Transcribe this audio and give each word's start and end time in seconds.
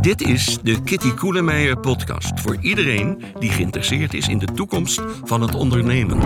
Dit 0.00 0.20
is 0.20 0.58
de 0.62 0.82
Kitty 0.82 1.14
Koelemeijer 1.14 1.78
podcast 1.78 2.40
voor 2.40 2.56
iedereen 2.60 3.22
die 3.38 3.50
geïnteresseerd 3.50 4.14
is 4.14 4.28
in 4.28 4.38
de 4.38 4.46
toekomst 4.54 5.02
van 5.24 5.40
het 5.40 5.54
ondernemen. 5.54 6.18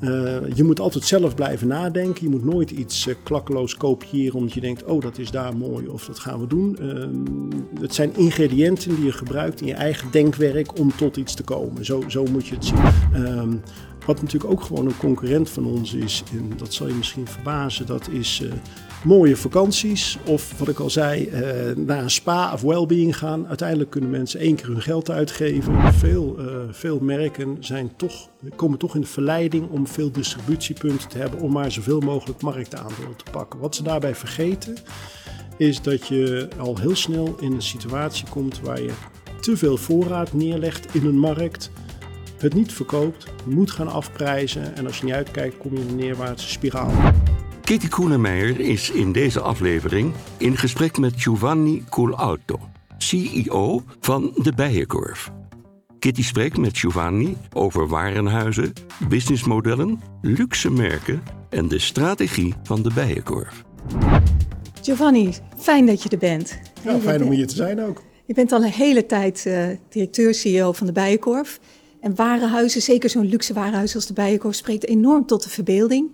Uh, 0.00 0.10
je 0.54 0.64
moet 0.64 0.80
altijd 0.80 1.04
zelf 1.04 1.34
blijven 1.34 1.66
nadenken. 1.66 2.22
Je 2.22 2.28
moet 2.28 2.44
nooit 2.44 2.70
iets 2.70 3.06
uh, 3.06 3.14
klakkeloos 3.22 3.76
kopiëren 3.76 4.34
omdat 4.34 4.52
je 4.52 4.60
denkt, 4.60 4.84
oh 4.84 5.02
dat 5.02 5.18
is 5.18 5.30
daar 5.30 5.56
mooi 5.56 5.86
of 5.86 6.04
dat 6.04 6.18
gaan 6.18 6.40
we 6.40 6.46
doen. 6.46 6.78
Uh, 6.80 7.80
het 7.80 7.94
zijn 7.94 8.16
ingrediënten 8.16 8.94
die 8.94 9.04
je 9.04 9.12
gebruikt 9.12 9.60
in 9.60 9.66
je 9.66 9.74
eigen 9.74 10.10
denkwerk 10.10 10.78
om 10.78 10.96
tot 10.96 11.16
iets 11.16 11.34
te 11.34 11.42
komen. 11.42 11.84
Zo, 11.84 12.04
zo 12.08 12.24
moet 12.24 12.46
je 12.46 12.54
het 12.54 12.64
zien. 12.64 12.82
Ehm, 13.12 13.56
wat 14.06 14.22
natuurlijk 14.22 14.52
ook 14.52 14.62
gewoon 14.62 14.86
een 14.86 14.96
concurrent 14.96 15.50
van 15.50 15.64
ons 15.64 15.94
is, 15.94 16.22
en 16.32 16.52
dat 16.56 16.74
zal 16.74 16.88
je 16.88 16.94
misschien 16.94 17.26
verbazen, 17.26 17.86
dat 17.86 18.08
is 18.08 18.40
uh, 18.42 18.52
mooie 19.04 19.36
vakanties. 19.36 20.18
Of 20.26 20.58
wat 20.58 20.68
ik 20.68 20.78
al 20.78 20.90
zei, 20.90 21.28
uh, 21.28 21.76
naar 21.76 22.02
een 22.02 22.10
spa 22.10 22.52
of 22.52 22.60
wellbeing 22.60 23.16
gaan. 23.16 23.48
Uiteindelijk 23.48 23.90
kunnen 23.90 24.10
mensen 24.10 24.40
één 24.40 24.54
keer 24.54 24.66
hun 24.66 24.82
geld 24.82 25.10
uitgeven. 25.10 25.94
Veel, 25.94 26.36
uh, 26.38 26.46
veel 26.70 26.98
merken 26.98 27.56
zijn 27.60 27.92
toch, 27.96 28.28
komen 28.56 28.78
toch 28.78 28.94
in 28.94 29.00
de 29.00 29.06
verleiding 29.06 29.70
om 29.70 29.86
veel 29.86 30.10
distributiepunten 30.10 31.08
te 31.08 31.18
hebben 31.18 31.40
om 31.40 31.52
maar 31.52 31.72
zoveel 31.72 32.00
mogelijk 32.00 32.42
marktaandeel 32.42 33.16
te 33.16 33.30
pakken. 33.30 33.60
Wat 33.60 33.74
ze 33.74 33.82
daarbij 33.82 34.14
vergeten 34.14 34.74
is 35.56 35.82
dat 35.82 36.06
je 36.06 36.48
al 36.58 36.78
heel 36.78 36.96
snel 36.96 37.36
in 37.40 37.52
een 37.52 37.62
situatie 37.62 38.28
komt 38.28 38.60
waar 38.60 38.82
je 38.82 38.92
te 39.40 39.56
veel 39.56 39.76
voorraad 39.76 40.32
neerlegt 40.32 40.94
in 40.94 41.06
een 41.06 41.18
markt 41.18 41.70
het 42.38 42.54
niet 42.54 42.72
verkoopt, 42.72 43.26
moet 43.44 43.70
gaan 43.70 43.88
afprijzen 43.88 44.76
en 44.76 44.86
als 44.86 44.98
je 44.98 45.04
niet 45.04 45.14
uitkijkt 45.14 45.56
kom 45.58 45.74
je 45.74 45.80
in 45.80 45.88
een 45.88 45.96
neerwaartse 45.96 46.48
spiraal. 46.48 46.92
Kitty 47.64 47.88
Koelemeijer 47.88 48.60
is 48.60 48.90
in 48.90 49.12
deze 49.12 49.40
aflevering 49.40 50.12
in 50.36 50.56
gesprek 50.56 50.98
met 50.98 51.12
Giovanni 51.16 51.84
Coolauto, 51.88 52.58
CEO 52.98 53.82
van 54.00 54.32
de 54.36 54.52
Bijenkorf. 54.52 55.32
Kitty 55.98 56.22
spreekt 56.22 56.56
met 56.56 56.78
Giovanni 56.78 57.36
over 57.52 57.88
warenhuizen, 57.88 58.72
businessmodellen, 59.08 60.00
luxe 60.22 60.70
merken 60.70 61.22
en 61.50 61.68
de 61.68 61.78
strategie 61.78 62.54
van 62.62 62.82
de 62.82 62.90
Bijenkorf. 62.94 63.64
Giovanni, 64.82 65.34
fijn 65.58 65.86
dat 65.86 66.02
je 66.02 66.08
er 66.08 66.18
bent. 66.18 66.58
Ja, 66.82 66.98
fijn 66.98 67.24
om 67.24 67.30
hier 67.30 67.46
te 67.46 67.54
zijn 67.54 67.80
ook. 67.80 68.02
Je 68.24 68.34
bent 68.34 68.52
al 68.52 68.62
een 68.62 68.70
hele 68.70 69.06
tijd 69.06 69.44
uh, 69.46 69.66
directeur-CEO 69.88 70.72
van 70.72 70.86
de 70.86 70.92
Bijenkorf. 70.92 71.60
En 72.00 72.14
warenhuizen, 72.14 72.82
zeker 72.82 73.10
zo'n 73.10 73.28
luxe 73.28 73.52
warenhuis 73.52 73.94
als 73.94 74.06
de 74.06 74.12
Bijenkorf, 74.12 74.54
spreekt 74.54 74.86
enorm 74.86 75.26
tot 75.26 75.42
de 75.42 75.50
verbeelding. 75.50 76.10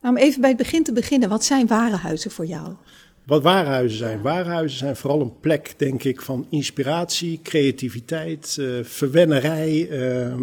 Maar 0.00 0.10
om 0.10 0.16
even 0.16 0.40
bij 0.40 0.50
het 0.50 0.58
begin 0.58 0.84
te 0.84 0.92
beginnen, 0.92 1.28
wat 1.28 1.44
zijn 1.44 1.66
warenhuizen 1.66 2.30
voor 2.30 2.46
jou? 2.46 2.74
Wat 3.26 3.42
warenhuizen 3.42 3.98
zijn? 3.98 4.22
Warenhuizen 4.22 4.78
zijn 4.78 4.96
vooral 4.96 5.20
een 5.20 5.40
plek, 5.40 5.74
denk 5.76 6.04
ik, 6.04 6.22
van 6.22 6.46
inspiratie, 6.50 7.40
creativiteit, 7.42 8.56
uh, 8.60 8.84
verwennerij. 8.84 9.88
Uh, 9.90 10.34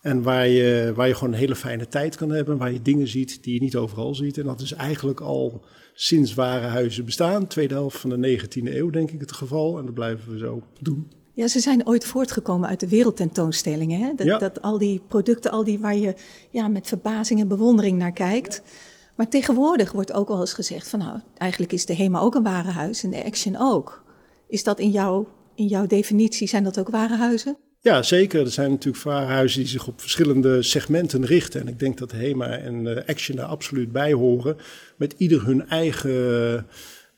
en 0.00 0.22
waar 0.22 0.48
je, 0.48 0.92
waar 0.94 1.08
je 1.08 1.14
gewoon 1.14 1.32
een 1.32 1.38
hele 1.38 1.56
fijne 1.56 1.88
tijd 1.88 2.16
kan 2.16 2.30
hebben. 2.30 2.58
Waar 2.58 2.72
je 2.72 2.82
dingen 2.82 3.08
ziet 3.08 3.42
die 3.42 3.54
je 3.54 3.60
niet 3.60 3.76
overal 3.76 4.14
ziet. 4.14 4.38
En 4.38 4.44
dat 4.44 4.60
is 4.60 4.72
eigenlijk 4.72 5.20
al 5.20 5.64
sinds 5.94 6.34
warenhuizen 6.34 7.04
bestaan. 7.04 7.46
Tweede 7.46 7.74
helft 7.74 7.98
van 7.98 8.10
de 8.10 8.38
19e 8.38 8.74
eeuw, 8.74 8.90
denk 8.90 9.10
ik, 9.10 9.20
het 9.20 9.32
geval. 9.32 9.78
En 9.78 9.84
dat 9.84 9.94
blijven 9.94 10.32
we 10.32 10.38
zo 10.38 10.62
doen. 10.80 11.10
Ja, 11.34 11.48
ze 11.48 11.60
zijn 11.60 11.86
ooit 11.86 12.04
voortgekomen 12.04 12.68
uit 12.68 12.80
de 12.80 12.88
wereldtentoonstellingen. 12.88 14.00
Hè? 14.00 14.12
Dat, 14.16 14.26
Ja. 14.26 14.38
dat 14.38 14.62
al 14.62 14.78
die 14.78 15.02
producten, 15.08 15.50
al 15.50 15.64
die 15.64 15.78
waar 15.78 15.96
je 15.96 16.14
ja, 16.50 16.68
met 16.68 16.86
verbazing 16.86 17.40
en 17.40 17.48
bewondering 17.48 17.98
naar 17.98 18.12
kijkt. 18.12 18.62
Maar 19.16 19.28
tegenwoordig 19.28 19.92
wordt 19.92 20.12
ook 20.12 20.28
wel 20.28 20.40
eens 20.40 20.52
gezegd 20.52 20.88
van 20.88 20.98
nou, 20.98 21.18
eigenlijk 21.36 21.72
is 21.72 21.86
de 21.86 21.94
HEMA 21.96 22.20
ook 22.20 22.34
een 22.34 22.42
warenhuis 22.42 23.04
en 23.04 23.10
de 23.10 23.24
Action 23.24 23.56
ook. 23.58 24.04
Is 24.48 24.64
dat 24.64 24.78
in, 24.78 24.90
jouw 24.90 25.28
in 25.54 25.66
jouw 25.66 25.86
definitie, 25.86 26.48
zijn 26.48 26.64
dat 26.64 26.78
ook 26.78 26.88
warenhuizen? 26.90 27.56
Ja, 27.80 28.02
zeker. 28.02 28.40
Er 28.40 28.50
zijn 28.50 28.70
natuurlijk 28.70 29.04
warenhuizen 29.04 29.60
die 29.60 29.68
zich 29.68 29.86
op 29.88 30.00
verschillende 30.00 30.62
segmenten 30.62 31.24
richten. 31.26 31.60
En 31.60 31.68
ik 31.68 31.78
denk 31.78 31.98
dat 31.98 32.12
HEMA 32.12 32.46
en 32.46 32.84
uh, 32.84 32.96
Action 33.06 33.36
daar 33.36 33.46
absoluut 33.46 33.92
bij 33.92 34.12
horen. 34.12 34.56
Met 34.96 35.14
ieder 35.16 35.44
hun 35.44 35.68
eigen 35.68 36.66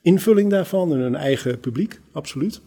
invulling 0.03 0.50
daarvan 0.50 0.93
en 0.93 0.99
hun 0.99 1.15
eigen 1.16 1.60
publiek, 1.60 2.00
absoluut. 2.12 2.60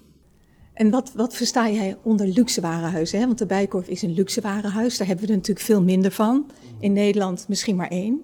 En 0.77 0.89
wat, 0.89 1.11
wat 1.15 1.35
versta 1.35 1.69
jij 1.69 1.97
onder 2.01 2.27
luxe 2.27 2.61
warenhuizen? 2.61 3.19
Hè? 3.19 3.25
Want 3.25 3.37
de 3.37 3.45
Bijkorf 3.45 3.87
is 3.87 4.01
een 4.01 4.13
luxe 4.13 4.41
warenhuis, 4.41 4.97
daar 4.97 5.07
hebben 5.07 5.25
we 5.25 5.31
er 5.31 5.37
natuurlijk 5.37 5.65
veel 5.65 5.81
minder 5.81 6.11
van. 6.11 6.45
In 6.79 6.93
Nederland 6.93 7.45
misschien 7.47 7.75
maar 7.75 7.87
één. 7.87 8.21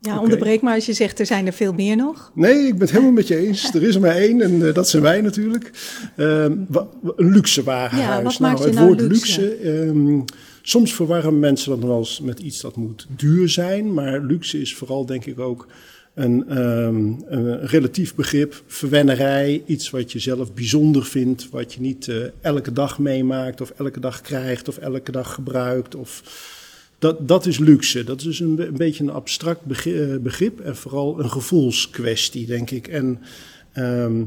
Ja, 0.00 0.20
onderbreek 0.20 0.60
maar 0.60 0.74
als 0.74 0.86
je 0.86 0.92
zegt 0.92 1.18
er 1.18 1.26
zijn 1.26 1.46
er 1.46 1.52
veel 1.52 1.72
meer 1.72 1.96
nog. 1.96 2.32
Nee, 2.34 2.66
ik 2.66 2.72
ben 2.72 2.80
het 2.80 2.90
helemaal 2.90 3.12
met 3.12 3.28
je 3.28 3.36
eens. 3.36 3.70
Er 3.74 3.82
is 3.82 3.94
er 3.94 4.00
maar 4.00 4.16
één 4.16 4.40
en 4.40 4.52
uh, 4.52 4.74
dat 4.74 4.88
zijn 4.88 5.02
wij 5.02 5.20
natuurlijk. 5.20 5.70
Ehm, 6.16 6.56
een 7.16 7.30
luxe 7.30 7.62
warenhuis. 7.62 8.16
Ja, 8.16 8.22
wat 8.22 8.38
maakt 8.38 8.58
je 8.58 8.64
het 8.64 8.74
nou 8.74 8.86
woord 8.86 9.00
luxe? 9.00 9.40
luxe. 9.40 9.54
ehm, 9.54 10.20
soms 10.62 10.94
verwarren 10.94 11.38
mensen 11.38 11.70
dat 11.70 11.88
wel 11.88 11.98
eens 11.98 12.20
met 12.20 12.40
iets 12.40 12.60
dat 12.60 12.76
moet 12.76 13.06
duur 13.16 13.48
zijn. 13.48 13.94
Maar 13.94 14.20
luxe 14.20 14.60
is 14.60 14.74
vooral 14.74 15.06
denk 15.06 15.24
ik 15.24 15.38
ook 15.38 15.66
een, 16.14 16.48
ehm, 16.48 17.12
een 17.26 17.66
relatief 17.66 18.14
begrip. 18.14 18.62
Verwennerij, 18.66 19.62
iets 19.66 19.90
wat 19.90 20.12
je 20.12 20.18
zelf 20.18 20.54
bijzonder 20.54 21.04
vindt. 21.04 21.50
Wat 21.50 21.74
je 21.74 21.80
niet 21.80 22.08
eh, 22.08 22.16
elke 22.40 22.72
dag 22.72 22.98
meemaakt 22.98 23.60
of 23.60 23.70
elke 23.70 24.00
dag 24.00 24.20
krijgt 24.20 24.68
of 24.68 24.78
elke 24.78 25.12
dag 25.12 25.34
gebruikt. 25.34 25.94
Of 25.94 26.22
dat, 26.98 27.28
dat 27.28 27.46
is 27.46 27.58
luxe. 27.58 28.04
Dat 28.04 28.18
is 28.18 28.24
dus 28.24 28.40
een, 28.40 28.60
een 28.66 28.76
beetje 28.76 29.04
een 29.04 29.10
abstract 29.10 29.60
eh, 29.86 30.16
begrip 30.16 30.60
en 30.60 30.76
vooral 30.76 31.20
een 31.20 31.30
gevoelskwestie, 31.30 32.46
denk 32.46 32.70
ik. 32.70 32.88
En 32.88 33.20
ehm, 33.72 34.22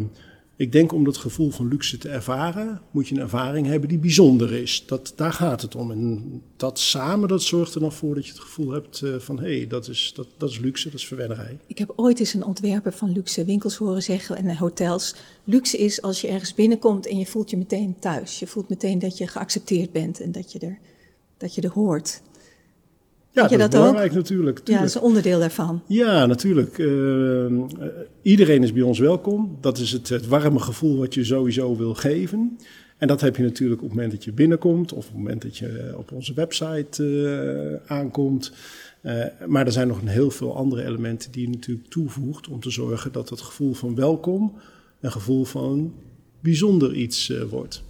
ik 0.56 0.72
denk 0.72 0.92
om 0.92 1.04
dat 1.04 1.18
gevoel 1.18 1.50
van 1.50 1.68
luxe 1.68 1.98
te 1.98 2.10
ervaren, 2.10 2.82
moet 2.92 3.08
je 3.08 3.16
een 3.16 3.22
ervaring 3.22 3.68
hebben 3.68 3.90
die 3.90 3.98
bijzonder 3.98 4.54
is. 4.54 4.84
Dat, 4.86 5.14
daar 5.16 5.34
gaat 5.34 5.62
het 5.62 5.76
om. 5.76 5.92
En 5.92 6.42
dat 6.56 6.80
samen, 6.80 7.28
dat 7.28 7.44
zorgt 7.44 7.76
er 7.76 7.82
dan 7.82 7.92
voor 7.92 8.16
dat 8.16 8.26
je 8.26 8.32
het 8.32 8.42
gevoel 8.42 8.72
hebt 8.72 9.02
eh, 9.02 9.16
van 9.16 9.40
hé, 9.40 9.58
hey, 9.58 9.68
dat, 9.68 9.88
is, 9.88 10.12
dat, 10.16 10.28
dat 10.38 10.50
is 10.50 10.60
luxe, 10.60 10.90
dat 10.90 11.00
is 11.00 11.08
verwennerij. 11.08 11.58
Ik 11.68 11.78
heb 11.78 11.94
ooit 11.96 12.20
eens 12.20 12.34
een 12.34 12.46
ontwerper 12.46 12.94
van 12.94 13.12
luxe 13.12 13.46
winkels 13.46 13.76
horen 13.76 14.04
zeggen 14.04 14.38
en 14.38 14.58
hotels. 14.58 15.16
Luxe 15.44 15.78
is 15.78 16.02
als 16.02 16.22
je 16.22 16.28
ergens 16.28 16.54
binnenkomt 16.54 17.08
en 17.08 17.18
je 17.18 17.26
voelt 17.26 17.50
je 17.50 17.58
meteen 17.58 17.96
thuis. 18.00 18.40
Je 18.40 18.48
voelt 18.48 18.70
meteen 18.70 19.00
dat 19.00 19.18
je 19.18 19.28
geaccepteerd 19.28 19.92
bent 19.92 20.20
en 20.20 20.32
dat 20.32 20.52
je 20.52 20.60
er, 20.60 20.78
dat 21.38 21.56
je 21.56 21.62
er 21.62 21.72
hoort. 21.72 22.22
Ja, 23.34 23.48
dat, 23.48 23.50
dat 23.50 23.60
is 23.60 23.66
ook? 23.66 23.72
belangrijk 23.72 24.14
natuurlijk. 24.14 24.62
Ja, 24.64 24.78
dat 24.78 24.88
is 24.88 24.96
een 24.96 25.02
onderdeel 25.02 25.40
daarvan. 25.40 25.82
Ja, 25.88 26.26
natuurlijk. 26.26 26.80
Eh, 26.80 27.46
eh, 27.46 27.52
iedereen 28.22 28.64
is 28.64 28.74
bij 28.74 28.82
ons 28.82 29.00
welkom. 29.00 29.58
Dat 29.62 29.78
is 29.78 29.92
het, 29.92 30.10
het 30.10 30.28
warme 30.28 30.60
gevoel 30.60 30.98
wat 30.98 31.14
je 31.14 31.24
sowieso 31.24 31.76
wil 31.76 31.94
geven. 31.94 32.58
En 33.04 33.10
dat 33.10 33.22
heb 33.22 33.36
je 33.36 33.44
natuurlijk 33.44 33.82
op 33.82 33.88
het 33.88 33.96
moment 33.96 34.14
dat 34.14 34.24
je 34.24 34.32
binnenkomt 34.32 34.94
of 34.94 35.06
op 35.06 35.12
het 35.12 35.22
moment 35.22 35.42
dat 35.42 35.58
je 35.58 35.94
op 35.98 36.12
onze 36.12 36.34
website 36.34 37.04
eh, 37.86 37.96
aankomt. 37.98 38.52
Eh, 39.02 39.26
maar 39.48 39.66
er 39.66 39.72
zijn 39.72 39.88
nog 39.88 40.02
een 40.02 40.08
heel 40.08 40.32
veel 40.32 40.56
andere 40.56 40.86
elementen 40.86 41.32
die 41.32 41.42
je 41.42 41.50
natuurlijk 41.50 41.88
toevoegt 41.90 42.48
om 42.48 42.60
te 42.60 42.70
zorgen 42.70 43.12
dat 43.12 43.30
het 43.30 43.42
gevoel 43.42 43.74
van 43.74 43.96
welkom 43.96 44.54
een 45.00 45.12
gevoel 45.12 45.44
van 45.44 45.94
bijzonder 46.40 46.94
iets 46.94 47.30
eh, 47.30 47.42
wordt. 47.42 47.84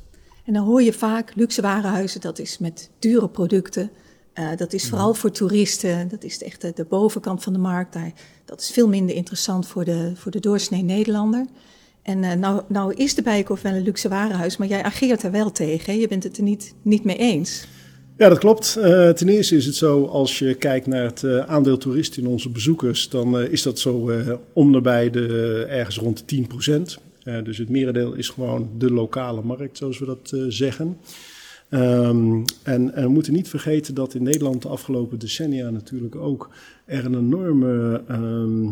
En 0.46 0.54
dan 0.54 0.66
hoor 0.66 0.82
je 0.82 0.94
vaak 0.94 1.36
luxe 1.36 1.62
warenhuizen, 1.62 2.22
dat 2.22 2.40
is 2.40 2.58
met 2.58 2.90
dure 3.00 3.30
producten. 3.30 3.90
Eh, 4.34 4.48
dat 4.58 4.74
is 4.74 4.90
vooral 4.90 5.14
voor 5.14 5.32
toeristen. 5.32 6.08
Dat 6.08 6.24
is 6.24 6.44
echt 6.44 6.62
de, 6.62 6.72
de 6.76 6.86
bovenkant 6.86 7.44
van 7.44 7.54
de 7.54 7.60
markt. 7.60 7.94
Daar, 7.94 8.12
dat 8.46 8.62
is 8.62 8.72
veel 8.72 8.88
minder 8.88 9.16
interessant 9.16 9.68
voor 9.68 9.86
de, 9.86 10.12
voor 10.16 10.32
de 10.32 10.40
doorsnee 10.40 10.84
Nederlander. 10.84 11.46
En 12.02 12.24
eh, 12.24 12.34
nou, 12.34 12.62
nou 12.68 12.94
is 12.94 13.16
de 13.16 13.22
Bijenkorf 13.22 13.62
wel 13.62 13.74
een 13.74 13.84
luxe 13.84 14.10
warenhuis, 14.10 14.58
maar 14.58 14.68
jij 14.68 14.84
ageert 14.84 15.24
er 15.24 15.32
wel 15.32 15.52
tegen. 15.52 15.94
Hè? 15.94 16.00
Je 16.00 16.08
bent 16.08 16.24
het 16.24 16.38
er 16.38 16.44
niet, 16.44 16.74
niet 16.82 17.04
mee 17.04 17.18
eens. 17.18 17.68
Ja, 18.18 18.30
dat 18.30 18.38
klopt. 18.38 18.76
Eh, 18.76 19.10
ten 19.10 19.30
eerste 19.30 19.56
is 19.56 19.66
het 19.66 19.76
zo, 19.76 20.06
als 20.06 20.40
je 20.40 20.54
kijkt 20.54 20.88
naar 20.88 21.04
het 21.04 21.26
aandeel 21.48 21.78
toeristen 21.78 22.24
in 22.24 22.30
onze 22.30 22.50
bezoekers, 22.50 23.10
dan 23.10 23.42
is 23.42 23.62
dat 23.62 23.80
zo 23.80 24.12
om 24.54 24.72
nabij 24.72 25.10
de, 25.10 25.66
ergens 25.70 25.98
rond 25.98 26.18
de 26.18 26.26
10 26.26 26.48
procent. 26.48 27.00
dus 27.44 27.58
het 27.58 27.70
merendeel 27.70 28.14
is 28.14 28.30
gewoon 28.30 28.70
de 28.78 28.92
lokale 28.92 29.42
markt, 29.42 29.78
zoals 29.78 30.00
we 30.00 30.06
dat 30.06 30.34
zeggen. 30.48 30.98
Ehm, 31.74 32.44
en, 32.64 32.94
en 32.94 33.04
we 33.04 33.10
moeten 33.10 33.34
niet 33.34 33.50
vergeten 33.50 33.96
dat 33.96 34.14
in 34.14 34.24
Nederland 34.24 34.62
de 34.62 34.68
afgelopen 34.68 35.20
decennia 35.20 35.70
natuurlijk 35.70 36.16
ook 36.16 36.50
er 36.86 37.06
een 37.06 37.18
enorme 37.18 38.04
ehm, 38.08 38.72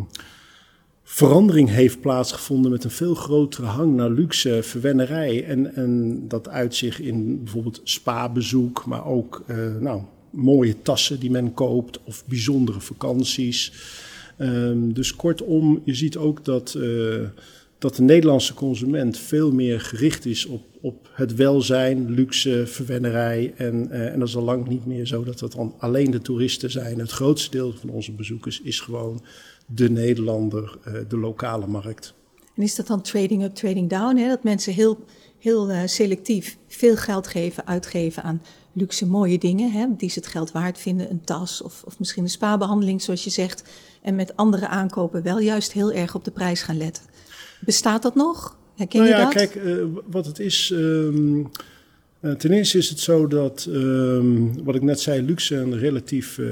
verandering 1.03 1.69
heeft 1.69 2.01
plaatsgevonden 2.01 2.71
met 2.71 2.83
een 2.83 2.92
veel 2.92 3.15
grotere 3.15 3.68
hang 3.68 3.95
naar 3.95 4.09
luxe 4.09 4.59
verwennerij. 4.63 5.45
En, 5.45 5.75
en 5.75 6.24
dat 6.27 6.50
uit 6.50 6.75
zich 6.75 7.00
in 7.00 7.44
bijvoorbeeld 7.44 7.81
spa-bezoek, 7.83 8.86
maar 8.86 9.06
ook 9.06 9.44
eh, 9.48 9.57
nou, 9.80 10.01
mooie 10.30 10.81
tassen 10.81 11.19
die 11.19 11.31
men 11.31 11.53
koopt 11.53 12.00
of 12.03 12.25
bijzondere 12.25 12.80
vakanties. 12.80 13.74
Ehm, 14.38 14.92
dus 14.92 15.15
kortom, 15.15 15.81
je 15.83 15.94
ziet 15.94 16.18
ook 16.18 16.45
dat, 16.45 16.74
eh, 16.74 16.83
dat 17.81 17.95
de 17.95 18.01
Nederlandse 18.01 18.54
consument 18.54 19.18
veel 19.18 19.51
meer 19.51 19.81
gericht 19.81 20.25
is 20.25 20.45
op, 20.45 20.62
op 20.81 21.10
het 21.13 21.36
welzijn, 21.36 22.12
luxe, 22.12 22.68
verwennerij. 22.68 23.54
En, 23.57 23.92
eh, 23.92 24.13
en 24.13 24.19
dat 24.19 24.28
is 24.28 24.36
al 24.36 24.44
lang 24.44 24.68
niet 24.68 24.86
meer 24.86 25.06
zo 25.06 25.24
dat 25.24 25.39
dat 25.39 25.51
dan 25.51 25.74
alleen 25.78 26.12
de 26.12 26.22
toeristen 26.22 26.72
zijn. 26.72 27.00
Het 27.00 27.12
grootste 27.12 27.50
deel 27.50 27.74
van 27.74 27.89
onze 27.89 28.12
bezoekers 28.12 28.62
is 28.62 28.80
gewoon 28.80 29.22
de 29.66 29.89
Nederlander, 29.89 30.78
eh, 30.83 30.94
de 31.07 31.18
lokale 31.18 31.68
markt. 31.68 32.13
En 32.56 32.63
is 32.63 32.75
dat 32.75 32.88
dan 32.88 33.01
trading 33.01 33.44
up, 33.44 33.56
trading 33.56 33.89
down? 33.89 34.16
Hè? 34.16 34.27
Dat 34.27 34.44
mensen 34.44 34.74
heel, 34.74 34.98
heel 35.39 35.72
uh, 35.72 35.81
selectief 35.86 36.57
veel 36.68 36.95
geld 36.95 37.27
geven, 37.27 37.68
uitgeven 37.68 38.24
aan 38.24 38.42
luxe 38.74 39.06
mooie 39.07 39.38
dingen, 39.38 39.72
hè, 39.72 39.86
die 39.98 40.10
ze 40.10 40.19
het 40.19 40.27
geld 40.27 40.51
waard 40.51 40.77
vinden, 40.77 41.10
een 41.10 41.24
tas 41.24 41.62
of, 41.62 41.84
of 41.86 42.00
misschien 42.00 42.24
een 42.24 42.30
spa-behandeling, 42.30 43.01
zoals 43.01 43.24
je 43.24 43.30
zegt, 43.30 43.63
en 44.01 44.15
met 44.15 44.36
andere 44.36 44.68
aankopen 44.68 45.24
wel 45.24 45.39
juist 45.39 45.71
heel 45.71 45.92
erg 45.92 46.15
op 46.15 46.24
de 46.24 46.31
prijs 46.31 46.62
gaan 46.62 46.77
letten. 46.77 47.03
Bestaat 47.59 48.01
dat 48.01 48.15
nog? 48.15 48.57
Herken 48.75 49.00
nou 49.00 49.12
je 49.12 49.18
ja, 49.18 49.24
dat? 49.24 49.33
kijk, 49.33 49.56
uh, 49.56 49.83
wat 50.06 50.25
het 50.25 50.39
is. 50.39 50.69
Um, 50.74 51.50
uh, 52.21 52.31
ten 52.31 52.51
eerste 52.51 52.77
is 52.77 52.89
het 52.89 53.00
zo 53.00 53.27
dat, 53.27 53.68
um, 53.69 54.63
wat 54.63 54.75
ik 54.75 54.81
net 54.81 55.00
zei, 55.00 55.21
luxe 55.21 55.56
een 55.56 55.77
relatief 55.77 56.38
uh, 56.38 56.48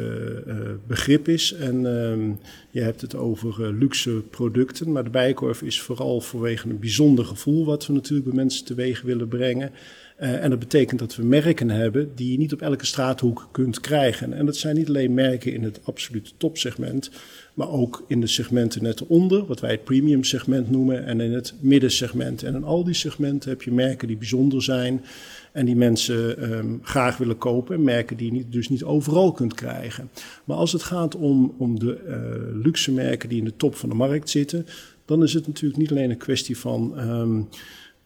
begrip 0.88 1.28
is. 1.28 1.54
En 1.54 1.86
um, 1.86 2.40
je 2.72 2.82
hebt 2.82 3.02
het 3.02 3.16
over 3.16 3.74
luxe 3.74 4.24
producten, 4.30 4.92
maar 4.92 5.04
de 5.04 5.10
bijenkorf 5.10 5.62
is 5.62 5.82
vooral 5.82 6.22
vanwege 6.22 6.70
een 6.70 6.80
bijzonder 6.80 7.26
gevoel 7.26 7.66
wat 7.66 7.86
we 7.86 7.94
natuurlijk 7.94 8.28
bij 8.28 8.38
mensen 8.38 8.66
teweeg 8.66 9.02
willen 9.02 9.28
brengen. 9.28 9.72
Uh, 10.22 10.44
en 10.44 10.50
dat 10.50 10.60
betekent 10.60 11.00
dat 11.00 11.16
we 11.16 11.24
merken 11.24 11.70
hebben 11.70 12.12
die 12.16 12.32
je 12.32 12.38
niet 12.38 12.54
op 12.54 12.62
elke 12.62 12.86
straathoek 12.86 13.50
kunt 13.52 13.80
krijgen. 13.80 14.34
En 14.34 14.46
dat 14.46 14.56
zijn 14.56 14.76
niet 14.76 14.88
alleen 14.88 15.14
merken 15.14 15.54
in 15.54 15.64
het 15.64 15.80
absolute 15.84 16.32
topsegment, 16.38 17.12
maar 17.54 17.70
ook 17.70 18.06
in 18.08 18.22
de 18.22 18.28
segmenten 18.28 18.84
net 18.84 19.08
onder, 19.08 19.46
wat 19.46 19.60
wij 19.60 19.72
het 19.72 19.84
premium 19.84 20.24
segment 20.24 20.70
noemen, 20.70 21.06
en 21.06 21.22
in 21.22 21.34
het 21.34 21.54
middensegment. 21.60 22.44
En 22.44 22.56
in 22.56 22.64
al 22.64 22.84
die 22.84 22.94
segmenten 22.94 23.50
heb 23.50 23.62
je 23.62 23.72
merken 23.72 24.08
die 24.08 24.18
bijzonder 24.18 24.64
zijn 24.64 25.02
en 25.52 25.66
die 25.66 25.76
mensen 25.76 26.52
um, 26.52 26.80
graag 26.84 27.18
willen 27.18 27.38
kopen. 27.38 27.76
En 27.76 27.84
merken 27.84 28.18
die 28.18 28.34
je 28.34 28.50
dus 28.50 28.70
niet 28.70 28.84
overal 28.84 29.32
kunt 29.32 29.54
krijgen. 29.54 30.10
Maar 30.44 30.58
als 30.58 30.72
het 30.72 30.84
gaat 30.84 31.16
om, 31.16 31.56
om 31.58 31.80
de 31.80 31.98
uh, 32.08 32.64
luxe 32.64 32.92
merken 32.92 33.30
die 33.30 33.38
in 33.38 33.46
de 33.46 33.56
top 33.58 33.76
van 33.76 33.90
de 33.90 33.96
markt 33.96 34.30
zitten, 34.30 34.66
dan 35.06 35.24
is 35.24 35.34
het 35.34 35.48
natuurlijk 35.48 35.80
niet 35.80 35.92
alleen 35.92 36.10
een 36.10 36.18
kwestie 36.18 36.58
van. 36.58 37.00
Um, 37.10 37.48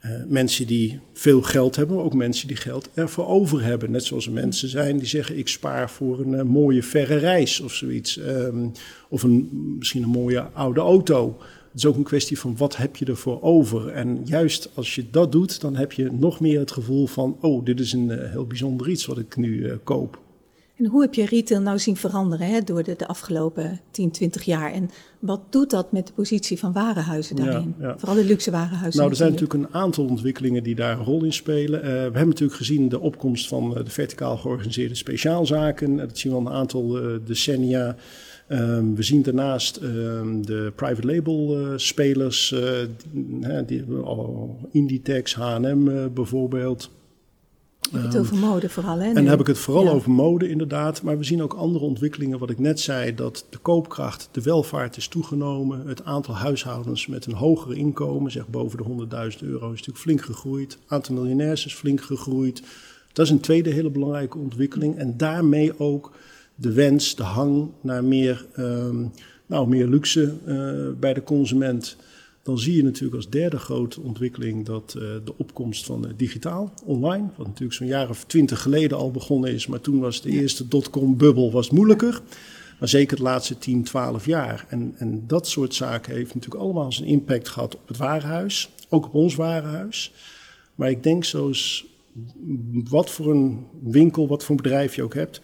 uh, 0.06 0.12
mensen 0.28 0.68
die 0.68 1.00
veel 1.14 1.42
geld 1.42 1.76
hebben, 1.76 1.96
maar 1.96 2.06
ook 2.06 2.14
mensen 2.14 2.48
die 2.48 2.58
geld 2.58 2.90
ervoor 2.94 3.28
over 3.28 3.64
hebben. 3.64 3.92
Net 3.92 4.04
zoals 4.04 4.30
mensen 4.30 4.70
zijn 4.70 4.98
die 4.98 5.08
zeggen: 5.08 5.38
Ik 5.38 5.48
spaar 5.48 5.90
voor 5.90 6.20
een 6.20 6.32
uh, 6.32 6.42
mooie 6.42 6.84
verre 6.84 7.16
reis 7.16 7.60
of 7.60 7.74
zoiets. 7.74 8.18
Um, 8.18 8.72
of 9.10 9.24
een, 9.24 9.50
misschien 9.78 10.04
een 10.04 10.10
mooie 10.10 10.42
oude 10.42 10.80
auto. 10.80 11.38
Het 11.40 11.82
is 11.82 11.86
ook 11.86 11.96
een 11.96 12.04
kwestie 12.04 12.40
van 12.40 12.58
wat 12.58 12.78
heb 12.78 12.96
je 12.96 13.06
ervoor 13.06 13.42
over. 13.42 13.88
En 13.88 14.22
juist 14.24 14.70
als 14.74 14.96
je 14.96 15.10
dat 15.10 15.32
doet, 15.32 15.62
dan 15.62 15.76
heb 15.76 15.92
je 15.92 16.12
nog 16.12 16.40
meer 16.40 16.60
het 16.60 16.72
gevoel 16.72 17.08
van: 17.08 17.38
Oh, 17.42 17.66
dit 17.66 17.80
is 17.80 17.94
een 17.94 18.10
uh, 18.10 18.32
heel 18.32 18.46
bijzonder 18.46 18.90
iets 18.90 19.06
wat 19.06 19.18
ik 19.18 19.36
nu 19.36 19.78
koop. 19.84 20.22
En 20.78 20.86
hoe 20.86 21.02
heb 21.02 21.14
je 21.14 21.26
retail 21.26 21.62
nou 21.62 21.80
zien 21.80 21.96
veranderen 21.96 22.48
hè, 22.48 22.62
door 22.62 22.84
de, 22.84 22.96
de, 22.98 23.08
afgelopen 23.08 23.80
10, 23.92 24.12
20 24.12 24.44
jaar? 24.44 24.72
En 24.72 24.90
wat 25.20 25.42
doet 25.50 25.70
dat 25.70 25.92
met 25.92 26.08
de 26.08 26.14
positie 26.14 26.60
van 26.60 26.74
warenhuizen 26.74 27.36
daarin? 27.36 27.76
Ja, 27.80 27.88
ja. 27.88 27.98
Vooral 27.98 28.16
de 28.16 28.24
luxe 28.24 28.52
warenhuizen. 28.52 29.00
Nou, 29.00 29.12
er 29.12 29.18
zijn 29.18 29.32
natuurlijk 29.32 29.60
een 29.60 29.74
aantal 29.74 30.06
ontwikkelingen 30.06 30.64
die 30.64 30.76
daar 30.76 30.98
een 30.98 31.06
rol 31.06 31.24
in 31.24 31.34
spelen. 31.34 31.80
Uh, 31.80 31.86
we 31.86 31.90
hebben 31.90 32.28
natuurlijk 32.28 32.58
gezien 32.58 32.90
de 32.90 33.00
opkomst 33.00 33.48
van 33.48 33.78
uh, 33.78 33.84
de 33.84 33.90
verticaal 33.90 34.38
georganiseerde 34.38 34.96
speciaalzaken. 34.96 35.98
Dat 35.98 36.18
zien 36.18 36.32
we 36.32 36.38
al 36.38 36.46
een 36.46 36.54
aantal 36.54 37.04
uh, 37.04 37.18
decennia. 37.26 37.96
Um, 38.50 38.96
we 38.96 39.04
zien 39.04 39.22
daarnaast 39.22 39.80
um, 39.82 40.46
de 40.46 40.72
private 40.76 41.08
label 41.08 41.58
spelers, 41.76 42.56
die, 43.12 43.66
die, 43.66 44.04
oh, 44.04 44.64
Inditex, 44.72 45.36
H&M 45.36 46.10
bijvoorbeeld. 46.14 46.90
Je 47.92 47.98
hebt 47.98 48.14
het 48.14 48.22
over 48.22 48.38
mode 48.38 48.70
vooral, 48.70 48.98
hè? 48.98 49.08
En 49.08 49.14
dan 49.14 49.26
heb 49.26 49.40
ik 49.40 49.48
het 49.48 49.58
vooral 49.58 49.84
ja. 49.84 49.92
over 49.92 50.12
mode, 50.12 50.50
inderdaad. 50.50 51.02
Maar 51.02 51.18
we 51.18 51.24
zien 51.24 51.42
ook 51.42 51.54
andere 51.54 51.86
ontwikkelingen. 51.86 52.40
Wat 52.40 52.50
ik 52.50 52.60
net 52.60 52.80
zei, 52.80 53.16
dat 53.16 53.46
de 53.50 53.58
koopkracht, 53.58 54.30
de 54.32 54.42
welvaart 54.42 54.98
is 54.98 55.08
toegenomen. 55.08 55.88
Het 55.88 56.06
aantal 56.06 56.36
huishoudens 56.36 57.08
met 57.08 57.26
een 57.26 57.34
hoger 57.34 57.78
inkomen, 57.78 58.32
zeg 58.32 58.48
boven 58.48 58.78
de 58.78 59.06
100.000 59.34 59.40
euro, 59.42 59.66
is 59.66 59.80
natuurlijk 59.80 59.98
flink 59.98 60.22
gegroeid. 60.22 60.72
Het 60.72 60.82
aantal 60.88 61.16
miljonairs 61.16 61.66
is 61.66 61.74
flink 61.74 62.02
gegroeid. 62.02 62.64
Dat 63.14 63.26
is 63.26 63.32
een 63.32 63.40
tweede 63.40 63.70
hele 63.70 63.90
belangrijke 63.90 64.38
ontwikkeling. 64.38 64.98
En 64.98 65.18
daarmee 65.18 65.80
ook 65.80 66.12
de 66.56 66.74
wens, 66.74 67.16
de 67.16 67.24
hang 67.24 67.70
naar 67.82 68.04
meer, 68.04 68.46
um, 68.58 69.12
nou, 69.46 69.68
meer 69.68 69.88
luxe 69.88 70.34
uh, 70.46 71.00
bij 71.00 71.14
de 71.14 71.24
consument 71.24 71.98
dan 72.44 72.60
zie 72.60 72.76
je 72.76 72.84
natuurlijk 72.84 73.16
als 73.16 73.30
derde 73.30 73.58
grote 73.58 74.02
ontwikkeling 74.02 74.66
dat 74.66 74.96
uh, 74.98 75.02
de 75.26 75.38
opkomst 75.38 75.86
van 75.86 76.06
uh, 76.06 76.12
digitaal, 76.18 76.74
online, 76.86 77.30
wat 77.36 77.48
natuurlijk 77.48 77.74
zo'n 77.74 77.88
jaar 77.88 78.10
of 78.10 78.24
twintig 78.26 78.62
geleden 78.62 78.98
al 78.98 79.12
begonnen 79.12 79.54
is, 79.54 79.68
maar 79.68 79.82
toen 79.82 80.00
was 80.00 80.22
de 80.22 80.30
eerste 80.30 80.68
dotcom-bubbel 80.68 81.52
was 81.52 81.70
moeilijker. 81.70 82.22
Maar 82.80 82.90
zeker 82.90 83.18
de 83.18 83.24
laatste 83.24 83.58
10, 83.58 83.84
12 83.84 84.26
jaar. 84.26 84.66
En, 84.70 84.96
en 84.98 85.24
dat 85.28 85.48
soort 85.48 85.76
zaken 85.76 86.14
heeft 86.14 86.34
natuurlijk 86.34 86.64
allemaal 86.64 86.92
zijn 86.92 87.08
impact 87.08 87.50
gehad 87.50 87.76
op 87.76 87.88
het 87.88 87.98
warenhuis, 87.98 88.70
ook 88.90 89.06
op 89.06 89.14
ons 89.14 89.36
warenhuis. 89.36 90.14
Maar 90.76 90.90
ik 90.90 91.04
denk 91.04 91.24
zoals 91.24 91.86
wat 92.90 93.10
voor 93.10 93.32
een 93.32 93.66
winkel, 93.82 94.28
wat 94.28 94.44
voor 94.44 94.56
een 94.56 94.62
bedrijf 94.62 94.96
je 94.96 95.04
ook 95.04 95.14
hebt, 95.14 95.42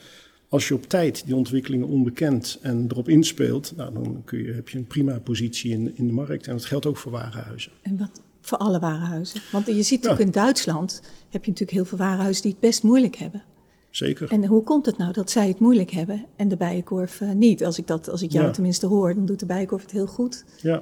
als 0.49 0.67
je 0.67 0.73
op 0.73 0.83
tijd 0.83 1.25
die 1.25 1.35
ontwikkelingen 1.35 1.87
onbekend 1.87 2.59
en 2.61 2.85
erop 2.89 3.09
inspeelt, 3.09 3.73
nou, 3.75 3.93
dan 3.93 4.21
kun 4.25 4.43
je, 4.43 4.51
heb 4.51 4.69
je 4.69 4.77
een 4.77 4.87
prima 4.87 5.19
positie 5.19 5.71
in, 5.71 5.97
in 5.97 6.07
de 6.07 6.13
markt. 6.13 6.47
En 6.47 6.53
dat 6.53 6.65
geldt 6.65 6.85
ook 6.85 6.97
voor 6.97 7.11
warenhuizen. 7.11 7.71
En 7.81 7.97
wat 7.97 8.21
voor 8.41 8.57
alle 8.57 8.79
warenhuizen? 8.79 9.41
Want 9.51 9.65
je 9.65 9.73
ziet 9.83 10.01
natuurlijk 10.03 10.19
ja. 10.19 10.25
in 10.25 10.45
Duitsland, 10.45 11.01
heb 11.29 11.45
je 11.45 11.51
natuurlijk 11.51 11.77
heel 11.77 11.85
veel 11.85 11.97
warenhuizen 11.97 12.41
die 12.43 12.51
het 12.51 12.59
best 12.59 12.83
moeilijk 12.83 13.15
hebben. 13.15 13.43
Zeker. 13.89 14.31
En 14.31 14.45
hoe 14.45 14.63
komt 14.63 14.85
het 14.85 14.97
nou 14.97 15.13
dat 15.13 15.31
zij 15.31 15.47
het 15.47 15.59
moeilijk 15.59 15.91
hebben 15.91 16.25
en 16.35 16.47
de 16.47 16.57
bijenkorf 16.57 17.21
uh, 17.21 17.31
niet? 17.31 17.65
Als 17.65 17.77
ik, 17.77 17.87
dat, 17.87 18.09
als 18.09 18.21
ik 18.21 18.31
jou 18.31 18.45
ja. 18.45 18.51
tenminste 18.51 18.85
hoor, 18.85 19.15
dan 19.15 19.25
doet 19.25 19.39
de 19.39 19.45
bijenkorf 19.45 19.81
het 19.81 19.91
heel 19.91 20.07
goed. 20.07 20.45
Ja. 20.61 20.81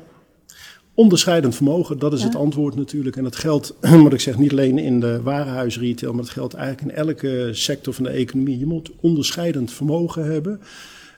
Onderscheidend 0.98 1.56
vermogen, 1.56 2.00
dat 2.00 2.14
is 2.14 2.20
ja. 2.20 2.26
het 2.26 2.36
antwoord 2.36 2.76
natuurlijk. 2.76 3.16
En 3.16 3.24
dat 3.24 3.36
geldt, 3.36 3.74
wat 4.04 4.14
ik 4.14 4.20
zeg, 4.20 4.38
niet 4.38 4.52
alleen 4.52 4.78
in 4.78 5.00
de 5.00 5.22
warenhuisretail, 5.22 6.14
maar 6.14 6.24
dat 6.24 6.32
geldt 6.32 6.54
eigenlijk 6.54 6.92
in 6.92 6.98
elke 6.98 7.50
sector 7.52 7.94
van 7.94 8.04
de 8.04 8.10
economie. 8.10 8.60
Je 8.60 8.66
moet 8.66 8.92
onderscheidend 9.02 9.72
vermogen 9.72 10.26
hebben. 10.26 10.60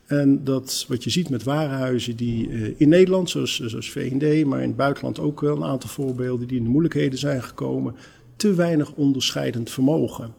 En 0.06 0.44
dat 0.44 0.86
wat 0.88 1.04
je 1.04 1.10
ziet 1.10 1.30
met 1.30 1.44
warenhuizen 1.44 2.16
die 2.16 2.48
uh, 2.48 2.74
in 2.78 2.90
Nederland, 2.90 3.30
zoals, 3.30 3.60
zoals 3.60 3.92
V&D, 3.92 4.46
maar 4.46 4.62
in 4.62 4.68
het 4.68 4.78
buitenland 4.78 5.20
ook 5.20 5.42
wel 5.42 5.56
een 5.56 5.64
aantal 5.64 5.90
voorbeelden 5.90 6.48
die 6.48 6.58
in 6.58 6.64
de 6.64 6.70
moeilijkheden 6.70 7.20
zijn 7.20 7.44
gekomen, 7.44 7.96
te 8.36 8.54
weinig 8.54 8.92
onderscheidend 8.94 9.70
vermogen. 9.70 10.34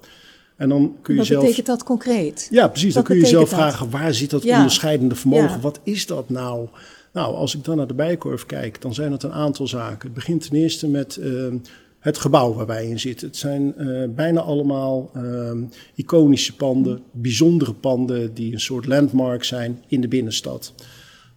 En 0.57 0.69
dan 0.69 0.97
kun 1.03 1.15
je 1.15 1.19
wat 1.19 1.29
zelf. 1.29 1.43
betekent 1.43 1.67
dat 1.67 1.83
concreet? 1.83 2.49
Ja, 2.51 2.69
precies. 2.69 2.95
Wat 2.95 3.07
dan 3.07 3.17
kun 3.17 3.25
je 3.25 3.31
zelf 3.31 3.51
dat? 3.51 3.59
vragen: 3.59 3.91
waar 3.91 4.15
zit 4.15 4.31
dat 4.31 4.43
ja. 4.43 4.57
onderscheidende 4.57 5.15
vermogen? 5.15 5.49
Ja. 5.49 5.61
Wat 5.61 5.81
is 5.83 6.07
dat 6.07 6.29
nou? 6.29 6.69
Nou, 7.13 7.35
als 7.35 7.57
ik 7.57 7.65
dan 7.65 7.77
naar 7.77 7.87
de 7.87 7.95
bijkorf 7.95 8.47
kijk, 8.47 8.81
dan 8.81 8.95
zijn 8.95 9.13
het 9.13 9.23
een 9.23 9.33
aantal 9.33 9.67
zaken. 9.67 10.07
Het 10.07 10.15
begint 10.15 10.49
ten 10.49 10.57
eerste 10.57 10.89
met 10.89 11.17
uh, 11.17 11.55
het 11.99 12.19
gebouw 12.19 12.55
waar 12.55 12.67
wij 12.67 12.89
in 12.89 13.01
zitten. 13.01 13.27
Het 13.27 13.37
zijn 13.37 13.75
uh, 13.79 14.09
bijna 14.09 14.41
allemaal 14.41 15.11
uh, 15.17 15.51
iconische 15.95 16.57
panden, 16.57 17.03
bijzondere 17.11 17.75
panden 17.75 18.35
die 18.35 18.53
een 18.53 18.61
soort 18.61 18.87
landmark 18.87 19.45
zijn 19.45 19.83
in 19.87 20.01
de 20.01 20.09
binnenstad. 20.09 20.75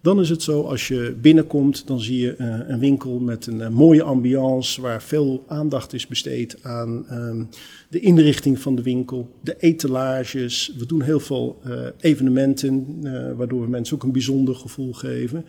Dan 0.03 0.19
is 0.19 0.29
het 0.29 0.41
zo, 0.41 0.61
als 0.61 0.87
je 0.87 1.15
binnenkomt, 1.21 1.87
dan 1.87 1.99
zie 1.99 2.19
je 2.19 2.35
uh, 2.37 2.59
een 2.67 2.79
winkel 2.79 3.19
met 3.19 3.47
een 3.47 3.59
uh, 3.59 3.67
mooie 3.67 4.03
ambiance 4.03 4.81
waar 4.81 5.03
veel 5.03 5.43
aandacht 5.47 5.93
is 5.93 6.07
besteed 6.07 6.57
aan 6.61 7.05
um, 7.11 7.49
de 7.89 7.99
inrichting 7.99 8.59
van 8.59 8.75
de 8.75 8.81
winkel, 8.81 9.29
de 9.41 9.55
etalages. 9.59 10.73
We 10.77 10.85
doen 10.85 11.01
heel 11.01 11.19
veel 11.19 11.59
uh, 11.67 11.85
evenementen, 11.99 13.01
waardoor 13.37 13.61
we 13.61 13.69
mensen 13.69 13.95
ook 13.95 14.03
een 14.03 14.11
bijzonder 14.11 14.55
gevoel 14.55 14.93
geven. 14.93 15.45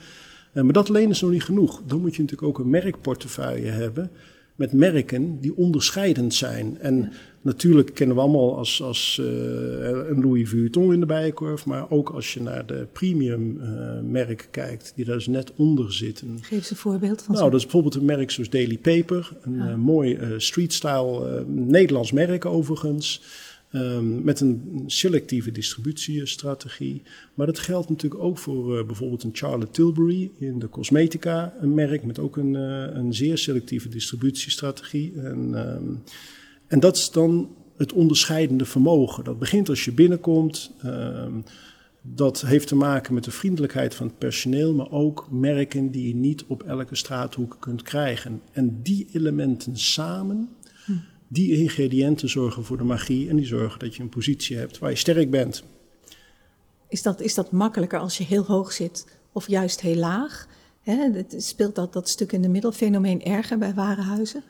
maar 0.52 0.72
dat 0.72 0.88
alleen 0.88 1.10
is 1.10 1.20
nog 1.20 1.30
niet 1.30 1.44
genoeg. 1.44 1.82
Dan 1.86 2.00
moet 2.00 2.16
je 2.16 2.22
natuurlijk 2.22 2.48
ook 2.48 2.58
een 2.58 2.70
merkportefeuille 2.70 3.70
hebben 3.70 4.10
met 4.54 4.72
merken 4.72 5.40
die 5.40 5.56
onderscheidend 5.56 6.34
zijn. 6.34 6.78
En 6.80 6.96
ja. 6.96 7.08
natuurlijk 7.40 7.94
kennen 7.94 8.16
we 8.16 8.22
allemaal 8.22 8.56
als, 8.56 8.82
als 8.82 9.18
uh, 9.20 9.26
een 10.08 10.20
Louis 10.20 10.48
Vuitton 10.48 10.92
in 10.92 11.00
de 11.00 11.06
bijenkorf, 11.06 11.66
maar 11.66 11.90
ook 11.90 12.08
als 12.08 12.34
je 12.34 12.42
naar 12.42 12.66
de 12.66 12.86
premium 12.92 13.60
uh, 13.60 14.00
merken 14.10 14.50
kijkt, 14.50 14.92
die 14.96 15.04
daar 15.04 15.14
dus 15.14 15.26
net 15.26 15.52
onder 15.56 15.92
zitten. 15.92 16.38
Geef 16.40 16.50
eens 16.50 16.70
een 16.70 16.76
voorbeeld 16.76 17.22
van. 17.22 17.34
Nou, 17.34 17.50
dat 17.50 17.58
is 17.58 17.62
bijvoorbeeld 17.62 17.94
een 17.94 18.04
merk 18.04 18.30
zoals 18.30 18.50
Daily 18.50 18.78
Paper, 18.78 19.32
een 19.42 19.56
ja. 19.56 19.70
uh, 19.70 19.74
mooi 19.74 20.18
street-style 20.36 21.44
Nederlands 21.46 22.12
merk 22.12 22.44
overigens. 22.44 23.22
Um, 23.74 24.24
met 24.24 24.40
een 24.40 24.82
selectieve 24.86 25.52
distributiestrategie. 25.52 27.02
Maar 27.34 27.46
dat 27.46 27.58
geldt 27.58 27.88
natuurlijk 27.88 28.22
ook 28.22 28.38
voor 28.38 28.78
uh, 28.78 28.86
bijvoorbeeld 28.86 29.22
een 29.22 29.30
Charlotte 29.32 29.70
Tilbury 29.70 30.30
in 30.38 30.58
de 30.58 30.68
cosmetica, 30.68 31.54
een 31.60 31.74
merk 31.74 32.04
met 32.04 32.18
ook 32.18 32.36
een, 32.36 32.54
uh, 32.54 32.96
een 32.96 33.14
zeer 33.14 33.38
selectieve 33.38 33.88
distributiestrategie. 33.88 35.12
En, 35.16 35.38
um, 35.76 36.02
en 36.66 36.80
dat 36.80 36.96
is 36.96 37.10
dan 37.10 37.54
het 37.76 37.92
onderscheidende 37.92 38.64
vermogen. 38.64 39.24
Dat 39.24 39.38
begint 39.38 39.68
als 39.68 39.84
je 39.84 39.92
binnenkomt. 39.92 40.70
Um, 40.84 41.44
dat 42.02 42.40
heeft 42.40 42.68
te 42.68 42.76
maken 42.76 43.14
met 43.14 43.24
de 43.24 43.30
vriendelijkheid 43.30 43.94
van 43.94 44.06
het 44.06 44.18
personeel, 44.18 44.74
maar 44.74 44.90
ook 44.90 45.26
merken 45.30 45.90
die 45.90 46.08
je 46.08 46.14
niet 46.14 46.44
op 46.46 46.62
elke 46.62 46.94
straathoek 46.94 47.56
kunt 47.60 47.82
krijgen. 47.82 48.40
En 48.52 48.80
die 48.82 49.06
elementen 49.12 49.76
samen 49.76 50.48
die 51.34 51.56
ingrediënten 51.56 52.28
zorgen 52.28 52.64
voor 52.64 52.76
de 52.76 52.84
magie 52.84 53.28
en 53.28 53.36
die 53.36 53.46
zorgen 53.46 53.78
dat 53.78 53.94
je 53.94 54.02
een 54.02 54.08
positie 54.08 54.56
hebt 54.56 54.78
waar 54.78 54.90
je 54.90 54.96
sterk 54.96 55.30
bent. 55.30 55.64
Is 56.88 57.02
dat, 57.02 57.20
is 57.20 57.34
dat 57.34 57.50
makkelijker 57.50 57.98
als 57.98 58.18
je 58.18 58.24
heel 58.24 58.44
hoog 58.44 58.72
zit 58.72 59.06
of 59.32 59.48
juist 59.48 59.80
heel 59.80 59.96
laag? 59.96 60.46
Het 60.82 61.34
speelt 61.38 61.74
dat, 61.74 61.92
dat 61.92 62.08
stuk 62.08 62.32
in 62.32 62.42
de 62.42 62.48
middelfenomeen 62.48 63.24
erger 63.24 63.58
bij 63.58 63.74
warenhuizen? 63.74 64.42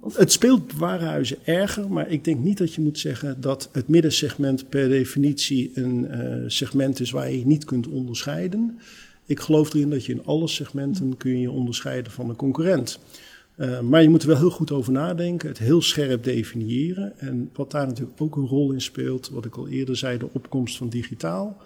Of? 0.00 0.16
Het 0.16 0.32
speelt 0.32 0.66
bij 0.66 0.76
warenhuizen 0.76 1.36
erger, 1.44 1.90
maar 1.90 2.10
ik 2.10 2.24
denk 2.24 2.38
niet 2.38 2.58
dat 2.58 2.74
je 2.74 2.80
moet 2.80 2.98
zeggen 2.98 3.40
dat 3.40 3.68
het 3.72 3.88
middensegment 3.88 4.68
per 4.68 4.88
definitie 4.88 5.70
een 5.74 6.04
uh, 6.10 6.44
segment 6.46 7.00
is 7.00 7.10
waar 7.10 7.30
je 7.30 7.46
niet 7.46 7.64
kunt 7.64 7.88
onderscheiden. 7.88 8.78
Ik 9.26 9.40
geloof 9.40 9.74
erin 9.74 9.90
dat 9.90 10.04
je 10.04 10.12
in 10.12 10.24
alle 10.24 10.48
segmenten 10.48 11.16
kun 11.16 11.38
je 11.40 11.50
onderscheiden 11.50 12.12
van 12.12 12.28
een 12.28 12.36
concurrent. 12.36 12.98
Uh, 13.56 13.80
maar 13.80 14.02
je 14.02 14.08
moet 14.08 14.22
er 14.22 14.28
wel 14.28 14.36
heel 14.36 14.50
goed 14.50 14.72
over 14.72 14.92
nadenken, 14.92 15.48
het 15.48 15.58
heel 15.58 15.82
scherp 15.82 16.24
definiëren. 16.24 17.18
En 17.18 17.50
wat 17.52 17.70
daar 17.70 17.86
natuurlijk 17.86 18.20
ook 18.20 18.36
een 18.36 18.46
rol 18.46 18.72
in 18.72 18.80
speelt, 18.80 19.28
wat 19.28 19.44
ik 19.44 19.56
al 19.56 19.68
eerder 19.68 19.96
zei, 19.96 20.18
de 20.18 20.28
opkomst 20.32 20.76
van 20.76 20.88
digitaal. 20.88 21.56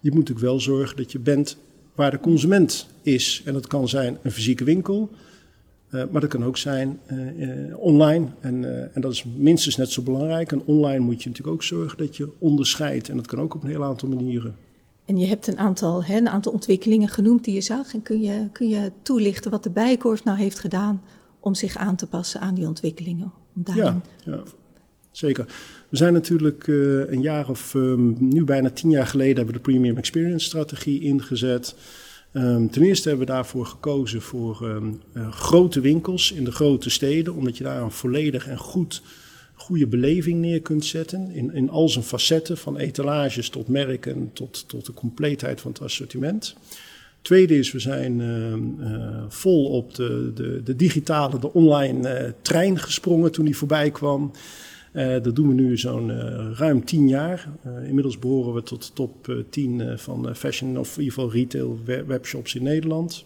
Je 0.00 0.10
moet 0.10 0.18
natuurlijk 0.18 0.46
wel 0.46 0.60
zorgen 0.60 0.96
dat 0.96 1.12
je 1.12 1.18
bent 1.18 1.56
waar 1.94 2.10
de 2.10 2.20
consument 2.20 2.88
is. 3.02 3.42
En 3.44 3.52
dat 3.52 3.66
kan 3.66 3.88
zijn 3.88 4.18
een 4.22 4.30
fysieke 4.30 4.64
winkel, 4.64 5.10
uh, 5.90 6.02
maar 6.10 6.20
dat 6.20 6.30
kan 6.30 6.44
ook 6.44 6.56
zijn 6.56 7.00
uh, 7.12 7.78
online. 7.78 8.26
En, 8.40 8.64
en 8.94 9.00
dat 9.00 9.12
is 9.12 9.24
minstens 9.36 9.76
net 9.76 9.90
zo 9.90 10.02
belangrijk. 10.02 10.52
En 10.52 10.62
online 10.64 11.04
moet 11.04 11.22
je 11.22 11.28
natuurlijk 11.28 11.56
ook 11.56 11.62
zorgen 11.62 11.98
dat 11.98 12.16
je 12.16 12.28
onderscheidt. 12.38 13.08
En 13.08 13.16
dat 13.16 13.26
kan 13.26 13.40
ook 13.40 13.54
op 13.54 13.62
een 13.62 13.70
heel 13.70 13.84
aantal 13.84 14.08
manieren. 14.08 14.56
En 15.04 15.18
je 15.18 15.26
hebt 15.26 15.46
een 15.46 15.58
aantal, 15.58 16.04
hè, 16.04 16.16
een 16.16 16.28
aantal 16.28 16.52
ontwikkelingen 16.52 17.08
genoemd 17.08 17.44
die 17.44 17.54
je 17.54 17.60
zag. 17.60 17.94
En 17.94 18.02
kun 18.02 18.20
je, 18.20 18.48
kun 18.52 18.68
je 18.68 18.92
toelichten 19.02 19.50
wat 19.50 19.62
de 19.62 19.70
Bijenkorf 19.70 20.24
nou 20.24 20.38
heeft 20.38 20.58
gedaan 20.58 21.02
om 21.46 21.54
zich 21.54 21.76
aan 21.76 21.96
te 21.96 22.06
passen 22.06 22.40
aan 22.40 22.54
die 22.54 22.66
ontwikkelingen? 22.66 23.32
Om 23.54 23.62
daarin... 23.64 23.84
ja, 24.24 24.32
ja, 24.32 24.42
zeker. 25.10 25.44
We 25.88 25.96
zijn 25.96 26.12
natuurlijk 26.12 26.66
uh, 26.66 27.10
een 27.10 27.20
jaar 27.20 27.48
of 27.48 27.74
um, 27.74 28.16
nu 28.18 28.44
bijna 28.44 28.70
tien 28.70 28.90
jaar 28.90 29.06
geleden 29.06 29.36
hebben 29.36 29.54
we 29.54 29.60
de 29.62 29.70
Premium 29.70 29.96
Experience 29.96 30.46
strategie 30.46 31.00
ingezet. 31.00 31.74
Um, 32.32 32.70
ten 32.70 32.82
eerste 32.82 33.08
hebben 33.08 33.26
we 33.26 33.32
daarvoor 33.32 33.66
gekozen 33.66 34.22
voor 34.22 34.68
um, 34.68 35.00
uh, 35.12 35.32
grote 35.32 35.80
winkels 35.80 36.32
in 36.32 36.44
de 36.44 36.52
grote 36.52 36.90
steden, 36.90 37.34
omdat 37.34 37.56
je 37.56 37.64
daar 37.64 37.82
een 37.82 37.90
volledig 37.90 38.46
en 38.46 38.58
goed 38.58 39.02
goede 39.54 39.86
beleving 39.86 40.40
neer 40.40 40.62
kunt 40.62 40.84
zetten. 40.84 41.30
In, 41.30 41.54
in 41.54 41.70
al 41.70 41.88
zijn 41.88 42.04
facetten, 42.04 42.56
van 42.56 42.76
etalages 42.76 43.48
tot 43.48 43.68
merken, 43.68 44.30
tot, 44.32 44.68
tot 44.68 44.86
de 44.86 44.92
compleetheid 44.92 45.60
van 45.60 45.70
het 45.70 45.82
assortiment. 45.82 46.56
Tweede 47.26 47.58
is, 47.58 47.72
we 47.72 47.78
zijn 47.78 48.20
uh, 48.20 48.52
uh, 48.90 49.24
vol 49.28 49.64
op 49.64 49.94
de, 49.94 50.30
de, 50.34 50.60
de, 50.64 50.76
digitale, 50.76 51.38
de 51.38 51.52
online 51.52 52.22
uh, 52.22 52.30
trein 52.42 52.78
gesprongen 52.78 53.32
toen 53.32 53.44
die 53.44 53.56
voorbij 53.56 53.90
kwam. 53.90 54.30
dat 54.92 55.36
doen 55.36 55.48
we 55.48 55.54
nu 55.54 55.78
zo'n 55.78 56.10
ruim 56.54 56.84
tien 56.84 57.08
jaar. 57.08 57.48
inmiddels 57.86 58.18
behoren 58.18 58.54
we 58.54 58.62
tot 58.62 58.86
de 58.86 58.92
top 58.92 59.44
10 59.50 59.98
van 59.98 60.34
fashion 60.36 60.78
of 60.78 60.96
in 60.96 61.02
ieder 61.02 61.14
geval 61.14 61.32
retail 61.32 61.78
webshops 62.06 62.54
in 62.54 62.62
Nederland. 62.62 63.24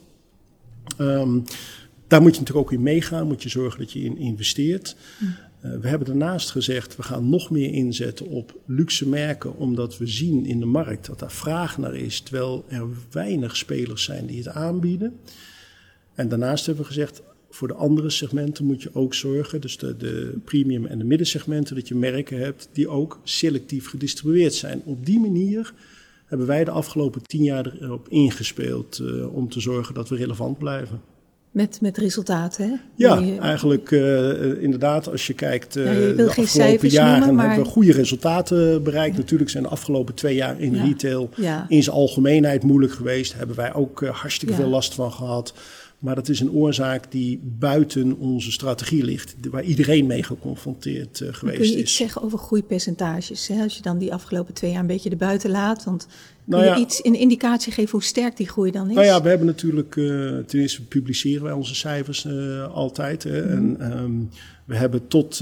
Um, 0.99 1.45
daar 2.07 2.23
moet 2.23 2.35
je 2.35 2.41
natuurlijk 2.41 2.67
ook 2.67 2.73
in 2.73 2.83
meegaan, 2.83 3.27
moet 3.27 3.43
je 3.43 3.49
zorgen 3.49 3.79
dat 3.79 3.93
je 3.93 4.01
in 4.01 4.19
investeert. 4.19 4.97
Uh, 5.65 5.77
we 5.81 5.89
hebben 5.89 6.07
daarnaast 6.07 6.51
gezegd, 6.51 6.97
we 6.97 7.03
gaan 7.03 7.29
nog 7.29 7.51
meer 7.51 7.73
inzetten 7.73 8.27
op 8.27 8.61
luxe 8.67 9.09
merken, 9.09 9.57
omdat 9.57 9.99
we 9.99 10.07
zien 10.07 10.47
in 10.47 10.61
de 10.61 10.67
markt 10.67 11.07
dat 11.07 11.19
daar 11.19 11.33
vraag 11.33 11.79
naar 11.79 11.95
is, 11.95 12.21
terwijl 12.21 12.65
er 12.69 12.87
weinig 13.11 13.57
spelers 13.57 14.05
zijn 14.05 14.27
die 14.27 14.39
het 14.39 14.49
aanbieden. 14.49 15.17
En 16.15 16.29
daarnaast 16.29 16.67
hebben 16.67 16.85
we 16.85 16.91
gezegd, 16.91 17.23
voor 17.51 17.69
de 17.69 17.75
andere 17.75 18.11
segmenten 18.11 18.65
moet 18.65 18.83
je 18.83 18.95
ook 18.95 19.15
zorgen, 19.15 19.61
dus 19.61 19.79
de, 19.79 19.97
de 19.97 20.39
premium 20.45 20.87
en 20.87 20.99
de 20.99 21.05
middensegmenten, 21.05 21.75
dat 21.75 21.89
je 21.89 21.95
merken 21.95 22.39
hebt 22.39 22.69
die 22.73 22.89
ook 22.89 23.21
selectief 23.23 23.89
gedistribueerd 23.89 24.55
zijn. 24.55 24.83
Op 24.85 25.07
die 25.07 25.19
manier 25.19 25.73
hebben 26.27 26.47
wij 26.47 26.65
de 26.65 26.71
afgelopen 26.71 27.23
tien 27.23 27.45
jaar 27.45 27.77
erop 27.81 28.09
ingespeeld 28.09 28.99
uh, 29.03 29.35
om 29.35 29.49
te 29.49 29.61
zorgen 29.61 29.95
dat 29.95 30.09
we 30.09 30.17
relevant 30.17 30.59
blijven. 30.59 31.01
Met, 31.51 31.81
met 31.81 31.99
resultaten, 31.99 32.69
hè? 32.69 32.75
Ja, 32.95 33.19
je, 33.19 33.39
eigenlijk 33.39 33.91
uh, 33.91 34.63
inderdaad, 34.63 35.11
als 35.11 35.27
je 35.27 35.35
kijkt, 35.35 35.77
uh, 35.77 35.85
ja, 35.85 35.91
je 35.93 36.15
de 36.15 36.29
afgelopen 36.29 36.89
jaren 36.89 37.19
noemen, 37.19 37.35
maar... 37.35 37.47
hebben 37.47 37.65
we 37.65 37.71
goede 37.71 37.93
resultaten 37.93 38.83
bereikt. 38.83 39.15
Ja. 39.15 39.21
Natuurlijk 39.21 39.51
zijn 39.51 39.63
de 39.63 39.69
afgelopen 39.69 40.15
twee 40.15 40.35
jaar 40.35 40.61
in 40.61 40.75
ja. 40.75 40.83
retail 40.83 41.31
in 41.69 41.83
zijn 41.83 41.97
algemeenheid 41.97 42.63
moeilijk 42.63 42.93
geweest. 42.93 43.29
Daar 43.31 43.39
hebben 43.39 43.57
wij 43.57 43.75
ook 43.75 44.03
uh, 44.03 44.11
hartstikke 44.11 44.55
veel 44.55 44.69
last 44.69 44.95
van 44.95 45.13
gehad. 45.13 45.53
Maar 46.01 46.15
dat 46.15 46.29
is 46.29 46.41
een 46.41 46.51
oorzaak 46.51 47.13
die 47.13 47.41
buiten 47.43 48.19
onze 48.19 48.53
strategie 48.53 49.05
ligt, 49.05 49.35
waar 49.51 49.63
iedereen 49.63 50.07
mee 50.07 50.23
geconfronteerd 50.23 51.21
uh, 51.21 51.29
geweest 51.33 51.61
is. 51.61 51.67
Kun 51.67 51.77
je 51.77 51.83
iets 51.83 51.97
zeggen 51.97 52.23
over 52.23 52.39
groeipercentages? 52.39 53.49
Hè? 53.49 53.63
Als 53.63 53.77
je 53.77 53.83
dan 53.83 53.99
die 53.99 54.13
afgelopen 54.13 54.55
twee 54.55 54.71
jaar 54.71 54.81
een 54.81 54.87
beetje 54.87 55.11
erbuiten 55.11 55.51
laat, 55.51 55.85
want 55.85 56.07
kun 56.07 56.19
nou 56.45 56.65
ja, 56.65 56.75
je 56.75 56.81
iets 56.81 57.05
een 57.05 57.15
indicatie 57.15 57.73
geven 57.73 57.91
hoe 57.91 58.03
sterk 58.03 58.37
die 58.37 58.49
groei 58.49 58.71
dan 58.71 58.89
is? 58.89 58.95
Nou 58.95 59.07
ja, 59.07 59.23
we 59.23 59.29
hebben 59.29 59.47
natuurlijk, 59.47 59.97
uh, 59.97 60.39
ten 60.39 60.61
eerste 60.61 60.85
publiceren 60.85 61.43
wij 61.43 61.53
onze 61.53 61.75
cijfers 61.75 62.25
uh, 62.25 62.75
altijd. 62.75 63.23
Hè? 63.23 63.57
Mm. 63.57 63.77
En 63.77 63.99
um, 63.99 64.31
we 64.65 64.77
hebben 64.77 65.09
tot, 65.09 65.37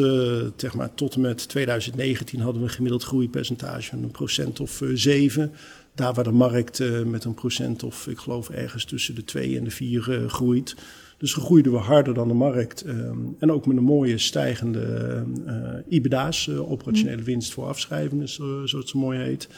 zeg 0.57 0.75
maar, 0.75 0.95
tot 0.95 1.15
en 1.15 1.21
met 1.21 1.49
2019 1.49 2.41
hadden 2.41 2.63
we 2.63 2.69
een 2.69 2.75
gemiddeld 2.75 3.05
groeipercentage 3.05 3.89
van 3.89 4.03
een 4.03 4.11
procent 4.11 4.61
of 4.61 4.83
zeven. 4.95 5.53
Daar 5.99 6.15
waar 6.15 6.25
de 6.25 6.33
markt 6.33 6.79
uh, 6.79 7.03
met 7.03 7.25
een 7.25 7.35
procent 7.35 7.83
of 7.83 8.07
ik 8.07 8.19
geloof 8.19 8.51
ergens 8.51 8.85
tussen 8.85 9.15
de 9.15 9.25
2 9.25 9.57
en 9.59 9.65
de 9.65 9.71
4 9.71 10.09
uh, 10.09 10.29
groeit. 10.29 10.77
Dus 11.17 11.35
groeiden 11.35 11.73
we 11.73 11.79
harder 11.79 12.15
dan 12.15 12.29
de 12.29 12.35
markt. 12.35 12.87
Um, 12.87 13.37
en 13.39 13.53
ook 13.53 13.67
met 13.67 13.77
een 13.77 13.83
mooie 13.83 14.19
stijgende 14.19 15.25
uh, 15.47 15.99
IBDA's, 15.99 16.49
operationele 16.49 17.23
winst 17.23 17.53
voor 17.53 17.67
afschrijvingen, 17.67 18.29
zo, 18.29 18.45
zoals 18.45 18.73
het 18.73 18.89
zo 18.89 18.99
mooi 18.99 19.19
heet. 19.19 19.49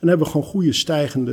En 0.00 0.08
hebben 0.08 0.26
we 0.26 0.32
gewoon 0.32 0.46
goede 0.46 0.72
stijgende 0.72 1.32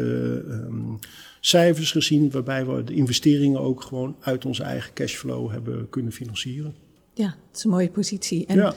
um, 0.50 1.00
cijfers 1.40 1.92
gezien, 1.92 2.32
waarbij 2.32 2.66
we 2.66 2.84
de 2.84 2.94
investeringen 2.94 3.60
ook 3.60 3.82
gewoon 3.82 4.16
uit 4.20 4.46
onze 4.46 4.64
eigen 4.64 4.94
cashflow 4.94 5.52
hebben 5.52 5.90
kunnen 5.90 6.12
financieren. 6.12 6.76
Ja, 7.14 7.28
dat 7.28 7.58
is 7.58 7.64
een 7.64 7.70
mooie 7.70 7.90
positie. 7.90 8.46
En 8.46 8.56
ja. 8.56 8.74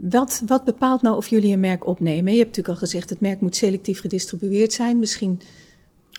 Wat, 0.00 0.42
wat 0.46 0.64
bepaalt 0.64 1.02
nou 1.02 1.16
of 1.16 1.28
jullie 1.28 1.52
een 1.52 1.60
merk 1.60 1.86
opnemen? 1.86 2.32
Je 2.32 2.38
hebt 2.38 2.56
natuurlijk 2.56 2.80
al 2.80 2.86
gezegd, 2.86 3.10
het 3.10 3.20
merk 3.20 3.40
moet 3.40 3.56
selectief 3.56 4.00
gedistribueerd 4.00 4.72
zijn. 4.72 4.98
Misschien 4.98 5.40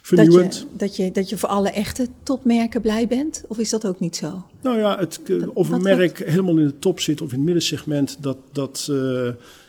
Vernieuwend. 0.01 0.53
Dat 0.53 0.61
je, 0.61 0.77
dat, 0.77 0.95
je, 0.95 1.11
dat 1.11 1.29
je 1.29 1.37
voor 1.37 1.49
alle 1.49 1.69
echte 1.69 2.07
topmerken 2.23 2.81
blij 2.81 3.07
bent? 3.07 3.43
Of 3.47 3.57
is 3.57 3.69
dat 3.69 3.87
ook 3.87 3.99
niet 3.99 4.15
zo? 4.15 4.45
Nou 4.61 4.77
ja, 4.77 4.99
het, 4.99 5.19
of 5.53 5.69
een 5.69 5.81
merk 5.81 6.17
helemaal 6.17 6.57
in 6.57 6.65
de 6.65 6.79
top 6.79 6.99
zit 6.99 7.21
of 7.21 7.29
in 7.29 7.35
het 7.35 7.45
middensegment, 7.45 8.17
dat, 8.19 8.37
dat 8.51 8.87
uh, 8.91 9.27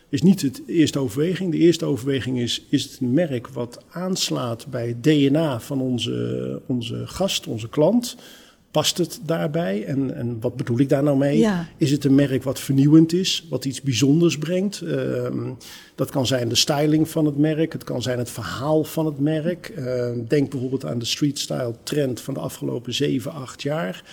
is 0.09 0.23
niet 0.23 0.41
de 0.41 0.73
eerste 0.73 0.99
overweging. 0.99 1.51
De 1.51 1.59
eerste 1.59 1.85
overweging 1.85 2.39
is, 2.39 2.67
is 2.69 2.83
het 2.83 2.99
een 3.01 3.13
merk 3.13 3.49
wat 3.49 3.85
aanslaat 3.91 4.67
bij 4.71 4.89
het 4.89 5.03
DNA 5.03 5.61
van 5.61 5.81
onze, 5.81 6.61
onze 6.67 7.07
gast, 7.07 7.47
onze 7.47 7.69
klant? 7.69 8.17
Past 8.73 8.99
het 8.99 9.21
daarbij? 9.23 9.85
En, 9.85 10.15
en 10.15 10.41
wat 10.41 10.57
bedoel 10.57 10.79
ik 10.79 10.89
daar 10.89 11.03
nou 11.03 11.19
mee? 11.19 11.39
Ja. 11.39 11.69
Is 11.77 11.91
het 11.91 12.05
een 12.05 12.15
merk 12.15 12.43
wat 12.43 12.61
vernieuwend 12.61 13.13
is, 13.13 13.47
wat 13.51 13.65
iets 13.65 13.81
bijzonders 13.81 14.39
brengt? 14.39 14.81
Um, 14.81 15.57
dat 15.95 16.11
kan 16.11 16.27
zijn 16.27 16.49
de 16.49 16.55
styling 16.55 17.09
van 17.09 17.27
het 17.27 17.39
merk, 17.39 17.73
het 17.73 17.85
kan 17.85 18.03
zijn 18.03 18.19
het 18.19 18.31
verhaal 18.31 18.85
van 18.85 19.07
het 19.07 19.19
merk. 19.19 19.73
Uh, 19.79 20.11
denk 20.29 20.51
bijvoorbeeld 20.51 20.85
aan 20.85 20.99
de 20.99 21.05
street 21.05 21.39
style 21.39 21.75
trend 21.83 22.21
van 22.21 22.35
de 22.35 22.41
afgelopen 22.41 22.95
7, 22.95 23.33
8 23.33 23.63
jaar. 23.63 24.05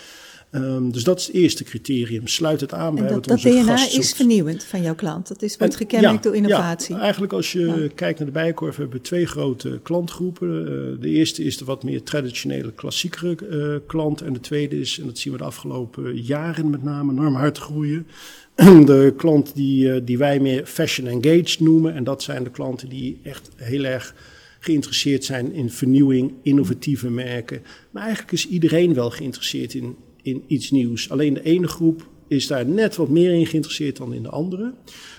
Um, 0.51 0.91
dus 0.91 1.03
dat 1.03 1.19
is 1.19 1.27
het 1.27 1.35
eerste 1.35 1.63
criterium. 1.63 2.27
Sluit 2.27 2.61
het 2.61 2.73
aan 2.73 2.87
en 2.87 2.95
bij 2.95 3.03
dat, 3.03 3.11
wat 3.13 3.23
dat 3.23 3.31
onze 3.31 3.49
DNA 3.49 3.77
gast 3.77 3.97
is 3.97 4.13
vernieuwend 4.13 4.63
van 4.63 4.81
jouw 4.81 4.95
klant. 4.95 5.27
Dat 5.27 5.41
is, 5.41 5.57
wordt 5.57 5.75
gekenmerkt 5.75 6.15
ja, 6.15 6.21
door 6.21 6.35
innovatie. 6.35 6.95
Ja, 6.95 7.01
eigenlijk 7.01 7.33
als 7.33 7.51
je 7.51 7.65
ja. 7.65 7.87
kijkt 7.95 8.19
naar 8.19 8.27
de 8.27 8.33
Bijenkorf 8.33 8.75
hebben 8.75 8.97
we 8.97 9.03
twee 9.03 9.25
grote 9.25 9.79
klantgroepen. 9.83 10.47
Uh, 10.47 11.01
de 11.01 11.09
eerste 11.09 11.43
is 11.43 11.57
de 11.57 11.65
wat 11.65 11.83
meer 11.83 12.03
traditionele, 12.03 12.71
klassiekere 12.71 13.37
uh, 13.51 13.87
klant. 13.87 14.21
En 14.21 14.33
de 14.33 14.39
tweede 14.39 14.79
is, 14.79 14.99
en 14.99 15.05
dat 15.05 15.17
zien 15.17 15.33
we 15.33 15.39
de 15.39 15.43
afgelopen 15.43 16.21
jaren 16.21 16.69
met 16.69 16.83
name, 16.83 17.11
enorm 17.11 17.35
hard 17.35 17.57
groeien. 17.57 18.07
De 18.85 19.13
klant 19.17 19.55
die, 19.55 19.85
uh, 19.85 20.01
die 20.03 20.17
wij 20.17 20.39
meer 20.39 20.65
fashion 20.65 21.07
engaged 21.07 21.59
noemen. 21.59 21.93
En 21.93 22.03
dat 22.03 22.23
zijn 22.23 22.43
de 22.43 22.49
klanten 22.49 22.89
die 22.89 23.19
echt 23.23 23.49
heel 23.55 23.83
erg 23.83 24.15
geïnteresseerd 24.59 25.23
zijn 25.23 25.53
in 25.53 25.69
vernieuwing, 25.69 26.33
innovatieve 26.43 27.09
merken. 27.09 27.61
Maar 27.91 28.03
eigenlijk 28.03 28.33
is 28.33 28.47
iedereen 28.47 28.93
wel 28.93 29.09
geïnteresseerd 29.09 29.73
in 29.73 29.95
in 30.21 30.43
iets 30.47 30.71
nieuws. 30.71 31.09
Alleen 31.09 31.33
de 31.33 31.43
ene 31.43 31.67
groep 31.67 32.07
is 32.27 32.47
daar 32.47 32.65
net 32.65 32.95
wat 32.95 33.09
meer 33.09 33.33
in 33.33 33.45
geïnteresseerd 33.45 33.97
dan 33.97 34.13
in 34.13 34.23
de 34.23 34.29
andere. 34.29 34.73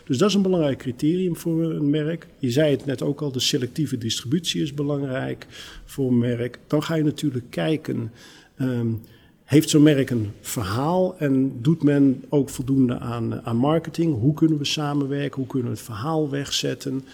Dus 0.04 0.18
dat 0.18 0.28
is 0.28 0.34
een 0.34 0.42
belangrijk 0.42 0.78
criterium 0.78 1.36
voor 1.36 1.62
een 1.62 1.90
merk. 1.90 2.26
Je 2.38 2.50
zei 2.50 2.70
het 2.70 2.86
net 2.86 3.02
ook 3.02 3.20
al, 3.20 3.32
de 3.32 3.40
selectieve 3.40 3.98
distributie 3.98 4.62
is 4.62 4.74
belangrijk 4.74 5.46
voor 5.84 6.08
een 6.08 6.18
merk. 6.18 6.58
Dan 6.66 6.82
ga 6.82 6.94
je 6.94 7.02
natuurlijk 7.02 7.44
kijken, 7.50 8.12
um, 8.60 9.00
heeft 9.44 9.70
zo'n 9.70 9.82
merk 9.82 10.10
een 10.10 10.30
verhaal 10.40 11.18
en 11.18 11.52
doet 11.62 11.82
men 11.82 12.24
ook 12.28 12.48
voldoende 12.48 12.98
aan, 12.98 13.40
aan 13.42 13.56
marketing? 13.56 14.20
Hoe 14.20 14.34
kunnen 14.34 14.58
we 14.58 14.64
samenwerken? 14.64 15.38
Hoe 15.38 15.46
kunnen 15.46 15.68
we 15.68 15.74
het 15.74 15.84
verhaal 15.84 16.30
wegzetten? 16.30 17.04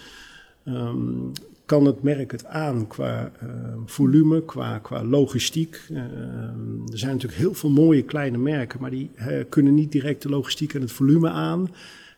Um, 0.65 1.31
kan 1.67 1.85
het 1.85 2.03
merk 2.03 2.31
het 2.31 2.45
aan 2.45 2.87
qua 2.87 3.31
uh, 3.43 3.49
volume, 3.85 4.45
qua, 4.45 4.79
qua 4.79 5.03
logistiek. 5.03 5.81
Uh, 5.91 5.97
er 6.91 6.97
zijn 6.97 7.11
natuurlijk 7.11 7.39
heel 7.39 7.53
veel 7.53 7.69
mooie 7.69 8.03
kleine 8.03 8.37
merken, 8.37 8.81
maar 8.81 8.89
die 8.89 9.09
uh, 9.15 9.43
kunnen 9.49 9.73
niet 9.73 9.91
direct 9.91 10.21
de 10.21 10.29
logistiek 10.29 10.73
en 10.73 10.81
het 10.81 10.91
volume 10.91 11.29
aan. 11.29 11.69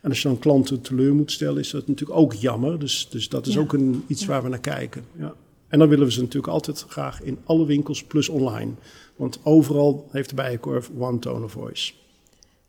En 0.01 0.10
als 0.10 0.22
je 0.22 0.27
dan 0.27 0.39
klanten 0.39 0.82
teleur 0.82 1.13
moet 1.13 1.32
stellen, 1.32 1.60
is 1.60 1.70
dat 1.70 1.88
natuurlijk 1.88 2.20
ook 2.20 2.34
jammer. 2.34 2.79
Dus, 2.79 3.08
dus 3.10 3.29
dat 3.29 3.48
is 3.48 3.53
ja. 3.53 3.60
ook 3.60 3.74
een, 3.74 4.03
iets 4.08 4.22
ja. 4.22 4.27
waar 4.27 4.44
we 4.44 4.50
naar 4.50 4.60
kijken. 4.60 5.03
Ja. 5.18 5.34
En 5.68 5.79
dan 5.79 5.89
willen 5.89 6.06
we 6.06 6.12
ze 6.12 6.22
natuurlijk 6.22 6.53
altijd 6.53 6.86
graag 6.89 7.22
in 7.22 7.38
alle 7.44 7.65
winkels 7.65 8.03
plus 8.03 8.29
online. 8.29 8.72
Want 9.15 9.39
overal 9.44 10.08
heeft 10.12 10.29
de 10.29 10.36
Bijenkorf 10.36 10.91
one 10.98 11.20
tone 11.20 11.46
of 11.46 11.51
voice. 11.51 11.94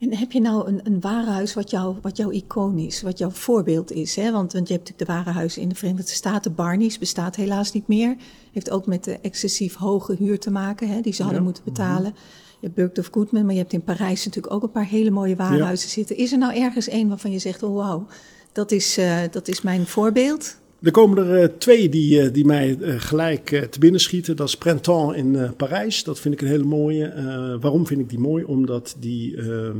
En 0.00 0.16
heb 0.16 0.32
je 0.32 0.40
nou 0.40 0.68
een, 0.68 0.80
een 0.84 1.00
warenhuis 1.00 1.54
wat, 1.54 1.70
jou, 1.70 1.96
wat 2.02 2.16
jouw 2.16 2.30
icoon 2.30 2.78
is, 2.78 3.02
wat 3.02 3.18
jouw 3.18 3.30
voorbeeld 3.30 3.92
is? 3.92 4.16
Hè? 4.16 4.30
Want, 4.30 4.52
want 4.52 4.68
je 4.68 4.74
hebt 4.74 4.88
natuurlijk 4.88 4.98
de 4.98 5.04
warenhuizen 5.14 5.62
in 5.62 5.68
de 5.68 5.74
Verenigde 5.74 6.12
Staten. 6.12 6.54
Barney's 6.54 6.98
bestaat 6.98 7.36
helaas 7.36 7.72
niet 7.72 7.88
meer. 7.88 8.16
Heeft 8.52 8.70
ook 8.70 8.86
met 8.86 9.04
de 9.04 9.18
excessief 9.20 9.74
hoge 9.74 10.14
huur 10.18 10.38
te 10.38 10.50
maken, 10.50 10.88
hè, 10.88 11.00
die 11.00 11.12
ze 11.12 11.22
hadden 11.22 11.42
moeten 11.42 11.64
betalen. 11.64 12.14
Je 12.60 12.66
hebt 12.66 12.74
Burgt 12.74 12.98
of 12.98 13.08
Goodman, 13.12 13.44
maar 13.44 13.54
je 13.54 13.60
hebt 13.60 13.72
in 13.72 13.82
Parijs 13.82 14.24
natuurlijk 14.24 14.54
ook 14.54 14.62
een 14.62 14.70
paar 14.70 14.86
hele 14.86 15.10
mooie 15.10 15.36
warenhuizen 15.36 15.88
zitten. 15.88 16.16
Is 16.16 16.32
er 16.32 16.38
nou 16.38 16.54
ergens 16.54 16.88
één 16.88 17.08
waarvan 17.08 17.30
je 17.30 17.38
zegt, 17.38 17.62
oh 17.62 17.76
wauw, 17.76 18.06
dat 18.52 18.72
is, 18.72 18.98
uh, 18.98 19.20
dat 19.30 19.48
is 19.48 19.62
mijn 19.62 19.86
voorbeeld? 19.86 20.56
Er 20.82 20.90
komen 20.90 21.26
er 21.26 21.42
uh, 21.42 21.48
twee 21.58 21.88
die, 21.88 22.24
uh, 22.24 22.32
die 22.32 22.44
mij 22.44 22.78
gelijk 22.80 23.66
te 23.70 23.78
binnen 23.78 24.00
schieten. 24.00 24.36
Dat 24.36 24.48
is 24.48 24.56
Printemps 24.56 25.16
in 25.16 25.54
Parijs. 25.56 26.04
Dat 26.04 26.20
vind 26.20 26.34
ik 26.34 26.40
een 26.40 26.46
hele 26.46 26.64
mooie. 26.64 27.12
waarom 27.60 27.86
vind 27.86 28.00
ik 28.00 28.08
die 28.08 28.18
mooi? 28.18 28.44
Omdat 28.44 28.96
die 28.98 29.36
ehm, 29.36 29.78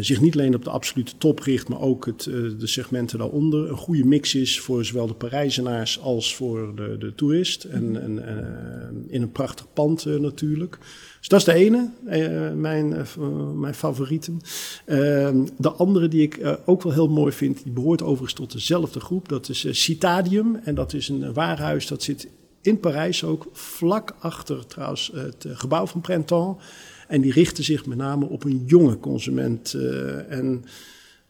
zich 0.00 0.20
niet 0.20 0.34
alleen 0.34 0.54
op 0.54 0.64
de 0.64 0.70
absolute 0.70 1.12
top 1.18 1.38
richt, 1.38 1.68
maar 1.68 1.80
ook 1.80 2.06
het, 2.06 2.22
de 2.58 2.66
segmenten 2.66 3.18
daaronder. 3.18 3.68
Een 3.68 3.76
goede 3.76 4.04
mix 4.04 4.34
is 4.34 4.60
voor 4.60 4.84
zowel 4.84 5.06
de 5.06 5.14
Parijzenaars 5.14 6.00
als 6.00 6.36
voor 6.36 6.72
de, 6.76 6.96
de 6.98 7.14
toerist. 7.14 7.64
En, 7.64 8.02
en 8.02 8.24
in 9.08 9.22
een 9.22 9.32
prachtig 9.32 9.66
pand 9.72 10.04
natuurlijk. 10.04 10.78
Dus 11.22 11.30
dat 11.30 11.40
is 11.40 11.46
de 11.46 11.54
ene, 11.54 11.90
uh, 12.06 12.52
mijn, 12.52 12.90
uh, 12.90 13.50
mijn 13.54 13.74
favorieten. 13.74 14.40
Uh, 14.86 15.30
de 15.58 15.70
andere 15.70 16.08
die 16.08 16.22
ik 16.22 16.58
ook 16.64 16.82
wel 16.82 16.92
heel 16.92 17.08
mooi 17.08 17.32
vind, 17.32 17.62
die 17.62 17.72
behoort 17.72 18.02
overigens 18.02 18.32
tot 18.32 18.52
dezelfde 18.52 19.00
groep. 19.00 19.28
Dat 19.28 19.48
is 19.48 19.82
Citadium. 19.82 20.56
En 20.64 20.74
dat 20.74 20.92
is 20.92 21.08
een 21.08 21.32
warenhuis 21.32 21.86
dat 21.86 22.02
zit 22.02 22.28
in 22.60 22.80
Parijs 22.80 23.24
ook, 23.24 23.46
vlak 23.52 24.14
achter 24.18 24.66
trouwens 24.66 25.10
het 25.14 25.46
gebouw 25.48 25.86
van 25.86 26.00
Printemps. 26.00 26.64
En 27.08 27.20
die 27.20 27.32
richten 27.32 27.64
zich 27.64 27.86
met 27.86 27.98
name 27.98 28.26
op 28.26 28.44
een 28.44 28.62
jonge 28.66 28.98
consument. 28.98 29.74
en 30.28 30.64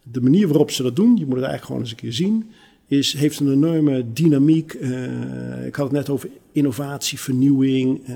de 0.03 0.21
manier 0.21 0.47
waarop 0.47 0.71
ze 0.71 0.83
dat 0.83 0.95
doen, 0.95 1.17
je 1.17 1.25
moet 1.25 1.35
het 1.35 1.45
eigenlijk 1.45 1.65
gewoon 1.65 1.81
eens 1.81 1.91
een 1.91 1.97
keer 1.97 2.13
zien 2.13 2.45
is, 2.87 3.13
heeft 3.13 3.39
een 3.39 3.51
enorme 3.51 4.13
dynamiek. 4.13 4.73
Uh, 4.73 5.65
ik 5.65 5.75
had 5.75 5.85
het 5.85 5.95
net 5.95 6.09
over 6.09 6.29
innovatie, 6.51 7.19
vernieuwing, 7.19 8.07
uh, 8.09 8.15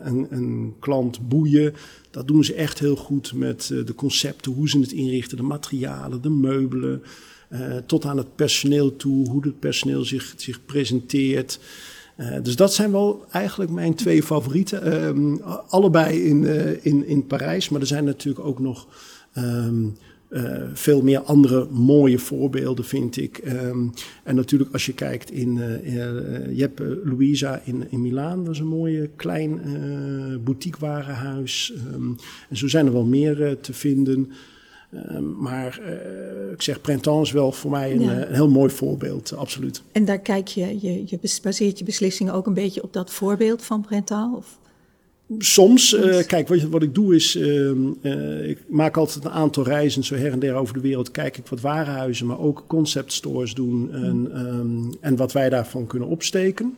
een, 0.00 0.26
een, 0.30 0.74
klant 0.78 1.28
boeien. 1.28 1.74
Dat 2.10 2.28
doen 2.28 2.44
ze 2.44 2.54
echt 2.54 2.78
heel 2.78 2.96
goed 2.96 3.32
met 3.34 3.66
de 3.66 3.94
concepten, 3.94 4.52
hoe 4.52 4.68
ze 4.68 4.78
het 4.78 4.92
inrichten, 4.92 5.36
de 5.36 5.42
materialen, 5.42 6.22
de 6.22 6.30
meubelen. 6.30 7.02
tot 7.86 8.04
aan 8.04 8.16
het 8.16 8.34
personeel 8.34 8.96
toe, 8.96 9.28
hoe 9.28 9.42
het 9.42 9.58
personeel 9.58 10.04
zich, 10.04 10.34
zich 10.36 10.64
presenteert. 10.64 11.58
Dus 12.42 12.56
dat 12.56 12.74
zijn 12.74 12.92
wel 12.92 13.24
eigenlijk 13.30 13.70
mijn 13.70 13.94
twee 13.94 14.22
favorieten. 14.22 14.82
Ehm, 14.82 15.36
allebei 15.68 16.22
in, 16.22 16.44
in, 16.82 17.06
in 17.06 17.26
Parijs, 17.26 17.68
maar 17.68 17.80
er 17.80 17.86
zijn 17.86 18.04
natuurlijk 18.04 18.46
ook 18.46 18.58
nog. 18.58 18.86
Um, 19.38 19.96
uh, 20.30 20.62
veel 20.72 21.02
meer 21.02 21.20
andere 21.20 21.66
mooie 21.70 22.18
voorbeelden, 22.18 22.84
vind 22.84 23.16
ik. 23.16 23.40
Um, 23.46 23.92
en 24.24 24.34
natuurlijk 24.34 24.72
als 24.72 24.86
je 24.86 24.92
kijkt 24.92 25.30
in... 25.30 25.54
Je 26.54 26.60
hebt 26.60 26.80
Louisa 27.04 27.60
in, 27.64 27.84
in 27.90 28.00
Milaan, 28.00 28.44
dat 28.44 28.54
is 28.54 28.60
een 28.60 28.66
mooie 28.66 29.10
klein 29.16 29.60
boutique 30.44 30.80
warenhuis. 30.80 31.72
En 32.48 32.56
zo 32.56 32.68
zijn 32.68 32.86
er 32.86 32.92
wel 32.92 33.04
meer 33.04 33.56
te 33.60 33.72
vinden. 33.72 34.30
Um, 34.94 35.36
maar 35.38 35.80
ik 36.52 36.62
zeg, 36.62 36.80
Printemps 36.80 37.28
is 37.28 37.32
wel 37.32 37.52
voor 37.52 37.70
mij 37.70 37.92
een, 37.92 38.00
ja. 38.00 38.26
een, 38.26 38.34
heel 38.34 38.50
mooi 38.50 38.70
voorbeeld, 38.70 39.36
absoluut. 39.36 39.82
En 39.92 40.04
daar 40.04 40.18
kijk 40.18 40.48
je, 40.48 40.78
je, 40.80 41.02
je 41.06 41.18
baseert 41.42 41.78
je 41.78 41.84
beslissingen 41.84 42.32
ook 42.32 42.46
een 42.46 42.54
beetje 42.54 42.82
op 42.82 42.92
dat 42.92 43.10
voorbeeld 43.10 43.62
van 43.62 43.80
Printemps? 43.80 44.36
Of? 44.36 44.58
Soms, 45.38 45.92
uh, 45.92 46.22
kijk, 46.26 46.48
wat, 46.48 46.62
wat, 46.62 46.82
ik 46.82 46.94
doe 46.94 47.14
is, 47.14 47.36
uh, 47.36 48.48
ik 48.48 48.58
maak 48.66 48.96
altijd 48.96 49.24
een 49.24 49.30
aantal 49.30 49.64
reizen 49.64 50.04
zo 50.04 50.14
her 50.14 50.32
en 50.32 50.38
der 50.38 50.54
over 50.54 50.74
de 50.74 50.80
wereld. 50.80 51.10
Kijk 51.10 51.36
ik 51.36 51.46
wat 51.46 51.60
warenhuizen, 51.60 52.26
maar 52.26 52.38
ook 52.38 52.64
concept 52.66 53.12
stores 53.12 53.54
doen 53.54 53.92
en, 53.92 54.46
um, 54.46 54.90
en 55.00 55.16
wat 55.16 55.32
wij 55.32 55.48
daarvan 55.48 55.86
kunnen 55.86 56.08
opsteken. 56.08 56.76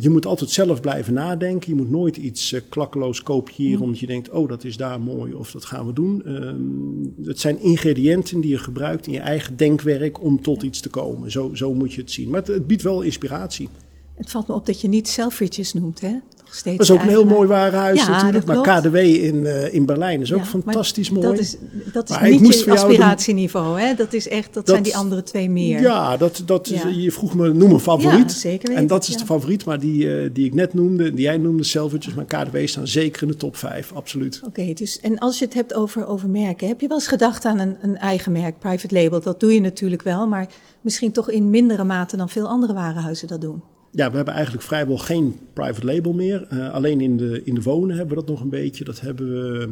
Je 0.00 0.08
moet 0.10 0.26
altijd 0.26 0.50
zelf 0.50 0.80
blijven 0.80 1.14
nadenken. 1.14 1.70
Je 1.70 1.76
moet 1.76 1.90
nooit 1.90 2.16
iets 2.16 2.54
klakkeloos 2.68 3.22
kopiëren 3.22 3.80
omdat 3.80 3.98
je 3.98 4.06
denkt, 4.06 4.30
oh 4.30 4.48
dat 4.48 4.64
is 4.64 4.76
daar 4.76 5.00
mooi 5.00 5.34
of 5.34 5.50
dat 5.50 5.64
gaan 5.64 5.86
we 5.86 5.92
doen. 5.92 6.24
Ehm, 6.24 7.28
het 7.28 7.40
zijn 7.40 7.60
ingrediënten 7.60 8.40
die 8.40 8.50
je 8.50 8.58
gebruikt 8.58 9.06
in 9.06 9.12
je 9.12 9.18
eigen 9.18 9.56
denkwerk 9.56 10.22
om 10.22 10.42
tot 10.42 10.62
iets 10.62 10.80
te 10.80 10.88
komen. 10.88 11.30
Zo, 11.30 11.54
zo 11.54 11.74
moet 11.74 11.92
je 11.92 12.00
het 12.00 12.10
zien. 12.10 12.30
Maar 12.30 12.40
het, 12.40 12.48
het 12.48 12.66
biedt 12.66 12.82
wel 12.82 13.02
inspiratie. 13.02 13.68
Het 14.14 14.30
valt 14.30 14.48
me 14.48 14.54
op 14.54 14.66
dat 14.66 14.80
je 14.80 14.88
niet 14.88 15.08
Selfridges 15.08 15.72
noemt, 15.72 16.00
hè? 16.00 16.18
Dat 16.64 16.80
is 16.80 16.90
ook 16.90 17.02
een 17.02 17.08
heel 17.08 17.24
mooi 17.24 17.48
warenhuis 17.48 18.06
ja, 18.06 18.10
natuurlijk. 18.10 18.44
Maar 18.44 18.80
KDW 18.80 18.94
in, 18.96 19.34
uh, 19.34 19.74
in 19.74 19.86
Berlijn 19.86 20.20
is 20.20 20.32
ook 20.32 20.44
fantastisch 20.44 21.10
mooi. 21.10 21.26
Dat 21.26 21.38
is, 21.38 21.56
dat 21.92 22.10
is 22.10 22.18
maar 22.18 22.30
niet 22.30 22.64
je 22.64 22.70
aspiratieniveau, 22.70 23.80
hè? 23.80 23.94
Dat 23.94 24.12
is 24.12 24.28
echt, 24.28 24.44
dat, 24.44 24.54
dat, 24.54 24.68
zijn 24.68 24.82
die 24.82 24.96
andere 24.96 25.22
twee 25.22 25.50
meer. 25.50 25.80
Ja, 25.80 26.16
dat, 26.16 26.42
dat 26.46 26.68
ja. 26.68 26.88
je 26.88 27.12
vroeg 27.12 27.34
me, 27.34 27.52
noem 27.52 27.72
een 27.72 27.80
favoriet. 27.80 28.32
zeker 28.32 28.74
En 28.74 28.86
dat 28.86 29.08
is 29.08 29.16
de 29.16 29.24
favoriet, 29.24 29.64
maar 29.64 29.80
die, 29.80 30.04
uh, 30.04 30.30
die 30.32 30.46
ik 30.46 30.54
net 30.54 30.74
noemde, 30.74 31.14
die 31.14 31.24
jij 31.24 31.36
noemde, 31.36 31.64
Selfridges, 31.64 32.14
maar 32.14 32.24
KDW 32.24 32.56
staan 32.64 32.86
zeker 32.88 33.22
in 33.22 33.28
de 33.28 33.36
top 33.36 33.56
5, 33.56 33.92
absoluut. 33.92 34.36
Oké, 34.36 34.60
okay, 34.60 34.74
dus 34.74 35.00
en 35.00 35.18
als 35.18 35.38
je 35.38 35.44
het 35.44 35.54
hebt 35.54 35.74
over, 35.74 36.06
over 36.06 36.28
merken, 36.28 36.68
heb 36.68 36.80
je 36.80 36.88
wel 36.88 36.96
eens 36.96 37.06
gedacht 37.06 37.44
aan 37.44 37.58
een, 37.58 37.76
een 37.80 37.96
eigen 37.96 38.32
merk, 38.32 38.58
private 38.58 38.94
label? 38.94 39.20
Dat 39.20 39.40
doe 39.40 39.54
je 39.54 39.60
natuurlijk 39.60 40.02
wel, 40.02 40.26
maar 40.26 40.48
misschien 40.80 41.12
toch 41.12 41.30
in 41.30 41.50
mindere 41.50 41.84
mate 41.84 42.16
dan 42.16 42.28
veel 42.28 42.48
andere 42.48 42.72
warenhuizen 42.72 43.28
dat 43.28 43.40
doen 43.40 43.62
ja, 43.96 44.10
we 44.10 44.16
hebben 44.16 44.34
eigenlijk 44.34 44.64
vrijwel 44.64 44.98
geen 44.98 45.38
private 45.52 45.86
label 45.86 46.12
meer. 46.12 46.46
Uh, 46.52 46.72
alleen 46.72 47.00
in 47.00 47.16
de, 47.16 47.42
in 47.44 47.54
de 47.54 47.62
wonen 47.62 47.96
hebben 47.96 48.16
we 48.16 48.24
dat 48.24 48.30
nog 48.30 48.40
een 48.40 48.48
beetje. 48.48 48.84
Dat 48.84 49.00
hebben 49.00 49.28
we 49.28 49.68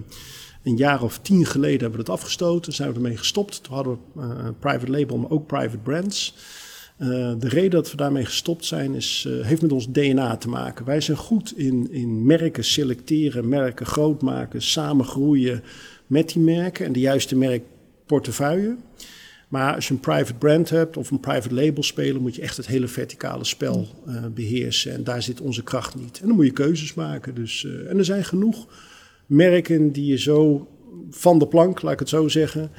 een 0.63 0.77
jaar 0.77 1.03
of 1.03 1.19
tien 1.19 1.47
geleden 1.47 1.81
hebben 1.81 1.99
we 1.99 2.05
dat 2.05 2.15
afgestoten. 2.15 2.73
Zijn 2.73 2.89
we 2.89 2.95
ermee 2.95 3.17
gestopt. 3.17 3.63
Toen 3.63 3.75
hadden 3.75 3.99
we 4.13 4.23
uh, 4.23 4.49
private 4.59 4.91
label, 4.91 5.19
maar 5.19 5.31
ook 5.31 5.47
private 5.47 5.79
brands. 5.79 6.35
De 7.39 7.49
reden 7.49 7.71
dat 7.71 7.91
we 7.91 7.97
daarmee 7.97 8.25
gestopt 8.25 8.65
zijn, 8.65 8.95
is, 8.95 9.29
heeft 9.43 9.63
met 9.63 9.73
ons 9.73 9.93
DNA 9.93 10.37
te 10.37 10.49
maken. 10.49 10.85
Wij 10.85 11.01
zijn 11.01 11.17
goed 11.17 11.59
in, 11.59 11.91
in 11.91 12.27
merken 12.27 12.65
selecteren, 12.65 13.49
merken 13.49 13.87
groot 13.87 14.23
maken, 14.23 14.63
samen 14.63 15.05
groeien 15.05 15.63
met 16.07 16.29
die 16.29 16.43
merken 16.43 16.87
en 16.87 16.93
de 16.93 17.01
juiste 17.01 17.37
merkportefeuille. 17.37 18.77
Maar 19.55 19.75
als 19.75 19.89
je 19.89 19.95
een 19.95 20.01
private 20.01 20.35
brand 20.35 20.71
hebt 20.71 20.97
of 20.97 21.11
een 21.11 21.21
private 21.21 21.55
label 21.55 21.83
spelen, 21.83 22.23
moet 22.23 22.35
je 22.35 22.43
echt 22.43 22.57
het 22.57 22.67
hele 22.67 22.89
verticale 22.89 23.45
spel 23.45 23.89
uh, 24.09 24.25
beheersen. 24.35 24.93
En 24.93 25.05
daar 25.05 25.23
zit 25.23 25.41
onze 25.41 25.63
kracht 25.63 25.95
niet. 25.95 26.21
En 26.21 26.27
dan 26.27 26.37
moet 26.37 26.47
je 26.47 26.53
keuzes 26.53 26.95
maken. 26.95 27.35
Dus, 27.35 27.63
uh, 27.63 27.91
en 27.91 27.99
er 27.99 28.05
zijn 28.05 28.25
genoeg 28.25 28.67
merken 29.27 29.93
die 29.93 30.07
je 30.07 30.19
zo 30.19 30.69
van 31.11 31.39
de 31.39 31.47
plank, 31.47 31.83
laat 31.83 31.93
ik 31.93 31.99
het 31.99 32.09
zo 32.09 32.29
zeggen, 32.29 32.71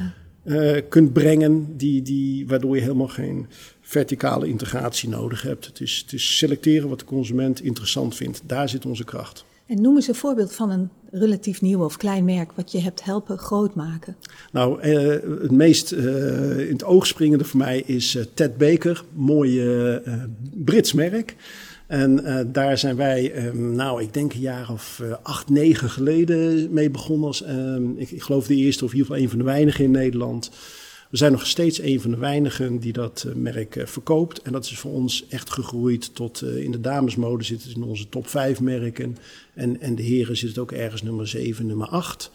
uh, 0.45 0.81
kunt 0.89 1.13
brengen, 1.13 1.77
die, 1.77 2.01
die, 2.01 2.47
waardoor 2.47 2.75
je 2.75 2.81
helemaal 2.81 3.07
geen 3.07 3.47
verticale 3.81 4.47
integratie 4.47 5.09
nodig 5.09 5.41
hebt. 5.41 5.65
Het 5.65 5.81
is, 5.81 5.97
het 5.97 6.13
is 6.13 6.37
selecteren 6.37 6.89
wat 6.89 6.99
de 6.99 7.05
consument 7.05 7.61
interessant 7.61 8.15
vindt. 8.15 8.41
Daar 8.45 8.69
zit 8.69 8.85
onze 8.85 9.03
kracht. 9.03 9.45
En 9.65 9.81
noem 9.81 9.95
eens 9.95 10.07
een 10.07 10.15
voorbeeld 10.15 10.53
van 10.53 10.69
een 10.69 10.89
relatief 11.11 11.61
nieuw 11.61 11.83
of 11.83 11.97
klein 11.97 12.25
merk 12.25 12.51
wat 12.51 12.71
je 12.71 12.79
hebt 12.79 13.03
helpen 13.03 13.37
groot 13.37 13.75
maken. 13.75 14.15
Nou, 14.51 14.81
eh, 14.81 15.07
het 15.41 15.51
meest 15.51 15.91
eh, 15.91 16.59
in 16.59 16.71
het 16.71 16.83
oog 16.83 17.07
springende 17.07 17.43
voor 17.43 17.59
mij 17.59 17.79
is 17.85 18.15
uh, 18.15 18.23
Ted 18.33 18.57
Baker, 18.57 19.03
mooi 19.13 19.63
Brits 20.53 20.93
merk. 20.93 21.35
En 21.87 22.23
daar 22.51 22.77
zijn 22.77 22.95
wij, 22.95 23.31
ehm, 23.31 23.75
nou, 23.75 24.01
ik 24.01 24.13
denk 24.13 24.33
een 24.33 24.39
jaar 24.39 24.71
of 24.71 25.01
acht, 25.21 25.49
negen 25.49 25.89
geleden 25.89 26.73
mee 26.73 26.89
begonnen. 26.89 27.27
Als, 27.27 27.43
ehm, 27.43 27.97
ik, 27.97 28.11
ik, 28.11 28.21
geloof 28.21 28.47
de 28.47 28.55
eerste 28.55 28.85
of 28.85 28.91
in 28.91 28.97
ieder 28.97 29.11
geval 29.11 29.23
een 29.23 29.29
van 29.29 29.39
de 29.39 29.45
weinigen 29.45 29.83
in 29.83 29.91
Nederland. 29.91 30.51
We 31.15 31.21
zijn 31.21 31.33
nog 31.33 31.47
steeds 31.47 31.81
een 31.81 32.01
van 32.01 32.11
de 32.11 32.17
weinigen 32.17 32.79
die 32.79 32.93
dat 32.93 33.23
uh, 33.27 33.33
merk 33.33 33.75
uh, 33.75 33.85
verkoopt. 33.85 34.41
En 34.41 34.51
dat 34.51 34.65
is 34.65 34.77
voor 34.77 34.91
ons 34.91 35.27
echt 35.29 35.49
gegroeid 35.49 36.15
tot 36.15 36.41
uh, 36.41 36.63
in 36.63 36.71
de 36.71 36.81
damesmode 36.81 37.43
zit 37.43 37.63
het 37.63 37.75
in 37.75 37.83
onze 37.83 38.09
top 38.09 38.27
5 38.27 38.61
merken. 38.61 39.17
En, 39.53 39.81
en 39.81 39.95
de 39.95 40.03
heren 40.03 40.37
zit 40.37 40.49
het 40.49 40.57
ook 40.57 40.71
ergens 40.71 41.01
nummer 41.01 41.27
7, 41.27 41.65
nummer 41.65 41.87
8. 41.87 42.31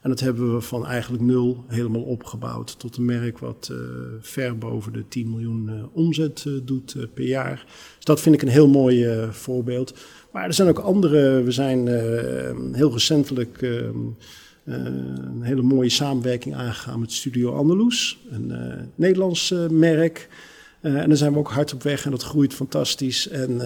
En 0.00 0.10
dat 0.10 0.20
hebben 0.20 0.54
we 0.54 0.60
van 0.60 0.86
eigenlijk 0.86 1.22
nul 1.22 1.64
helemaal 1.68 2.02
opgebouwd 2.02 2.78
tot 2.78 2.96
een 2.96 3.04
merk 3.04 3.38
wat 3.38 3.72
ver 4.20 4.58
boven 4.58 4.92
de 4.92 5.08
10 5.08 5.30
miljoen 5.30 5.90
omzet 5.92 6.46
doet 6.62 6.96
per 7.14 7.24
jaar. 7.24 7.64
Dus 7.96 8.04
dat 8.04 8.20
vind 8.20 8.34
ik 8.34 8.42
een 8.42 8.48
heel 8.48 8.68
mooi 8.68 9.28
voorbeeld. 9.30 9.94
Maar 10.32 10.44
er 10.44 10.54
zijn 10.54 10.68
ook 10.68 10.78
andere. 10.78 11.42
We 11.42 11.50
zijn 11.50 11.86
heel 12.72 12.92
recentelijk 12.92 13.62
ehm, 13.62 13.98
een 14.64 15.42
hele 15.42 15.62
mooie 15.62 15.88
samenwerking 15.88 16.54
aangegaan 16.54 17.00
met 17.00 17.12
Studio 17.12 17.54
Andalus, 17.54 18.18
een 18.30 18.48
uh, 18.50 18.74
Nederlands 18.94 19.50
uh, 19.50 19.68
merk. 19.68 20.28
en 20.80 21.08
daar 21.08 21.16
zijn 21.16 21.32
we 21.32 21.38
ook 21.38 21.50
hard 21.50 21.74
op 21.74 21.82
weg 21.82 22.04
en 22.04 22.10
dat 22.10 22.22
groeit 22.22 22.54
fantastisch. 22.54 23.28
En 23.28 23.58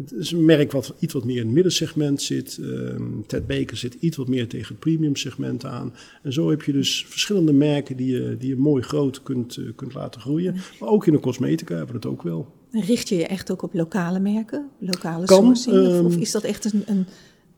het 0.00 0.12
is 0.12 0.30
een 0.30 0.44
merk 0.44 0.72
wat 0.72 0.94
iets 0.98 1.12
wat 1.12 1.24
meer 1.24 1.36
in 1.36 1.44
het 1.44 1.54
middensegment 1.54 2.22
zit. 2.22 2.58
Ehm, 2.62 3.02
Ted 3.26 3.46
Baker 3.46 3.76
zit 3.76 3.94
iets 3.94 4.16
wat 4.16 4.28
meer 4.28 4.48
tegen 4.48 4.68
het 4.68 4.78
premium 4.78 5.16
segment 5.16 5.64
aan. 5.64 5.94
En 6.22 6.32
zo 6.32 6.50
heb 6.50 6.62
je 6.62 6.72
dus 6.72 7.06
verschillende 7.08 7.52
merken 7.52 7.96
die 7.96 8.12
je, 8.12 8.36
die 8.38 8.48
je 8.48 8.56
mooi 8.56 8.82
groot 8.82 9.22
kunt, 9.22 9.58
kunt 9.76 9.94
laten 9.94 10.20
groeien. 10.20 10.54
Maar 10.80 10.88
ook 10.88 11.06
in 11.06 11.12
de 11.12 11.20
cosmetica 11.20 11.76
hebben 11.76 11.94
we 11.94 12.00
dat 12.00 12.10
ook 12.10 12.22
wel. 12.22 12.56
Richt 12.70 13.08
je 13.08 13.16
je 13.16 13.26
echt 13.26 13.50
ook 13.50 13.62
op 13.62 13.74
lokale 13.74 14.20
merken, 14.20 14.68
lokale 14.78 15.26
Kan, 15.26 15.56
sourcing? 15.56 15.86
Of, 15.86 16.04
of 16.04 16.12
ehm, 16.12 16.20
is 16.20 16.30
dat 16.30 16.42
echt 16.42 16.72
een, 16.72 16.82
een, 16.86 17.06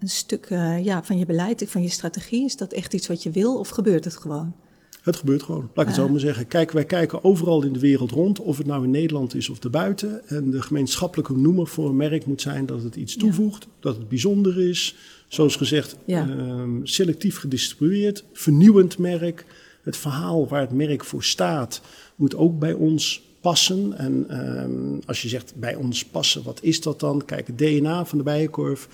een 0.00 0.08
stuk 0.08 0.46
eh, 0.46 0.84
ja, 0.84 1.04
van 1.04 1.18
je 1.18 1.26
beleid, 1.26 1.64
van 1.68 1.82
je 1.82 1.88
strategie? 1.88 2.44
Is 2.44 2.56
dat 2.56 2.72
echt 2.72 2.94
iets 2.94 3.06
wat 3.06 3.22
je 3.22 3.30
wil 3.30 3.58
of 3.58 3.68
gebeurt 3.68 4.04
het 4.04 4.16
gewoon? 4.16 4.54
Het 5.02 5.16
gebeurt 5.16 5.42
gewoon, 5.42 5.70
laat 5.74 5.86
ik 5.88 5.94
het 5.94 5.94
zo 5.94 6.08
maar 6.08 6.20
zeggen. 6.20 6.46
Kijk, 6.46 6.70
wij 6.70 6.84
kijken 6.84 7.24
overal 7.24 7.62
in 7.62 7.72
de 7.72 7.78
wereld 7.78 8.10
rond, 8.10 8.40
of 8.40 8.58
het 8.58 8.66
nou 8.66 8.84
in 8.84 8.90
Nederland 8.90 9.34
is 9.34 9.48
of 9.48 9.58
daarbuiten. 9.58 10.28
En 10.28 10.50
de 10.50 10.62
gemeenschappelijke 10.62 11.36
noemer 11.36 11.66
voor 11.66 11.88
een 11.88 11.96
merk 11.96 12.26
moet 12.26 12.40
zijn 12.40 12.66
dat 12.66 12.82
het 12.82 12.96
iets 12.96 13.14
Ja. 13.14 13.20
toevoegt, 13.20 13.66
dat 13.80 13.96
het 13.96 14.08
bijzonder 14.08 14.68
is. 14.68 14.94
Zoals 15.28 15.56
gezegd, 15.56 15.96
Ja. 16.04 16.28
ehm, 16.28 16.70
selectief 16.82 17.38
gedistribueerd, 17.38 18.24
vernieuwend 18.32 18.98
merk. 18.98 19.44
Het 19.82 19.96
verhaal 19.96 20.48
waar 20.48 20.60
het 20.60 20.72
merk 20.72 21.04
voor 21.04 21.24
staat 21.24 21.80
moet 22.16 22.34
ook 22.36 22.58
bij 22.58 22.72
ons 22.72 23.22
passen. 23.40 23.98
En 23.98 24.24
ehm, 24.28 24.98
als 25.06 25.22
je 25.22 25.28
zegt 25.28 25.52
bij 25.56 25.74
ons 25.74 26.04
passen, 26.04 26.42
wat 26.42 26.58
is 26.62 26.80
dat 26.80 27.00
dan? 27.00 27.24
Kijk, 27.24 27.46
het 27.46 27.58
DNA 27.58 28.04
van 28.04 28.18
de 28.18 28.24
Bijenkorf 28.24 28.88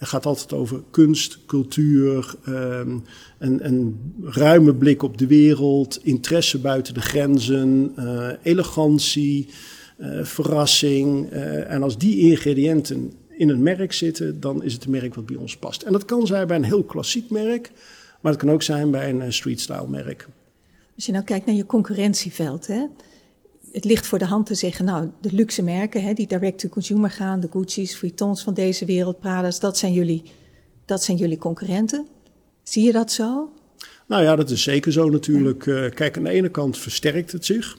het 0.00 0.08
gaat 0.08 0.26
altijd 0.26 0.52
over 0.52 0.82
kunst, 0.90 1.38
cultuur, 1.46 2.34
ehm, 2.44 2.98
een, 3.38 3.66
een 3.66 4.12
ruime 4.22 4.74
blik 4.74 5.02
op 5.02 5.18
de 5.18 5.26
wereld, 5.26 6.00
interesse 6.02 6.58
buiten 6.58 6.94
de 6.94 7.00
grenzen, 7.00 7.92
eh, 7.96 8.28
elegantie, 8.42 9.48
eh, 9.96 10.24
verrassing. 10.24 11.30
eh, 11.30 11.70
en 11.70 11.82
als 11.82 11.98
die 11.98 12.18
ingrediënten 12.18 13.12
in 13.28 13.48
een 13.48 13.62
merk 13.62 13.92
zitten, 13.92 14.40
dan 14.40 14.62
is 14.62 14.72
het 14.72 14.84
een 14.84 14.90
merk 14.90 15.14
wat 15.14 15.26
bij 15.26 15.36
ons 15.36 15.56
past. 15.56 15.82
En 15.82 15.92
dat 15.92 16.04
kan 16.04 16.26
zijn 16.26 16.46
bij 16.46 16.56
een 16.56 16.64
heel 16.64 16.84
klassiek 16.84 17.30
merk, 17.30 17.70
maar 18.20 18.32
het 18.32 18.40
kan 18.40 18.50
ook 18.50 18.62
zijn 18.62 18.90
bij 18.90 19.10
een 19.10 19.32
street-style 19.32 19.88
merk. 19.88 20.28
Als 20.96 21.06
je 21.06 21.12
nou 21.12 21.24
kijkt 21.24 21.46
naar 21.46 21.54
je 21.54 21.66
concurrentieveld, 21.66 22.66
hè, 22.66 22.86
het 23.72 23.84
ligt 23.84 24.06
voor 24.06 24.18
de 24.18 24.24
hand 24.24 24.46
te 24.46 24.54
zeggen, 24.54 24.84
nou, 24.84 25.10
de 25.20 25.32
luxe 25.32 25.62
merken 25.62 26.02
hè, 26.02 26.12
die 26.12 26.26
direct-to-consumer 26.26 27.10
gaan, 27.10 27.40
de 27.40 27.48
Gucci's, 27.50 27.96
Vuittons 27.96 28.42
van 28.42 28.54
deze 28.54 28.84
wereld, 28.84 29.20
Prada's, 29.20 29.60
dat 29.60 29.78
zijn 29.78 29.92
jullie, 29.92 30.22
dat 30.84 31.02
zijn 31.02 31.16
jullie 31.16 31.38
concurrenten. 31.38 32.06
Zie 32.62 32.84
je 32.84 32.92
dat 32.92 33.12
zo? 33.12 33.52
Nou 34.06 34.22
ja, 34.22 34.36
dat 34.36 34.50
is 34.50 34.62
zeker 34.62 34.92
zo 34.92 35.08
natuurlijk. 35.08 35.66
Eh, 35.66 35.90
kijk, 35.90 36.16
aan 36.16 36.22
de 36.22 36.30
ene 36.30 36.48
kant 36.48 36.78
versterkt 36.78 37.32
het 37.32 37.44
zich. 37.44 37.78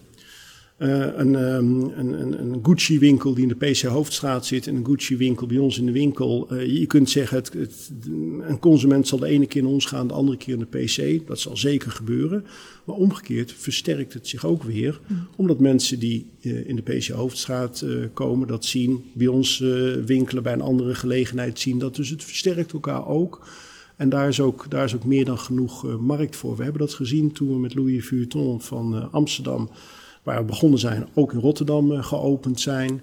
Eh, 0.81 0.89
een, 1.15 1.35
ehm, 1.35 1.81
een, 1.81 2.21
een, 2.21 2.41
een 2.41 2.59
Gucci-winkel 2.63 3.33
die 3.33 3.43
in 3.43 3.55
de 3.57 3.71
PC 3.71 3.81
Hoofdstraat 3.81 4.45
zit 4.45 4.67
en 4.67 4.75
een 4.75 4.85
Gucci-winkel 4.85 5.47
bij 5.47 5.57
ons 5.57 5.77
in 5.77 5.85
de 5.85 5.91
winkel. 5.91 6.47
eh, 6.49 6.79
je 6.79 6.85
kunt 6.85 7.09
zeggen, 7.09 7.37
het, 7.37 7.53
het, 7.53 7.91
een 8.39 8.59
consument 8.59 9.07
zal 9.07 9.19
de 9.19 9.27
ene 9.27 9.45
keer 9.45 9.61
naar 9.61 9.71
ons 9.71 9.85
gaan, 9.85 10.07
de 10.07 10.13
andere 10.13 10.37
keer 10.37 10.57
naar 10.57 10.67
de 10.69 10.77
PC. 10.77 11.27
Dat 11.27 11.39
zal 11.39 11.57
zeker 11.57 11.91
gebeuren. 11.91 12.45
Maar 12.83 12.95
omgekeerd 12.95 13.53
versterkt 13.57 14.13
het 14.13 14.27
zich 14.27 14.45
ook 14.45 14.63
weer, 14.63 14.99
omdat 15.35 15.59
mensen 15.59 15.99
die 15.99 16.25
eh, 16.41 16.67
in 16.67 16.75
de 16.75 16.81
PC 16.81 17.07
Hoofdstraat 17.07 17.85
komen, 18.13 18.47
dat 18.47 18.65
zien, 18.65 19.03
bij 19.13 19.27
ons 19.27 19.57
winkelen, 20.05 20.43
bij 20.43 20.53
een 20.53 20.61
andere 20.61 20.95
gelegenheid 20.95 21.59
zien 21.59 21.79
dat. 21.79 21.95
Dus 21.95 22.09
het 22.09 22.23
versterkt 22.23 22.73
elkaar 22.73 23.07
ook. 23.07 23.47
En 23.95 24.09
daar 24.09 24.27
is 24.27 24.39
ook, 24.39 24.65
daar 24.69 24.85
is 24.85 24.95
ook 24.95 25.05
meer 25.05 25.25
dan 25.25 25.39
genoeg 25.39 25.99
markt 25.99 26.35
voor. 26.35 26.57
We 26.57 26.63
hebben 26.63 26.81
dat 26.81 26.93
gezien 26.93 27.31
toen 27.31 27.49
we 27.49 27.59
met 27.59 27.75
Louis 27.75 28.05
Vuitton 28.05 28.61
van 28.61 29.11
Amsterdam, 29.11 29.69
waar 30.23 30.39
we 30.39 30.45
begonnen 30.45 30.79
zijn, 30.79 31.07
ook 31.13 31.33
in 31.33 31.39
Rotterdam 31.39 31.91
eh, 31.91 32.03
geopend 32.03 32.59
zijn. 32.59 33.01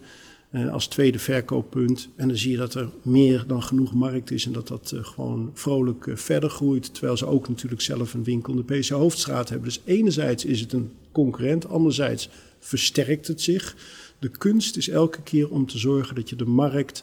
eh, 0.51 0.73
als 0.73 0.87
tweede 0.87 1.19
verkooppunt. 1.19 2.09
En 2.17 2.29
dan 2.29 2.37
zie 2.37 2.51
je 2.51 2.57
dat 2.57 2.75
er 2.75 2.89
meer 3.03 3.45
dan 3.47 3.63
genoeg 3.63 3.95
markt 3.95 4.31
is 4.31 4.47
en 4.47 4.53
dat 4.53 4.69
dat 4.69 4.93
eh, 4.93 5.05
gewoon 5.05 5.51
vrolijk 5.55 6.11
verder 6.15 6.51
groeit. 6.51 6.95
Terwijl 6.95 7.17
ze 7.17 7.27
ook 7.27 7.49
natuurlijk 7.49 7.83
zelf 7.83 8.15
een 8.15 8.25
winkel 8.25 8.53
in 8.53 8.65
de 8.67 8.79
PC 8.79 8.89
Hoofdstraat 8.89 9.49
hebben. 9.49 9.69
Dus 9.69 9.81
enerzijds 9.85 10.45
is 10.45 10.61
het 10.61 10.73
een 10.73 10.91
concurrent, 11.13 11.69
anderzijds 11.69 12.29
versterkt 12.59 13.27
het 13.27 13.41
zich. 13.41 13.77
De 14.19 14.29
kunst 14.29 14.77
is 14.77 14.89
elke 14.89 15.23
keer 15.23 15.51
om 15.51 15.67
te 15.67 15.79
zorgen 15.79 16.15
dat 16.15 16.29
je 16.29 16.37
de 16.37 16.47
markt 16.47 17.03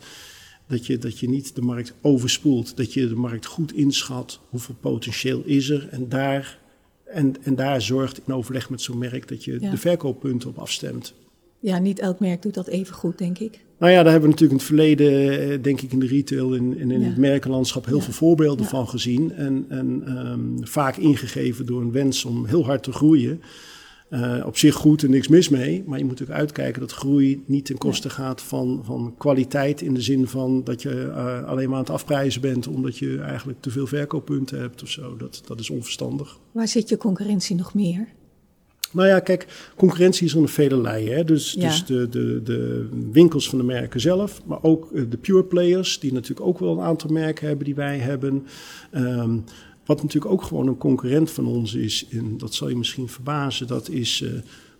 dat 0.68 0.86
je, 0.86 0.98
dat 0.98 1.20
je 1.20 1.30
niet 1.30 1.56
de 1.56 1.62
markt 1.62 1.94
overspoelt. 2.02 2.78
Dat 2.78 2.94
je 2.94 3.08
de 3.08 3.16
markt 3.16 3.46
goed 3.46 3.74
inschat. 3.74 4.40
Hoeveel 4.50 4.76
potentieel 4.80 5.42
is 5.46 5.70
er? 5.70 5.88
En 5.92 6.10
daar, 6.10 6.60
en, 7.16 7.36
en 7.44 7.56
daar 7.56 7.82
zorgt 7.82 8.22
in 8.26 8.34
overleg 8.34 8.70
met 8.70 8.82
zo'n 8.82 8.98
merk 8.98 9.28
dat 9.28 9.44
je 9.44 9.58
Ja. 9.60 9.70
de 9.72 9.78
verkooppunten 9.78 10.50
op 10.50 10.58
afstemt. 10.58 11.14
Ja, 11.60 11.80
niet 11.80 12.00
elk 12.00 12.20
merk 12.20 12.42
doet 12.42 12.54
dat 12.54 12.68
even 12.68 12.96
goed, 12.96 13.18
denk 13.18 13.38
ik. 13.40 13.60
Nou 13.80 13.92
ja, 13.92 14.04
daar 14.04 14.12
hebben 14.12 14.30
we 14.30 14.36
natuurlijk 14.42 14.52
in 14.52 14.58
het 14.58 14.66
verleden, 14.98 15.40
eh, 15.52 15.64
denk 15.64 15.82
ik 15.82 15.92
in 15.92 16.00
de 16.00 16.08
retail 16.08 16.56
en 16.56 16.78
in, 16.78 16.92
in 16.92 17.00
Ja. 17.02 17.08
het 17.08 17.18
merkenlandschap 17.18 17.86
heel 17.86 17.98
Ja. 17.98 18.04
veel 18.04 18.14
voorbeelden 18.14 18.66
van 18.66 18.88
gezien. 18.90 19.32
En, 19.34 19.66
en 19.70 20.04
ehm, 20.06 20.40
vaak 20.68 20.98
ingegeven 20.98 21.66
door 21.66 21.82
een 21.82 21.92
wens 21.92 22.26
om 22.26 22.46
heel 22.46 22.66
hard 22.66 22.84
te 22.84 22.92
groeien. 22.92 23.42
Eh, 24.10 24.44
op 24.46 24.58
zich 24.58 24.76
goed 24.76 25.04
en 25.04 25.10
niks 25.10 25.28
mis 25.28 25.50
mee, 25.50 25.84
maar 25.86 25.98
je 25.98 26.04
moet 26.04 26.14
natuurlijk 26.14 26.40
uitkijken 26.40 26.82
dat 26.82 26.92
groei 26.92 27.44
niet 27.46 27.66
ten 27.66 27.78
koste 27.78 28.10
gaat 28.10 28.42
van, 28.42 28.82
van 28.84 29.16
kwaliteit. 29.18 29.82
In 29.82 29.94
de 29.94 30.02
zin 30.02 30.28
van 30.28 30.64
dat 30.64 30.82
je 30.82 31.12
eh, 31.16 31.44
alleen 31.44 31.70
maar 31.70 31.78
aan 31.78 31.84
het 31.84 31.94
afprijzen 31.94 32.42
bent 32.42 32.68
omdat 32.68 32.98
je 32.98 33.20
eigenlijk 33.20 33.62
te 33.62 33.70
veel 33.70 33.88
verkooppunten 33.88 34.60
hebt 34.60 34.84
of 34.84 34.90
zo. 34.90 35.18
Dat, 35.18 35.42
dat 35.46 35.60
is 35.60 35.70
onverstandig. 35.70 36.40
Waar 36.52 36.68
zit 36.68 36.90
je 36.90 36.98
concurrentie 36.98 37.56
nog 37.56 37.74
meer? 37.74 38.08
Nou 38.92 39.08
ja, 39.08 39.20
kijk, 39.20 39.70
concurrentie 39.76 40.26
is 40.26 40.34
er 40.34 40.42
een 40.42 40.48
vele. 40.48 40.90
Hè? 40.90 41.24
Dus, 41.24 41.54
Ja. 41.54 41.68
dus 41.68 41.86
de, 41.86 42.10
de, 42.10 42.42
de 42.44 42.88
winkels 43.12 43.50
van 43.50 43.58
de 43.58 43.64
merken 43.64 44.00
zelf, 44.00 44.42
maar 44.46 44.60
ook 44.62 44.92
eh, 44.92 45.04
de 45.10 45.18
pure 45.18 45.44
players, 45.44 46.00
die 46.00 46.14
natuurlijk 46.14 46.48
ook 46.48 46.60
wel 46.60 46.72
een 46.72 46.84
aantal 46.84 47.10
merken 47.10 47.48
hebben 47.48 47.66
die 47.66 47.76
wij 47.76 47.98
hebben. 47.98 48.46
Ehm, 48.92 49.38
wat 49.86 50.02
natuurlijk 50.02 50.34
ook 50.34 50.44
gewoon 50.44 50.68
een 50.68 50.78
concurrent 50.78 51.32
van 51.32 51.46
ons 51.46 51.74
is, 51.74 52.08
en 52.12 52.38
dat 52.38 52.54
zal 52.54 52.70
je 52.70 52.78
misschien 52.78 53.08
verbazen, 53.08 53.68
dat 53.68 53.90
is 53.90 54.22
eh, 54.22 54.30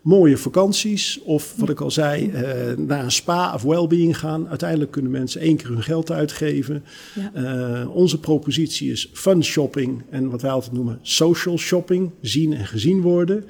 mooie 0.06 0.38
vakanties. 0.38 1.20
Of 1.24 1.54
wat 1.58 1.70
ik 1.70 1.82
al 1.82 1.92
zei, 1.92 2.30
eh, 2.30 2.78
naar 2.78 3.04
een 3.04 3.12
spa 3.12 3.54
of 3.54 3.62
wellbeing 3.62 4.18
gaan. 4.18 4.48
Uiteindelijk 4.50 4.92
kunnen 4.92 5.12
mensen 5.12 5.42
één 5.42 5.56
keer 5.56 5.68
hun 5.68 5.84
geld 5.84 6.12
uitgeven. 6.12 6.84
Ja. 7.16 7.32
Eh, 7.34 7.96
onze 7.96 8.20
propositie 8.20 8.92
is 8.92 9.10
fun 9.14 9.44
shopping 9.44 10.02
en 10.10 10.30
wat 10.30 10.42
wij 10.42 10.52
altijd 10.52 10.74
noemen 10.74 11.00
social 11.02 11.58
shopping. 11.58 12.12
Zien 12.22 12.54
en 12.54 12.66
gezien 12.66 13.02
worden. 13.02 13.46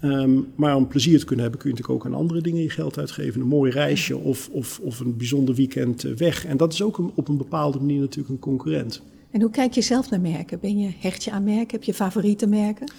Ehm, 0.00 0.38
maar 0.54 0.76
om 0.76 0.88
plezier 0.88 1.18
te 1.18 1.24
kunnen 1.24 1.44
hebben 1.44 1.60
kun 1.60 1.70
je 1.70 1.76
natuurlijk 1.76 2.04
ook 2.04 2.12
aan 2.12 2.18
andere 2.20 2.40
dingen 2.40 2.62
je 2.62 2.70
geld 2.70 2.98
uitgeven. 2.98 3.40
Een 3.40 3.46
mooi 3.46 3.70
reisje 3.70 4.16
of, 4.16 4.48
of, 4.52 4.80
of 4.82 5.00
een 5.00 5.16
bijzonder 5.16 5.54
weekend 5.54 6.02
weg. 6.02 6.44
En 6.44 6.56
dat 6.56 6.72
is 6.72 6.82
ook 6.82 6.98
een, 6.98 7.10
op 7.14 7.28
een 7.28 7.36
bepaalde 7.36 7.78
manier 7.78 8.00
natuurlijk 8.00 8.28
een 8.28 8.38
concurrent. 8.38 9.02
En 9.36 9.42
hoe 9.42 9.50
kijk 9.50 9.72
je 9.72 9.82
zelf 9.82 10.10
naar 10.10 10.20
merken? 10.20 10.58
Ben 10.60 10.78
je 10.78 10.90
hecht 10.98 11.24
je 11.24 11.30
aan 11.30 11.44
merken? 11.44 11.70
Heb 11.70 11.82
je 11.82 11.94
favoriete 11.94 12.46
merken? 12.46 12.92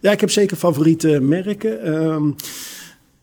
Ja, 0.00 0.12
ik 0.12 0.20
heb 0.20 0.30
zeker 0.30 0.56
favoriete 0.56 1.20
merken. 1.20 1.82
Ehm, 1.82 2.30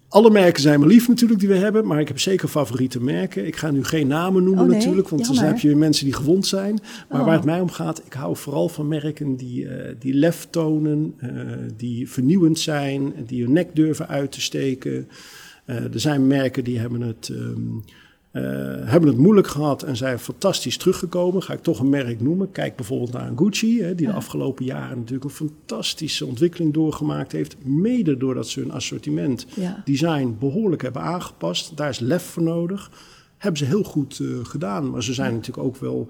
alle 0.07 0.29
merken 0.29 0.61
zijn 0.61 0.79
me 0.79 0.85
lief 0.85 1.07
natuurlijk 1.07 1.39
die 1.39 1.49
we 1.49 1.55
hebben, 1.55 1.87
maar 1.87 1.99
ik 1.99 2.07
heb 2.07 2.19
zeker 2.19 2.47
favoriete 2.47 3.01
merken. 3.03 3.47
Ik 3.47 3.55
ga 3.55 3.71
nu 3.71 3.83
geen 3.83 4.07
namen 4.07 4.43
noemen 4.43 4.63
Oh 4.63 4.69
nee, 4.69 4.77
natuurlijk, 4.77 5.09
want 5.09 5.35
dan 5.35 5.45
heb 5.45 5.59
je 5.59 5.67
weer 5.67 5.77
mensen 5.77 6.05
die 6.05 6.13
gewond 6.13 6.47
zijn. 6.47 6.79
Maar 7.09 7.19
Oh. 7.19 7.25
waar 7.25 7.35
het 7.35 7.45
mij 7.45 7.59
om 7.59 7.69
gaat, 7.69 8.01
ik 8.05 8.13
hou 8.13 8.35
vooral 8.35 8.69
van 8.69 8.87
merken 8.87 9.35
die, 9.35 9.67
eh, 9.67 9.95
die 9.99 10.13
lef 10.13 10.47
tonen, 10.49 11.13
eh, 11.17 11.29
die 11.77 12.09
vernieuwend 12.09 12.59
zijn, 12.59 13.13
die 13.25 13.43
hun 13.43 13.53
nek 13.53 13.75
durven 13.75 14.07
uit 14.07 14.31
te 14.31 14.41
steken. 14.41 15.07
Eh, 15.65 15.75
er 15.75 15.99
zijn 15.99 16.27
merken 16.27 16.63
die 16.63 16.79
hebben 16.79 17.01
het, 17.01 17.29
ehm, 17.29 17.77
eh, 18.31 18.41
hebben 18.83 19.09
het 19.09 19.17
moeilijk 19.17 19.47
gehad 19.47 19.83
en 19.83 19.97
zijn 19.97 20.19
fantastisch 20.19 20.77
teruggekomen. 20.77 21.43
Ga 21.43 21.53
ik 21.53 21.61
toch 21.61 21.79
een 21.79 21.89
merk 21.89 22.21
noemen. 22.21 22.51
Kijk 22.51 22.75
bijvoorbeeld 22.75 23.11
naar 23.11 23.31
Gucci, 23.35 23.81
hè, 23.81 23.95
die 23.95 24.07
de 24.07 24.13
afgelopen 24.13 24.65
jaren 24.65 24.97
natuurlijk 24.97 25.23
een 25.23 25.29
fantastische 25.29 26.25
ontwikkeling 26.25 26.73
doorgemaakt 26.73 27.31
heeft. 27.31 27.55
Mede 27.65 28.17
doordat 28.17 28.47
ze 28.47 28.59
hun 28.59 28.71
assortiment, 28.71 29.45
Ja. 29.55 29.81
design 29.85 30.35
behoorlijk 30.39 30.81
hebben 30.81 31.01
aangepast. 31.01 31.77
Daar 31.77 31.89
is 31.89 31.99
lef 31.99 32.23
voor 32.23 32.43
nodig. 32.43 32.91
Hebben 33.37 33.59
ze 33.59 33.65
heel 33.65 33.83
goed 33.83 34.19
eh, 34.19 34.27
gedaan. 34.43 34.89
Maar 34.89 35.03
ze 35.03 35.13
zijn 35.13 35.33
natuurlijk 35.33 35.67
ook 35.67 35.77
wel, 35.77 36.07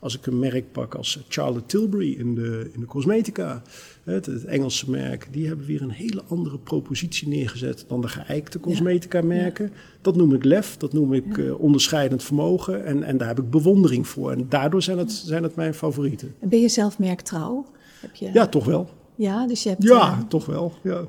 als 0.00 0.16
ik 0.16 0.26
een 0.26 0.38
merk 0.38 0.72
pak 0.72 0.94
als 0.94 1.24
Charlotte 1.28 1.66
Tilbury 1.66 2.12
in 2.12 2.34
de, 2.34 2.70
in 2.72 2.80
de 2.80 2.86
cosmetica, 2.86 3.62
het, 4.04 4.26
het 4.26 4.44
Engelse 4.44 4.90
merk, 4.90 5.28
die 5.30 5.46
hebben 5.46 5.66
weer 5.66 5.82
een 5.82 5.90
hele 5.90 6.22
andere 6.28 6.58
propositie 6.58 7.28
neergezet 7.28 7.84
dan 7.88 8.00
de 8.00 8.08
geëikte 8.08 8.60
cosmetica 8.60 9.22
merken. 9.22 9.72
Dat 10.00 10.16
noem 10.16 10.34
ik 10.34 10.44
lef, 10.44 10.76
dat 10.76 10.92
noem 10.92 11.12
ik 11.12 11.38
eh, 11.38 11.60
onderscheidend 11.60 12.22
vermogen 12.22 12.84
en, 12.84 13.02
en 13.02 13.16
daar 13.16 13.28
heb 13.28 13.38
ik 13.38 13.50
bewondering 13.50 14.08
voor. 14.08 14.32
En 14.32 14.46
daardoor 14.48 14.82
zijn 14.82 14.98
het, 14.98 15.12
zijn 15.12 15.42
het 15.42 15.54
mijn 15.54 15.74
favorieten. 15.74 16.34
En 16.40 16.48
ben 16.48 16.60
je 16.60 16.68
zelf 16.68 16.98
merktrouw? 16.98 17.66
Heb 18.00 18.14
je, 18.14 18.30
Ja, 18.32 18.46
toch 18.46 18.64
wel. 18.64 18.88
Ja, 19.14 19.46
dus 19.46 19.62
je 19.62 19.68
hebt 19.68 19.82
Ja, 19.82 20.12
eh, 20.12 20.18
toch 20.28 20.46
wel. 20.46 20.72
Ja. 20.82 21.04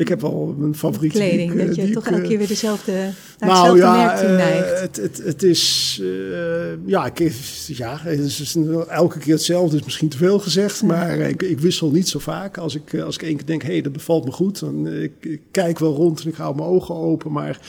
Ik 0.00 0.08
heb 0.08 0.20
wel 0.20 0.54
mijn 0.58 0.74
favoriete 0.74 1.18
die 1.18 1.28
kleding, 1.28 1.52
ik, 1.52 1.58
eh, 1.58 1.66
dat 1.66 1.76
je 1.76 1.84
die 1.84 1.94
toch 1.94 2.06
ik, 2.06 2.10
elke 2.10 2.22
eh, 2.22 2.28
keer 2.28 2.38
weer 2.38 2.46
dezelfde, 2.46 2.92
naar 3.38 3.48
nou 3.48 3.78
ja, 3.78 3.96
merk 3.96 4.16
toe 4.16 4.28
eh, 4.28 4.36
neigt. 4.36 4.80
het, 4.80 4.96
het, 4.96 5.22
het 5.24 5.42
is. 5.42 6.02
ja, 6.86 7.06
ik, 7.06 7.32
ja, 7.66 7.98
het 8.02 8.18
is 8.18 8.56
elke 8.88 9.18
keer 9.18 9.32
hetzelfde, 9.32 9.76
is 9.76 9.84
misschien 9.84 10.08
te 10.08 10.16
veel 10.16 10.38
gezegd. 10.38 10.82
Maar 10.82 11.18
ik, 11.18 11.42
ik 11.42 11.60
wissel 11.60 11.90
niet 11.90 12.08
zo 12.08 12.18
vaak. 12.18 12.58
Als 12.58 12.74
ik, 12.74 13.00
als 13.00 13.14
ik 13.14 13.22
één 13.22 13.36
keer 13.36 13.46
denk, 13.46 13.62
hé, 13.62 13.72
hey, 13.72 13.80
dat 13.80 13.92
bevalt 13.92 14.24
me 14.24 14.30
goed. 14.30 14.60
Dan 14.60 14.88
ik, 14.88 15.12
ik 15.20 15.40
kijk 15.50 15.78
wel 15.78 15.94
rond 15.94 16.20
en 16.22 16.28
ik 16.28 16.34
hou 16.34 16.54
mijn 16.56 16.68
ogen 16.68 16.94
open. 16.94 17.32
Maar 17.32 17.60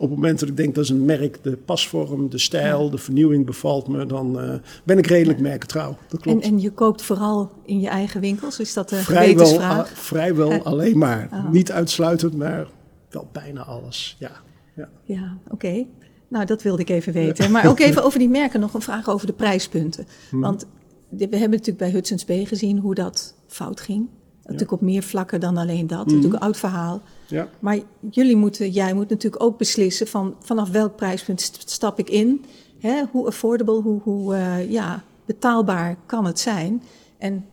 op 0.00 0.08
het 0.10 0.18
moment 0.18 0.40
dat 0.40 0.48
ik 0.48 0.56
denk 0.56 0.74
dat 0.74 0.84
is 0.84 0.90
een 0.90 1.04
merk, 1.04 1.38
de 1.42 1.56
pasvorm, 1.56 2.30
de 2.30 2.38
stijl, 2.38 2.90
de 2.90 2.98
vernieuwing 2.98 3.46
bevalt 3.46 3.88
me, 3.88 4.06
dan 4.06 4.40
eh, 4.40 4.54
ben 4.84 4.98
ik 4.98 5.06
redelijk 5.06 5.40
merkentrouw. 5.40 5.96
Dat 6.08 6.12
En, 6.12 6.18
klopt. 6.18 6.44
en 6.44 6.60
je 6.60 6.70
koopt 6.70 7.02
vooral 7.02 7.50
in 7.64 7.80
je 7.80 7.88
eigen 7.88 8.20
winkels? 8.20 8.60
Is 8.60 8.72
dat 8.74 8.90
een 8.90 8.98
vrijwel, 8.98 9.60
a- 9.60 9.86
vrijwel 9.86 10.62
alleen 10.62 10.98
maar. 10.98 11.28
Oh. 11.32 11.50
Niet 11.50 11.72
uitsluitend, 11.72 12.36
maar 12.36 12.66
wel 13.10 13.28
bijna 13.32 13.62
alles. 13.64 14.16
Ja. 14.18 14.30
Ja, 14.76 14.88
ja 15.04 15.36
oké. 15.48 15.84
Nou, 16.28 16.44
dat 16.44 16.62
wilde 16.62 16.82
ik 16.82 16.88
even 16.88 17.12
weten. 17.12 17.50
Maar 17.50 17.68
ook 17.68 17.78
even 17.78 18.04
over 18.04 18.18
die 18.18 18.28
merken 18.28 18.60
nog 18.60 18.74
een 18.74 18.82
vraag 18.82 19.08
over 19.08 19.26
de 19.26 19.32
prijspunten. 19.32 20.06
Hmm. 20.30 20.40
Want 20.40 20.66
we 21.08 21.18
hebben 21.20 21.50
natuurlijk 21.50 21.78
bij 21.78 21.90
Hudson's 21.90 22.24
Bay 22.24 22.44
gezien 22.44 22.78
hoe 22.78 22.94
dat 22.94 23.34
fout 23.46 23.80
ging. 23.80 24.08
Natuurlijk 24.42 24.72
op 24.72 24.80
meer 24.80 25.02
vlakken 25.02 25.40
dan 25.40 25.56
alleen 25.56 25.86
dat. 25.86 26.06
Natuurlijk 26.06 26.34
een 26.34 26.40
oud 26.40 26.56
verhaal. 26.56 27.02
Ja. 27.28 27.48
Maar 27.58 27.78
jullie 28.10 28.36
moeten, 28.36 28.70
jij 28.70 28.94
moet 28.94 29.08
natuurlijk 29.08 29.42
ook 29.42 29.58
beslissen 29.58 30.06
van 30.06 30.36
vanaf 30.40 30.70
welk 30.70 30.96
prijspunt 30.96 31.40
st- 31.40 31.70
stap 31.70 31.98
ik 31.98 32.10
in. 32.10 32.44
Hè? 32.78 33.02
Hoe 33.10 33.26
affordable, 33.26 33.80
hoe, 33.82 34.00
hoe 34.02 34.34
eh, 34.34 34.70
ja, 34.70 35.02
betaalbaar 35.26 35.96
kan 36.06 36.24
het 36.24 36.38
zijn. 36.38 36.82
En 37.18 37.44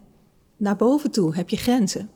naar 0.57 0.75
boven 0.75 1.11
toe 1.11 1.35
heb 1.35 1.49
je 1.49 1.57
grenzen. 1.57 2.09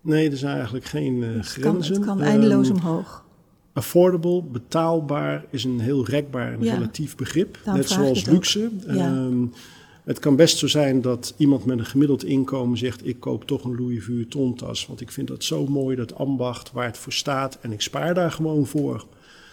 Nee, 0.00 0.30
er 0.30 0.36
zijn 0.36 0.54
eigenlijk 0.56 0.84
geen 0.84 1.22
eh, 1.22 1.28
Het 1.28 1.36
kan, 1.60 1.72
grenzen. 1.72 1.94
het 1.94 2.04
kan 2.04 2.20
eindeloos 2.22 2.68
Ehm, 2.68 2.76
omhoog. 2.76 3.24
Affordable, 3.72 4.42
betaalbaar 4.42 5.44
is 5.50 5.64
een 5.64 5.80
heel 5.80 6.04
rekbaar 6.06 6.52
en 6.52 6.62
Ja. 6.62 6.74
relatief 6.74 7.16
begrip. 7.16 7.54
Daarom 7.64 7.76
Net 7.82 7.90
zoals 7.90 8.24
luxe. 8.24 8.70
Ja. 8.86 8.94
Ehm, 8.94 9.44
het 10.06 10.18
kan 10.18 10.36
best 10.36 10.58
zo 10.58 10.66
zijn 10.66 11.00
dat 11.00 11.34
iemand 11.36 11.64
met 11.64 11.78
een 11.78 11.84
gemiddeld 11.86 12.24
inkomen 12.24 12.78
zegt: 12.78 13.06
Ik 13.06 13.20
koop 13.20 13.44
toch 13.44 13.64
een 13.64 13.76
Louis 13.76 14.04
Vuitton 14.04 14.54
tas. 14.54 14.86
Want 14.86 15.00
ik 15.00 15.10
vind 15.12 15.28
dat 15.28 15.44
zo 15.44 15.66
mooi, 15.66 15.96
dat 15.96 16.14
ambacht 16.14 16.72
waar 16.72 16.86
het 16.86 16.98
voor 16.98 17.12
staat. 17.12 17.58
En 17.60 17.72
ik 17.72 17.80
spaar 17.80 18.14
daar 18.14 18.30
gewoon 18.32 18.66
voor. 18.66 19.06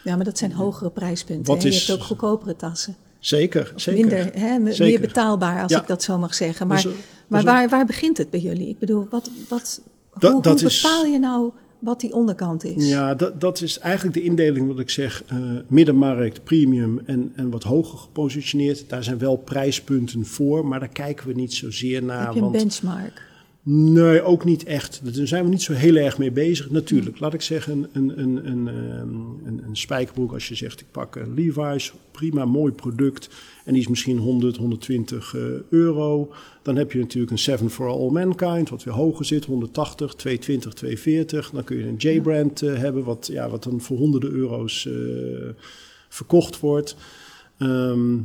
Ja, 0.03 0.15
maar 0.15 0.25
dat 0.25 0.37
zijn 0.37 0.51
hogere 0.51 0.89
prijspunten. 0.89 1.53
Wat 1.53 1.63
hè? 1.63 1.69
Je 1.69 1.75
hebt 1.75 1.91
ook 1.91 2.03
goedkopere 2.03 2.55
tassen. 2.55 2.95
Zeker, 3.19 3.73
zeker. 3.75 4.01
Minder, 4.01 4.31
hè, 4.33 4.71
Zeker. 4.71 4.85
meer 4.85 4.99
betaalbaar, 4.99 5.61
als 5.61 5.71
Ja. 5.71 5.81
ik 5.81 5.87
dat 5.87 6.03
zo 6.03 6.17
mag 6.17 6.33
zeggen. 6.35 6.67
Maar, 6.67 6.81
Dus, 6.81 6.91
eh, 6.91 6.97
maar 7.27 7.41
dus, 7.41 7.49
waar, 7.51 7.69
waar 7.69 7.85
begint 7.85 8.17
het 8.17 8.29
bij 8.29 8.39
jullie? 8.39 8.67
Ik 8.67 8.79
bedoel, 8.79 9.07
wat, 9.09 9.29
wat, 9.49 9.81
hoe, 10.09 10.41
dat 10.41 10.59
hoe 10.61 10.69
is- 10.69 10.81
bepaal 10.81 11.05
je 11.05 11.19
nou 11.19 11.51
wat 11.83 11.99
die 11.99 12.13
onderkant 12.13 12.63
is? 12.63 12.89
Ja, 12.89 13.15
dat, 13.15 13.41
dat 13.41 13.61
is 13.61 13.79
eigenlijk 13.79 14.15
de 14.15 14.23
indeling 14.23 14.67
wat 14.67 14.79
ik 14.79 14.89
zeg. 14.89 15.23
eh, 15.27 15.37
middenmarkt, 15.67 16.43
premium 16.43 17.01
en, 17.05 17.33
en 17.35 17.49
wat 17.49 17.63
hoger 17.63 17.97
gepositioneerd. 17.97 18.89
Daar 18.89 19.03
zijn 19.03 19.17
wel 19.17 19.35
prijspunten 19.35 20.25
voor, 20.25 20.65
maar 20.65 20.79
daar 20.79 20.87
kijken 20.87 21.27
we 21.27 21.33
niet 21.33 21.53
zozeer 21.53 22.03
naar. 22.03 22.25
heb 22.25 22.33
je 22.33 22.35
een 22.35 22.41
want 22.41 22.57
benchmark? 22.57 23.31
Nee, 23.65 24.21
ook 24.21 24.45
niet 24.45 24.63
echt. 24.63 25.15
Daar 25.15 25.27
zijn 25.27 25.43
we 25.43 25.49
niet 25.49 25.61
zo 25.61 25.73
heel 25.73 25.95
erg 25.95 26.17
mee 26.17 26.31
bezig. 26.31 26.69
Natuurlijk, 26.69 27.19
laat 27.19 27.33
ik 27.33 27.41
zeggen, 27.41 27.89
een, 27.93 28.19
een, 28.19 28.47
een, 28.47 28.67
ehm, 28.67 29.47
een, 29.47 29.63
een 29.67 29.75
spijkerbroek. 29.75 30.33
Als 30.33 30.47
je 30.47 30.55
zegt, 30.55 30.79
ik 30.81 30.91
pak 30.91 31.15
een 31.15 31.33
Levi's, 31.33 31.93
prima, 32.11 32.45
mooi 32.45 32.71
product. 32.71 33.29
En 33.65 33.73
die 33.73 33.81
is 33.81 33.87
misschien 33.87 34.17
100, 34.17 34.57
120 34.57 35.35
eh, 35.35 35.41
euro. 35.69 36.33
Dan 36.61 36.75
heb 36.75 36.91
je 36.91 36.99
natuurlijk 36.99 37.31
een 37.31 37.39
7 37.39 37.69
for 37.69 37.87
All 37.87 38.09
Mankind, 38.09 38.69
wat 38.69 38.83
weer 38.83 38.93
hoger 38.93 39.25
zit, 39.25 39.45
180, 39.45 40.13
220, 40.13 40.73
240. 40.73 41.49
Dan 41.49 41.63
kun 41.63 41.77
je 41.77 41.87
een 41.87 41.95
J-brand 41.97 42.61
eh, 42.61 42.77
hebben, 42.77 43.03
wat, 43.03 43.29
ja, 43.31 43.49
wat 43.49 43.63
dan 43.63 43.81
voor 43.81 43.97
honderden 43.97 44.31
euro's 44.31 44.85
eh, 44.85 44.93
verkocht 46.09 46.59
wordt. 46.59 46.95
Ehm, 47.57 48.17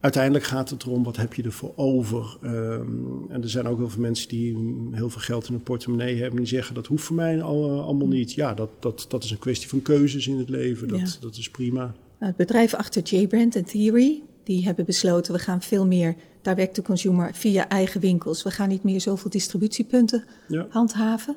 uiteindelijk 0.00 0.44
gaat 0.44 0.70
het 0.70 0.82
erom, 0.82 1.02
wat 1.02 1.16
heb 1.16 1.34
je 1.34 1.42
ervoor 1.42 1.72
over? 1.76 2.36
Ehm, 2.42 2.82
en 3.28 3.42
er 3.42 3.48
zijn 3.50 3.66
ook 3.66 3.78
heel 3.78 3.90
veel 3.90 4.00
mensen 4.00 4.28
die 4.28 4.56
heel 4.90 5.10
veel 5.10 5.20
geld 5.20 5.46
in 5.46 5.52
hun 5.52 5.62
portemonnee 5.62 6.16
hebben. 6.20 6.38
Die 6.38 6.48
zeggen, 6.48 6.74
dat 6.74 6.86
hoeft 6.86 7.04
voor 7.04 7.16
mij 7.16 7.42
al, 7.42 7.80
allemaal 7.82 8.08
niet. 8.08 8.32
Ja, 8.32 8.54
dat, 8.54 8.70
dat, 8.78 9.04
dat 9.08 9.24
is 9.24 9.30
een 9.30 9.38
kwestie 9.38 9.68
van 9.68 9.82
keuzes 9.82 10.26
in 10.28 10.38
het 10.38 10.48
leven. 10.48 10.88
Dat, 10.88 10.98
Ja. 11.00 11.06
dat 11.20 11.36
is 11.36 11.50
prima. 11.50 11.94
Het 12.18 12.36
bedrijf 12.36 12.74
achter 12.74 13.02
J-Brand 13.02 13.56
en 13.56 13.64
Theory, 13.64 14.22
die 14.44 14.64
hebben 14.64 14.84
besloten, 14.84 15.32
we 15.32 15.38
gaan 15.38 15.62
veel 15.62 15.86
meer 15.86 16.14
direct 16.42 16.74
to 16.74 16.82
consumer 16.82 17.30
via 17.34 17.68
eigen 17.68 18.00
winkels. 18.00 18.42
We 18.42 18.50
gaan 18.50 18.68
niet 18.68 18.82
meer 18.82 19.00
zoveel 19.00 19.30
distributiepunten 19.30 20.24
Ja. 20.48 20.66
handhaven. 20.70 21.36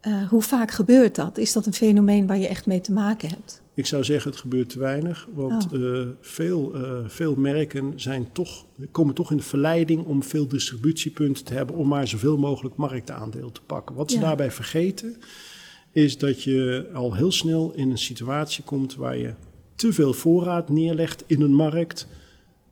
Eh, 0.00 0.28
hoe 0.28 0.42
vaak 0.42 0.70
gebeurt 0.70 1.14
dat? 1.14 1.38
Is 1.38 1.52
dat 1.52 1.66
een 1.66 1.72
fenomeen 1.72 2.26
waar 2.26 2.38
je 2.38 2.48
echt 2.48 2.66
mee 2.66 2.80
te 2.80 2.92
maken 2.92 3.28
hebt? 3.28 3.61
Ik 3.74 3.86
zou 3.86 4.04
zeggen, 4.04 4.30
het 4.30 4.40
gebeurt 4.40 4.68
te 4.68 4.78
weinig. 4.78 5.28
Want 5.34 5.72
Oh. 5.72 6.00
eh, 6.00 6.06
veel, 6.20 6.74
eh, 6.74 6.98
veel 7.06 7.34
merken 7.34 7.92
zijn 7.96 8.28
toch, 8.32 8.64
komen 8.90 9.14
toch 9.14 9.30
in 9.30 9.36
de 9.36 9.42
verleiding 9.42 10.04
om 10.04 10.22
veel 10.22 10.48
distributiepunten 10.48 11.44
te 11.44 11.54
hebben. 11.54 11.76
om 11.76 11.88
maar 11.88 12.08
zoveel 12.08 12.38
mogelijk 12.38 12.76
marktaandeel 12.76 13.52
te 13.52 13.60
pakken. 13.66 13.94
Wat 13.96 14.10
ze 14.10 14.18
daarbij 14.18 14.50
vergeten, 14.50 15.16
is 15.92 16.18
dat 16.18 16.42
je 16.42 16.88
al 16.94 17.14
heel 17.14 17.32
snel 17.32 17.72
in 17.74 17.90
een 17.90 17.98
situatie 17.98 18.64
komt 18.64 18.94
waar 18.94 19.16
je 19.16 19.34
te 19.74 19.92
veel 19.92 20.12
voorraad 20.12 20.68
neerlegt 20.68 21.24
in 21.26 21.40
een 21.40 21.54
markt. 21.54 22.06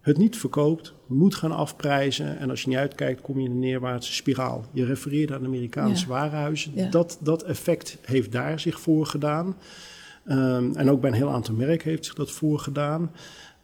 Het 0.01 0.17
niet 0.19 0.37
verkoopt, 0.37 0.95
moet 1.07 1.35
gaan 1.35 1.53
afprijzen. 1.53 2.39
En 2.39 2.51
als 2.51 2.63
je 2.63 2.69
niet 2.69 2.79
uitkijkt, 2.79 3.21
kom 3.21 3.39
je 3.39 3.45
in 3.45 3.51
een 3.51 3.59
neerwaartse 3.59 4.13
spiraal. 4.13 4.65
Je 4.73 4.85
refereerde 4.85 5.35
aan 5.35 5.45
Amerikaanse 5.45 6.03
Ja. 6.05 6.11
warenhuizen. 6.11 6.73
Ja. 6.75 6.91
Dat, 6.91 7.19
dat 7.23 7.43
effect 7.43 7.99
heeft 8.03 8.33
daar 8.33 8.61
zich 8.61 8.81
voor 8.81 9.07
gedaan. 9.07 9.57
Ehm, 10.31 10.73
en 10.75 10.91
ook 10.91 11.01
bij 11.01 11.11
een 11.11 11.17
heel 11.17 11.31
aantal 11.31 11.55
merken 11.55 11.91
heeft 11.91 12.05
zich 12.05 12.15
dat 12.15 12.31
voorgedaan. 12.31 13.11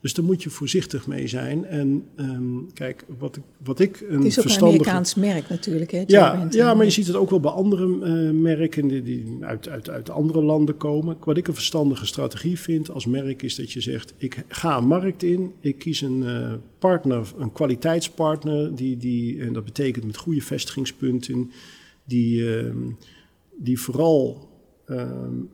Dus 0.00 0.14
daar 0.14 0.24
moet 0.24 0.42
je 0.42 0.50
voorzichtig 0.50 1.06
mee 1.06 1.28
zijn. 1.28 1.64
En 1.64 2.04
ehm, 2.16 2.66
kijk, 2.74 3.04
wat 3.18 3.36
ik, 3.36 3.42
wat 3.64 3.80
ik 3.80 4.04
een 4.08 4.16
Het 4.16 4.24
is 4.24 4.38
ook 4.38 4.44
een. 4.44 4.62
Amerikaans 4.62 5.14
merk 5.14 5.48
natuurlijk. 5.48 5.90
Hè, 5.90 6.02
Ja, 6.06 6.46
ja, 6.50 6.74
maar 6.74 6.84
je 6.84 6.90
ziet 6.90 7.06
het 7.06 7.16
ook 7.16 7.30
wel 7.30 7.40
bij 7.40 7.50
andere 7.50 7.84
eh, 7.84 8.30
merken 8.30 8.88
die, 8.88 9.02
die 9.02 9.36
uit, 9.40 9.68
uit, 9.68 9.90
uit 9.90 10.10
andere 10.10 10.42
landen 10.42 10.76
komen. 10.76 11.16
Wat 11.24 11.36
ik 11.36 11.48
een 11.48 11.54
verstandige 11.54 12.06
strategie 12.06 12.58
vind 12.58 12.90
als 12.90 13.06
merk 13.06 13.42
is 13.42 13.54
dat 13.54 13.72
je 13.72 13.80
zegt: 13.80 14.14
ik 14.16 14.44
ga 14.48 14.76
een 14.76 14.86
markt 14.86 15.22
in, 15.22 15.52
ik 15.60 15.78
kies 15.78 16.00
een 16.00 16.22
eh, 16.26 16.52
partner, 16.78 17.32
een 17.38 17.52
kwaliteitspartner, 17.52 18.74
die, 18.74 18.96
die, 18.96 19.40
en 19.40 19.52
dat 19.52 19.64
betekent 19.64 20.04
met 20.04 20.16
goede 20.16 20.42
vestigingspunten, 20.42 21.50
die, 22.04 22.56
ehm, 22.56 22.78
die 23.56 23.80
vooral 23.80 24.54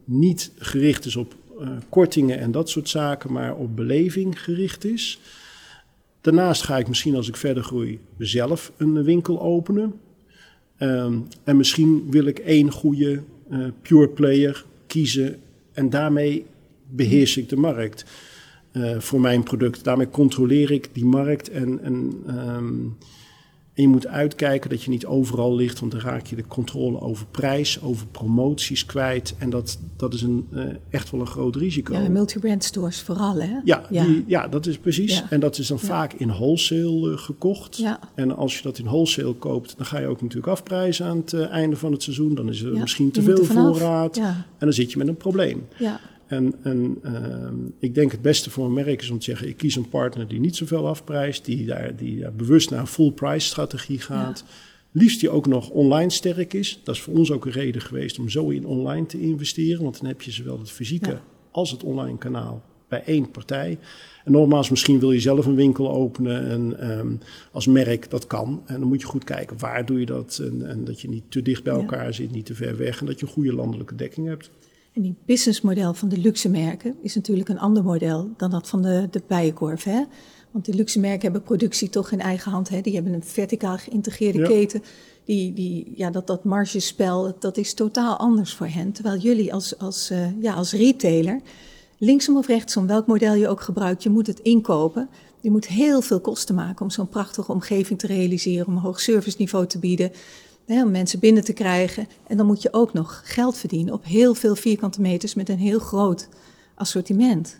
niet 0.04 0.52
gericht 0.56 1.04
is 1.04 1.16
op 1.16 1.34
eh, 1.60 1.68
kortingen 1.88 2.38
en 2.38 2.50
dat 2.50 2.68
soort 2.68 2.88
zaken, 2.88 3.32
maar 3.32 3.56
op 3.56 3.76
beleving 3.76 4.42
gericht 4.42 4.84
is. 4.84 5.20
Daarnaast 6.20 6.62
ga 6.62 6.78
ik 6.78 6.88
misschien 6.88 7.14
als 7.14 7.28
ik 7.28 7.36
verder 7.36 7.62
groei 7.62 8.00
zelf 8.18 8.72
een 8.76 9.02
winkel 9.02 9.40
openen. 9.40 9.94
Ehm, 10.76 11.18
en 11.44 11.56
misschien 11.56 12.10
wil 12.10 12.24
ik 12.24 12.38
één 12.38 12.70
goede 12.70 13.22
eh, 13.50 13.58
pure 13.82 14.08
player 14.08 14.64
kiezen 14.86 15.40
en 15.72 15.90
daarmee 15.90 16.44
beheers 16.88 17.36
ik 17.36 17.48
de 17.48 17.56
markt 17.56 18.04
eh, 18.72 18.98
voor 18.98 19.20
mijn 19.20 19.42
product. 19.42 19.84
Daarmee 19.84 20.08
controleer 20.08 20.70
ik 20.70 20.88
die 20.92 21.04
markt 21.04 21.48
en, 21.48 21.80
en, 21.82 22.22
ehm, 22.26 22.74
en 23.74 23.82
je 23.82 23.88
moet 23.88 24.06
uitkijken 24.06 24.70
dat 24.70 24.82
je 24.82 24.90
niet 24.90 25.06
overal 25.06 25.54
ligt, 25.54 25.80
want 25.80 25.92
dan 25.92 26.00
raak 26.00 26.26
je 26.26 26.36
de 26.36 26.46
controle 26.46 27.00
over 27.00 27.26
prijs, 27.30 27.82
over 27.82 28.06
promoties 28.06 28.86
kwijt. 28.86 29.34
En 29.38 29.50
dat, 29.50 29.78
dat 29.96 30.14
is 30.14 30.22
een, 30.22 30.46
eh, 30.52 30.64
echt 30.90 31.10
wel 31.10 31.20
een 31.20 31.26
groot 31.26 31.56
risico. 31.56 31.94
Ja, 31.94 32.08
multibrand 32.08 32.64
stores 32.64 33.00
vooral, 33.00 33.34
hè? 33.40 33.58
Ja, 33.64 33.86
ja. 33.90 34.04
Die, 34.04 34.24
ja, 34.26 34.48
dat 34.48 34.66
is 34.66 34.78
precies. 34.78 35.18
Ja. 35.18 35.30
En 35.30 35.40
dat 35.40 35.58
is 35.58 35.66
dan 35.66 35.78
Ja. 35.80 35.86
vaak 35.86 36.12
in 36.12 36.28
wholesale 36.28 37.12
eh, 37.12 37.18
gekocht. 37.18 37.76
Ja. 37.76 37.98
En 38.14 38.36
als 38.36 38.56
je 38.56 38.62
dat 38.62 38.78
in 38.78 38.84
wholesale 38.84 39.34
koopt, 39.34 39.74
dan 39.76 39.86
ga 39.86 39.98
je 39.98 40.06
ook 40.06 40.20
natuurlijk 40.22 40.52
afprijzen 40.52 41.06
aan 41.06 41.16
het 41.16 41.32
eh, 41.32 41.48
einde 41.50 41.76
van 41.76 41.92
het 41.92 42.02
seizoen. 42.02 42.34
Dan 42.34 42.48
is 42.48 42.62
er 42.62 42.72
misschien 42.78 43.10
te 43.10 43.22
veel 43.22 43.44
voorraad. 43.44 44.16
Ja. 44.16 44.28
En 44.28 44.44
dan 44.58 44.72
zit 44.72 44.92
je 44.92 44.98
met 44.98 45.08
een 45.08 45.16
probleem. 45.16 45.66
ja. 45.78 46.00
En, 46.32 46.54
en 46.62 46.98
ehm, 47.02 47.54
ik 47.78 47.94
denk 47.94 48.12
het 48.12 48.22
beste 48.22 48.50
voor 48.50 48.64
een 48.64 48.72
merk 48.72 49.02
is 49.02 49.10
om 49.10 49.18
te 49.18 49.24
zeggen: 49.24 49.48
ik 49.48 49.56
kies 49.56 49.76
een 49.76 49.88
partner 49.88 50.28
die 50.28 50.40
niet 50.40 50.56
zoveel 50.56 50.88
afprijst, 50.88 51.44
die 51.44 51.66
daar, 51.66 51.96
die 51.96 52.20
daar 52.20 52.32
bewust 52.32 52.70
naar 52.70 52.80
een 52.80 52.86
full 52.86 53.10
price 53.10 53.46
strategie 53.46 53.98
gaat. 54.00 54.44
Liefst 54.92 55.20
die 55.20 55.30
ook 55.30 55.46
nog 55.46 55.70
online 55.70 56.10
sterk 56.10 56.52
is. 56.54 56.80
Dat 56.84 56.94
is 56.94 57.00
voor 57.00 57.14
ons 57.14 57.30
ook 57.30 57.46
een 57.46 57.52
reden 57.52 57.82
geweest 57.82 58.18
om 58.18 58.28
zo 58.28 58.48
in 58.48 58.66
online 58.66 59.06
te 59.06 59.20
investeren. 59.20 59.82
Want 59.82 59.98
dan 60.00 60.08
heb 60.08 60.22
je 60.22 60.30
zowel 60.30 60.58
het 60.58 60.70
fysieke 60.70 61.10
Ja. 61.10 61.22
als 61.50 61.70
het 61.70 61.82
online 61.84 62.18
kanaal 62.18 62.62
bij 62.88 63.02
één 63.04 63.30
partij. 63.30 63.78
En 64.24 64.32
nogmaals, 64.32 64.70
misschien 64.70 64.98
wil 64.98 65.12
je 65.12 65.20
zelf 65.20 65.46
een 65.46 65.54
winkel 65.54 65.90
openen 65.92 66.48
en, 66.50 66.78
ehm, 66.80 67.12
als 67.52 67.66
merk, 67.66 68.10
dat 68.10 68.26
kan. 68.26 68.62
En 68.66 68.78
dan 68.80 68.88
moet 68.88 69.00
je 69.00 69.06
goed 69.06 69.24
kijken 69.24 69.58
waar 69.58 69.86
doe 69.86 70.00
je 70.00 70.06
dat. 70.06 70.40
En, 70.42 70.68
en 70.68 70.84
dat 70.84 71.00
je 71.00 71.08
niet 71.08 71.24
te 71.28 71.42
dicht 71.42 71.62
bij 71.62 71.72
Ja. 71.72 71.78
elkaar 71.78 72.14
zit, 72.14 72.30
niet 72.30 72.46
te 72.46 72.54
ver 72.54 72.76
weg. 72.76 73.00
En 73.00 73.06
dat 73.06 73.20
je 73.20 73.26
een 73.26 73.32
goede 73.32 73.52
landelijke 73.54 73.94
dekking 73.94 74.26
hebt. 74.26 74.50
En 74.92 75.02
die 75.02 75.14
businessmodel 75.26 75.94
van 75.94 76.08
de 76.08 76.18
luxe 76.18 76.48
merken 76.48 76.96
is 77.02 77.14
natuurlijk 77.14 77.48
een 77.48 77.58
ander 77.58 77.84
model 77.84 78.30
dan 78.36 78.50
dat 78.50 78.68
van 78.68 78.82
de, 78.82 79.08
de 79.10 79.22
bijenkorf. 79.26 79.84
Hè? 79.84 80.04
Want 80.50 80.64
die 80.64 80.74
luxe 80.74 81.00
merken 81.00 81.22
hebben 81.22 81.42
productie 81.42 81.88
toch 81.88 82.10
in 82.10 82.20
eigen 82.20 82.50
hand. 82.50 82.68
Hè? 82.68 82.80
Die 82.80 82.94
hebben 82.94 83.12
een 83.12 83.24
verticaal 83.24 83.76
geïntegreerde 83.76 84.38
Ja. 84.38 84.46
keten. 84.46 84.82
Die, 85.24 85.52
die, 85.52 85.92
ja, 85.96 86.10
dat, 86.10 86.26
dat 86.26 86.44
margespel, 86.44 87.36
dat 87.38 87.56
is 87.56 87.74
totaal 87.74 88.16
anders 88.16 88.54
voor 88.54 88.66
hen. 88.66 88.92
Terwijl 88.92 89.18
jullie 89.18 89.54
als, 89.54 89.78
als, 89.78 90.10
eh, 90.10 90.40
ja, 90.40 90.54
als 90.54 90.72
retailer, 90.72 91.40
linksom 91.98 92.36
of 92.36 92.46
rechtsom, 92.46 92.86
welk 92.86 93.06
model 93.06 93.34
je 93.34 93.48
ook 93.48 93.60
gebruikt, 93.60 94.02
je 94.02 94.10
moet 94.10 94.26
het 94.26 94.40
inkopen. 94.40 95.08
Je 95.40 95.50
moet 95.50 95.66
heel 95.66 96.00
veel 96.02 96.20
kosten 96.20 96.54
maken 96.54 96.84
om 96.84 96.90
zo'n 96.90 97.08
prachtige 97.08 97.52
omgeving 97.52 97.98
te 97.98 98.06
realiseren, 98.06 98.66
om 98.66 98.72
een 98.76 98.82
hoog 98.82 99.00
serviceniveau 99.00 99.66
te 99.66 99.78
bieden, 99.78 100.12
hè, 100.72 100.84
om 100.84 100.90
mensen 100.90 101.18
binnen 101.18 101.44
te 101.44 101.52
krijgen. 101.52 102.06
En 102.26 102.36
dan 102.36 102.46
moet 102.46 102.62
je 102.62 102.72
ook 102.72 102.92
nog 102.92 103.22
geld 103.24 103.56
verdienen 103.56 103.94
op 103.94 104.04
heel 104.04 104.34
veel 104.34 104.54
vierkante 104.54 105.00
meters 105.00 105.34
met 105.34 105.48
een 105.48 105.58
heel 105.58 105.78
groot 105.78 106.28
assortiment. 106.74 107.58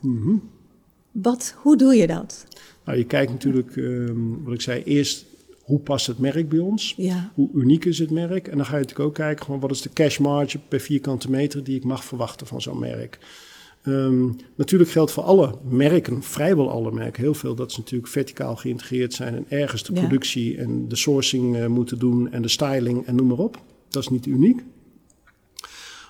Wat, 1.11 1.55
hoe 1.57 1.77
doe 1.77 1.95
je 1.95 2.07
dat? 2.07 2.47
Nou, 2.85 2.99
je 2.99 3.05
kijkt 3.05 3.33
natuurlijk, 3.33 3.77
ehm, 3.77 4.43
wat 4.45 4.55
ik 4.55 4.61
zei, 4.61 4.83
eerst 4.83 5.25
hoe 5.63 5.79
past 5.79 6.07
het 6.07 6.19
merk 6.19 6.49
bij 6.49 6.59
ons? 6.59 6.95
Ja, 6.97 7.33
Hoe 7.35 7.51
uniek 7.55 7.85
is 7.85 7.99
het 7.99 8.11
merk? 8.11 8.49
En 8.49 8.57
dan 8.57 8.67
ga 8.67 8.73
je 8.73 8.81
natuurlijk 8.81 9.09
ook 9.09 9.15
kijken, 9.15 9.45
gewoon, 9.45 9.61
wat 9.61 9.71
is 9.71 9.83
de 9.83 9.93
cash 9.93 10.19
margin 10.19 10.61
per 10.69 10.81
vierkante 10.81 11.31
meter 11.31 11.65
die 11.65 11.77
ik 11.77 11.85
mag 11.85 12.05
verwachten 12.05 12.47
van 12.47 12.63
zo'n 12.63 12.79
merk? 12.79 13.19
Ehm, 13.83 14.29
natuurlijk 14.55 14.91
geldt 14.91 15.13
voor 15.13 15.23
alle 15.23 15.55
merken, 15.69 16.23
vrijwel 16.23 16.71
alle 16.71 16.93
merken, 16.93 17.23
heel 17.23 17.35
veel 17.35 17.55
dat 17.55 17.73
ze 17.73 17.79
natuurlijk 17.79 18.13
verticaal 18.13 18.57
geïntegreerd 18.57 19.13
zijn 19.15 19.35
en 19.35 19.45
ergens 19.49 19.83
de 19.83 19.95
Ja. 19.95 20.01
productie 20.01 20.57
en 20.59 20.89
de 20.89 20.97
sourcing 20.97 21.57
eh, 21.57 21.67
moeten 21.67 21.99
doen 21.99 22.33
en 22.33 22.43
de 22.43 22.49
styling 22.49 23.07
en 23.07 23.15
noem 23.15 23.27
maar 23.27 23.39
op. 23.39 23.59
Dat 23.89 24.03
is 24.03 24.09
niet 24.09 24.27
uniek. 24.27 24.63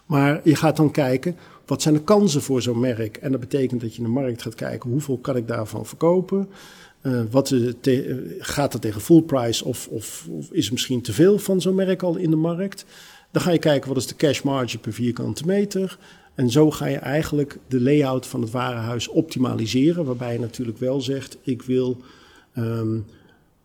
Maar 0.07 0.41
je 0.45 0.55
gaat 0.55 0.77
dan 0.77 0.91
kijken, 0.91 1.37
wat 1.67 1.83
zijn 1.83 1.95
de 1.95 2.03
kansen 2.03 2.43
voor 2.43 2.63
zo'n 2.63 2.81
merk? 2.81 3.17
En 3.17 3.31
dat 3.31 3.41
betekent 3.41 3.81
dat 3.81 3.93
je 3.93 3.99
in 3.99 4.05
de 4.05 4.11
markt 4.11 4.43
gaat 4.43 4.55
kijken, 4.55 4.91
hoeveel 4.91 5.19
kan 5.19 5.37
ik 5.37 5.49
daarvan 5.49 5.87
verkopen? 5.87 6.49
Eh, 7.01 7.21
wat 7.31 7.51
eh, 7.51 8.15
gaat 8.39 8.73
dat 8.73 8.81
tegen 8.81 9.01
full 9.01 9.23
price 9.23 9.65
of, 9.65 9.89
of, 9.89 10.27
of 10.31 10.49
is 10.51 10.67
er 10.67 10.73
misschien 10.73 11.01
te 11.03 11.13
veel 11.13 11.39
van 11.39 11.61
zo'n 11.61 11.75
merk 11.75 12.03
al 12.03 12.17
in 12.17 12.31
de 12.31 12.37
markt? 12.37 12.85
Dan 13.31 13.43
ga 13.43 13.51
je 13.51 13.59
kijken, 13.59 13.89
wat 13.89 13.97
is 13.97 14.07
de 14.07 14.17
cash 14.17 14.43
margin 14.43 14.81
per 14.81 14.93
vierkante 14.93 15.47
meter? 15.47 15.99
En 16.35 16.51
zo 16.51 16.71
ga 16.71 16.87
je 16.87 16.97
eigenlijk 16.97 17.59
de 17.69 17.81
layout 17.81 18.27
van 18.27 18.41
het 18.41 18.51
warenhuis 18.51 19.09
optimaliseren. 19.09 20.05
Waarbij 20.05 20.33
je 20.33 20.39
natuurlijk 20.39 20.79
wel 20.79 21.01
zegt, 21.01 21.39
ik 21.43 21.63
wil 21.63 21.97
ehm, 22.53 22.99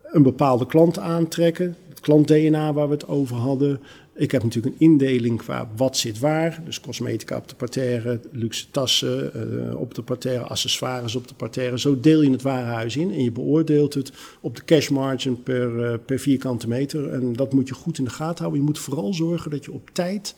een 0.03 0.23
bepaalde 0.23 0.65
klant 0.65 0.99
aantrekken. 0.99 1.75
Het 1.89 1.99
klant-DNA 1.99 2.73
waar 2.73 2.87
we 2.87 2.93
het 2.93 3.07
over 3.07 3.35
hadden. 3.35 3.79
Ik 4.15 4.31
heb 4.31 4.43
natuurlijk 4.43 4.75
een 4.75 4.87
indeling 4.89 5.37
qua 5.37 5.69
wat 5.75 5.97
zit 5.97 6.19
waar. 6.19 6.61
Dus 6.65 6.79
cosmetica 6.79 7.37
op 7.37 7.47
de 7.47 7.55
parterre, 7.55 8.19
luxe 8.31 8.71
tassen 8.71 9.33
eh, 9.33 9.79
op 9.79 9.93
de 9.93 10.01
parterre, 10.01 10.43
accessoires 10.43 11.15
op 11.15 11.27
de 11.27 11.33
parterre. 11.33 11.79
Zo 11.79 11.99
deel 11.99 12.21
je 12.21 12.31
het 12.31 12.41
warenhuis 12.41 12.97
in 12.97 13.11
en 13.11 13.23
je 13.23 13.31
beoordeelt 13.31 13.93
het 13.93 14.11
op 14.41 14.55
de 14.55 14.63
cash 14.65 14.89
margin 14.89 15.43
per, 15.43 15.83
eh, 15.83 15.97
per 16.05 16.19
vierkante 16.19 16.67
meter. 16.67 17.09
En 17.13 17.33
dat 17.33 17.53
moet 17.53 17.67
je 17.67 17.73
goed 17.73 17.97
in 17.97 18.03
de 18.03 18.09
gaten 18.09 18.37
houden. 18.37 18.59
Je 18.59 18.65
moet 18.65 18.79
vooral 18.79 19.13
zorgen 19.13 19.51
dat 19.51 19.65
je 19.65 19.71
op 19.71 19.89
tijd 19.93 20.35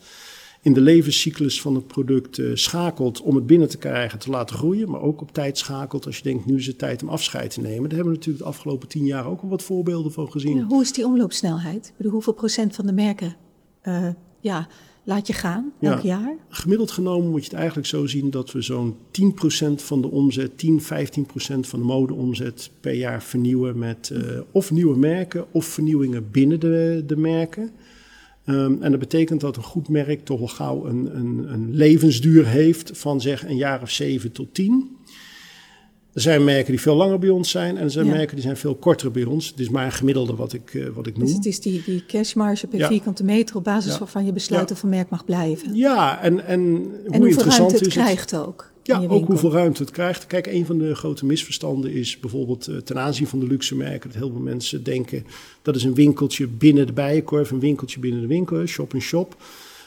in 0.62 0.72
de 0.72 0.80
levenscyclus 0.80 1.60
van 1.60 1.74
het 1.74 1.86
product 1.86 2.38
eh, 2.38 2.46
schakelt 2.54 3.20
om 3.20 3.34
het 3.34 3.46
binnen 3.46 3.68
te 3.68 3.78
krijgen, 3.78 4.18
te 4.18 4.30
laten 4.30 4.56
groeien. 4.56 4.90
Maar 4.90 5.00
ook 5.00 5.20
op 5.20 5.32
tijd 5.32 5.58
schakelt 5.58 6.06
als 6.06 6.16
je 6.16 6.22
denkt, 6.22 6.46
nu 6.46 6.56
is 6.56 6.66
het 6.66 6.78
tijd 6.78 7.02
om 7.02 7.08
afscheid 7.08 7.50
te 7.50 7.60
nemen. 7.60 7.82
Daar 7.82 7.98
hebben 7.98 8.08
we 8.12 8.18
natuurlijk 8.18 8.44
de 8.44 8.50
afgelopen 8.50 8.88
tien 8.88 9.04
jaar 9.04 9.26
ook 9.26 9.40
al 9.42 9.48
wat 9.48 9.62
voorbeelden 9.62 10.12
van 10.12 10.30
gezien. 10.30 10.62
Hoe 10.62 10.82
is 10.82 10.92
die 10.92 11.06
omloopsnelheid? 11.06 11.86
Ik 11.86 11.94
bedoel, 11.96 12.12
hoeveel 12.12 12.32
procent 12.32 12.74
van 12.74 12.86
de 12.86 12.92
merken 12.92 13.36
eh, 13.80 14.08
ja, 14.40 14.68
laat 15.04 15.26
je 15.26 15.32
gaan 15.32 15.72
Ja. 15.78 15.90
elk 15.92 16.00
jaar? 16.00 16.36
Gemiddeld 16.48 16.90
genomen 16.90 17.30
moet 17.30 17.44
je 17.44 17.50
het 17.50 17.58
eigenlijk 17.58 17.88
zo 17.88 18.06
zien 18.06 18.30
dat 18.30 18.52
we 18.52 18.62
zo'n 18.62 18.96
10% 19.10 19.82
van 19.82 20.00
de 20.00 20.10
omzet, 20.10 20.58
10, 20.58 20.80
15% 20.80 20.84
van 21.60 21.78
de 21.78 21.84
modeomzet 21.84 22.70
per 22.80 22.94
jaar 22.94 23.22
vernieuwen 23.22 23.78
met 23.78 24.10
eh, 24.10 24.40
of 24.52 24.70
nieuwe 24.70 24.96
merken 24.98 25.44
of 25.50 25.64
vernieuwingen 25.64 26.30
binnen 26.30 26.60
de, 26.60 27.02
de 27.06 27.16
merken. 27.16 27.70
Ehm, 28.54 28.82
en 28.82 28.90
dat 28.90 29.00
betekent 29.00 29.40
dat 29.40 29.56
een 29.56 29.62
goed 29.62 29.88
merk 29.88 30.24
toch 30.24 30.38
wel 30.38 30.48
gauw 30.48 30.86
een, 30.86 31.16
een, 31.16 31.52
een 31.52 31.74
levensduur 31.74 32.46
heeft 32.46 32.90
van 32.94 33.20
zeg 33.20 33.46
een 33.48 33.56
jaar 33.56 33.82
of 33.82 33.90
7 33.90 34.32
tot 34.32 34.54
10. 34.54 34.96
Er 36.12 36.20
zijn 36.20 36.44
merken 36.44 36.70
die 36.70 36.80
veel 36.80 36.94
langer 36.94 37.18
bij 37.18 37.28
ons 37.28 37.50
zijn 37.50 37.76
en 37.76 37.82
er 37.84 37.90
zijn 37.90 38.06
Ja. 38.06 38.12
merken 38.12 38.34
die 38.34 38.44
zijn 38.44 38.56
veel 38.56 38.74
korter 38.74 39.10
bij 39.10 39.24
ons. 39.24 39.46
Het 39.48 39.60
is 39.60 39.68
maar 39.68 39.84
een 39.84 39.92
gemiddelde 39.92 40.34
wat 40.34 40.52
ik, 40.52 40.74
eh, 40.74 40.86
wat 40.94 41.06
ik 41.06 41.16
noem. 41.16 41.26
Dus 41.26 41.34
het 41.34 41.46
is 41.46 41.60
die, 41.60 41.82
die 41.84 42.04
cashmarge 42.06 42.66
per 42.66 42.78
Ja. 42.78 42.86
vierkante 42.88 43.24
meter 43.24 43.56
op 43.56 43.64
basis 43.64 43.92
Ja. 43.92 43.98
waarvan 43.98 44.24
je 44.26 44.32
besluit 44.32 44.70
of 44.70 44.82
een 44.82 44.88
merk 44.88 45.08
mag 45.10 45.24
blijven. 45.24 45.74
Ja, 45.74 46.22
en, 46.22 46.46
en 46.46 46.60
hoe 47.06 47.28
interessant 47.28 47.46
ruimte 47.58 47.74
het 47.76 47.86
is 47.86 47.94
het? 47.94 48.04
krijgt 48.04 48.36
ook. 48.36 48.69
Ja, 48.82 49.02
ook 49.08 49.26
hoeveel 49.26 49.52
ruimte 49.52 49.82
het 49.82 49.90
krijgt. 49.90 50.26
Kijk, 50.26 50.46
een 50.46 50.66
van 50.66 50.78
de 50.78 50.94
grote 50.94 51.26
misverstanden 51.26 51.92
is 51.92 52.20
bijvoorbeeld 52.20 52.66
eh, 52.66 52.76
ten 52.76 52.98
aanzien 52.98 53.26
van 53.26 53.40
de 53.40 53.46
luxe 53.46 53.76
merken. 53.76 54.10
Dat 54.10 54.18
heel 54.18 54.30
veel 54.30 54.40
mensen 54.40 54.82
denken 54.82 55.26
dat 55.62 55.76
is 55.76 55.84
een 55.84 55.94
winkeltje 55.94 56.46
binnen 56.46 56.86
de 56.86 56.92
bijenkorf, 56.92 57.50
een 57.50 57.60
winkeltje 57.60 58.00
binnen 58.00 58.20
de 58.20 58.26
winkel, 58.26 58.66
shop 58.66 58.94
in 58.94 59.00
shop. 59.00 59.36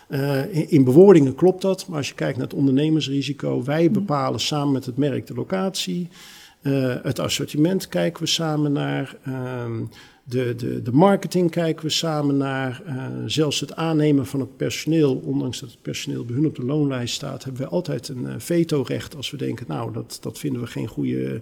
Eh, 0.08 0.56
in, 0.56 0.70
in 0.70 0.84
bewoordingen 0.84 1.36
klopt 1.36 1.62
dat, 1.62 1.88
maar 1.88 1.98
als 1.98 2.08
je 2.08 2.14
kijkt 2.14 2.38
naar 2.38 2.48
het 2.48 2.56
ondernemersrisico, 2.56 3.64
wij 3.64 3.92
bepalen 3.92 4.40
samen 4.40 4.74
met 4.74 4.86
het 4.86 4.98
merk 4.98 5.28
de 5.28 5.34
locatie. 5.34 6.08
Eh, 6.62 6.96
het 7.04 7.20
assortiment 7.20 7.88
kijken 7.88 8.24
we 8.24 8.30
samen 8.30 8.72
naar. 8.72 9.16
ehm, 9.24 9.82
de, 10.24 10.54
de, 10.56 10.82
de 10.82 10.92
marketing 10.92 11.52
kijken 11.52 11.86
we 11.86 11.92
samen 11.92 12.38
naar. 12.38 12.82
eh, 12.86 13.06
zelfs 13.26 13.60
het 13.60 13.76
aannemen 13.76 14.26
van 14.26 14.40
het 14.40 14.58
personeel, 14.58 15.16
ondanks 15.16 15.60
dat 15.60 15.70
het 15.70 15.82
personeel 15.82 16.26
bij 16.26 16.36
hun 16.36 16.46
op 16.46 16.56
de 16.56 16.66
loonlijst 16.66 17.16
staat, 17.16 17.44
hebben 17.44 17.62
we 17.62 17.68
altijd 17.68 18.08
een 18.08 18.28
eh, 18.28 18.36
vetorecht 18.38 19.16
als 19.16 19.32
we 19.32 19.38
denken, 19.38 19.66
nou, 19.68 19.94
dat, 19.94 20.18
dat 20.22 20.40
vinden 20.40 20.62
we 20.62 20.68
geen 20.68 20.88
goede, 20.88 21.42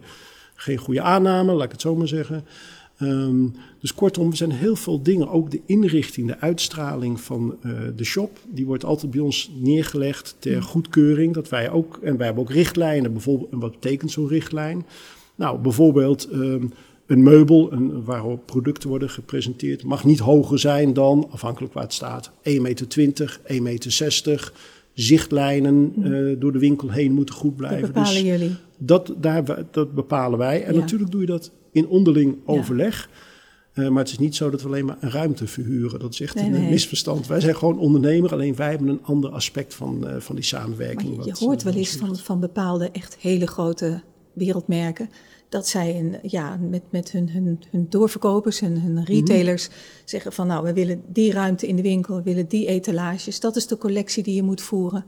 geen 0.56 0.78
goede 0.78 1.02
aanname, 1.02 1.54
laat 1.54 1.66
ik 1.66 1.72
het 1.72 1.82
zo 1.82 1.96
maar 1.96 2.08
zeggen. 2.08 2.46
Ehm, 2.98 3.48
dus 3.80 3.94
kortom, 3.94 4.30
er 4.30 4.38
zijn 4.38 4.52
heel 4.52 4.76
veel 4.76 5.02
dingen. 5.02 5.30
Ook 5.30 5.52
de 5.52 5.62
inrichting, 5.66 6.28
de 6.28 6.40
uitstraling 6.40 7.22
van 7.22 7.58
eh, 7.62 7.72
de 7.96 8.04
shop, 8.04 8.40
die 8.50 8.66
wordt 8.66 8.86
altijd 8.86 9.12
bij 9.12 9.22
ons 9.22 9.52
neergelegd 9.60 10.36
ter 10.40 10.64
goedkeuring. 10.64 11.34
Dat 11.34 11.50
wij 11.50 11.70
ook, 11.72 12.00
en 12.04 12.18
wij 12.18 12.26
hebben 12.26 12.44
ook 12.44 12.52
richtlijnen, 12.52 13.12
bijvoorbeeld, 13.12 13.52
en 13.52 13.60
wat 13.60 13.72
betekent 13.72 14.12
zo'n 14.12 14.28
richtlijn? 14.28 14.86
Nou, 15.36 15.60
bijvoorbeeld 15.60 16.30
ehm, 16.30 16.66
een 17.12 17.24
meubel 17.24 17.72
een, 17.72 18.04
waarop 18.04 18.46
producten 18.46 18.90
worden 18.90 19.10
gepresenteerd, 19.10 19.84
mag 19.84 20.04
niet 20.06 20.20
hoger 20.20 20.60
zijn 20.60 20.94
dan, 20.94 21.28
afhankelijk 21.32 21.74
waar 21.74 21.84
het 21.84 21.94
staat, 21.94 22.32
1,20 22.44 22.62
meter, 22.62 23.40
1,60 23.54 23.62
meter. 23.62 24.52
Zichtlijnen 24.94 25.94
eh, 26.04 26.40
door 26.40 26.52
de 26.52 26.60
winkel 26.60 26.90
heen 26.90 27.12
moeten 27.14 27.36
goed 27.36 27.58
Dat 27.58 27.68
blijven. 27.68 27.88
bepalen 27.88 28.14
Dus 28.14 28.22
jullie. 28.22 28.56
dat, 28.78 29.14
daar, 29.18 29.44
dat 29.72 29.94
bepalen 29.96 30.38
wij. 30.40 30.64
En 30.64 30.74
Ja. 30.74 30.80
natuurlijk 30.80 31.12
doe 31.12 31.22
je 31.22 31.28
dat 31.28 31.52
in 31.72 31.88
onderling 31.88 32.36
overleg. 32.46 33.10
Eh, 33.74 33.88
maar 33.90 34.04
het 34.04 34.12
is 34.12 34.20
niet 34.20 34.36
zo 34.36 34.50
dat 34.50 34.62
we 34.62 34.68
alleen 34.68 34.86
maar 34.86 34.98
een 35.00 35.12
ruimte 35.12 35.48
verhuren. 35.48 36.00
Dat 36.00 36.14
is 36.14 36.22
echt 36.22 36.36
Nee, 36.36 36.46
een 36.46 36.52
nee. 36.52 36.70
misverstand. 36.70 37.28
Wij 37.28 37.40
zijn 37.40 37.56
gewoon 37.56 37.80
ondernemer, 37.80 38.32
alleen 38.32 38.56
wij 38.56 38.70
hebben 38.70 38.88
een 38.88 39.04
ander 39.04 39.30
aspect 39.30 39.74
van, 39.74 40.08
eh, 40.08 40.16
van 40.20 40.36
die 40.36 40.44
samenwerking. 40.44 41.10
je, 41.16 41.24
je 41.24 41.30
wat, 41.30 41.40
hoort 41.40 41.64
wel 41.64 41.74
eens 41.74 41.96
van, 41.96 42.16
van 42.18 42.40
bepaalde 42.40 42.90
echt 42.92 43.18
hele 43.20 43.48
grote 43.48 44.02
wereldmerken. 44.34 45.10
Dat 45.52 45.68
zij 45.68 46.00
een, 46.00 46.16
ja, 46.22 46.58
met, 46.70 46.82
met 46.90 47.12
hun, 47.12 47.30
hun, 47.30 47.60
hun 47.72 47.86
doorverkopers, 47.90 48.60
hun, 48.60 48.72
Mhm. 48.74 48.86
hun 48.86 49.04
retailers 49.04 49.70
zeggen 50.06 50.34
van 50.34 50.48
nou, 50.48 50.64
we 50.64 50.74
willen 50.74 51.02
die 51.08 51.32
ruimte 51.32 51.68
in 51.68 51.76
de 51.76 51.82
winkel, 51.82 52.16
we 52.16 52.24
willen 52.24 52.48
die 52.48 52.68
etalages. 52.68 53.40
Dat 53.40 53.56
is 53.56 53.68
de 53.68 53.78
collectie 53.78 54.24
die 54.24 54.36
je 54.36 54.44
moet 54.44 54.62
voeren. 54.62 55.06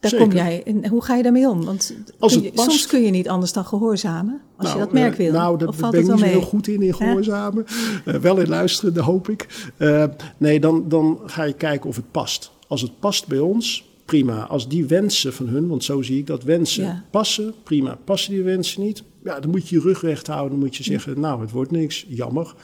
Daar 0.00 0.10
Zeker. 0.10 0.26
kom 0.26 0.36
jij. 0.36 0.62
En 0.64 0.88
hoe 0.88 1.02
ga 1.04 1.16
je 1.16 1.22
daarmee 1.22 1.48
om? 1.48 1.64
Want 1.64 1.94
Als 2.18 2.32
kun 2.32 2.42
het 2.42 2.50
je- 2.50 2.56
past- 2.56 2.70
soms 2.70 2.86
kun 2.86 3.02
je 3.02 3.10
niet 3.10 3.28
anders 3.28 3.52
dan 3.52 3.64
gehoorzamen. 3.64 4.40
Als 4.56 4.68
je 4.68 4.74
Nou, 4.74 4.78
dat 4.78 4.92
merk 4.92 5.12
eh, 5.12 5.18
wil. 5.18 5.32
Nou, 5.32 5.58
daar 5.58 5.74
ben 5.90 6.00
ik 6.00 6.06
niet 6.06 6.22
heel 6.22 6.40
goed 6.40 6.68
in, 6.68 6.82
in 6.82 6.94
gehoorzamen. 6.94 7.64
Eh, 8.04 8.14
wel 8.14 8.38
in 8.40 8.48
luisteren, 8.48 9.02
hoop 9.02 9.28
ik. 9.28 9.70
Eh, 9.76 10.04
nee, 10.38 10.60
dan, 10.60 10.88
dan 10.88 11.20
ga 11.26 11.42
je 11.44 11.52
kijken 11.52 11.88
of 11.88 11.96
het 11.96 12.10
past. 12.10 12.50
Als 12.68 12.80
het 12.82 12.98
past 13.00 13.26
bij 13.26 13.38
ons, 13.38 13.89
prima. 14.10 14.46
Als 14.46 14.68
die 14.68 14.86
wensen 14.86 15.32
van 15.32 15.48
hun, 15.48 15.68
want 15.68 15.84
zo 15.84 16.02
zie 16.02 16.18
ik 16.18 16.26
dat 16.26 16.42
wensen 16.42 16.84
Ja. 16.84 17.04
passen, 17.10 17.54
prima. 17.62 17.98
Passen 18.04 18.32
die 18.32 18.42
wensen 18.42 18.82
niet, 18.82 19.02
ja, 19.24 19.40
dan 19.40 19.50
moet 19.50 19.68
je 19.68 19.76
je 19.76 19.82
rug 19.82 20.00
recht 20.02 20.26
houden. 20.26 20.50
Dan 20.50 20.58
moet 20.58 20.76
je 20.76 20.82
zeggen, 20.82 21.20
nou, 21.20 21.40
het 21.40 21.50
wordt 21.50 21.70
niks, 21.70 22.06
jammer. 22.08 22.54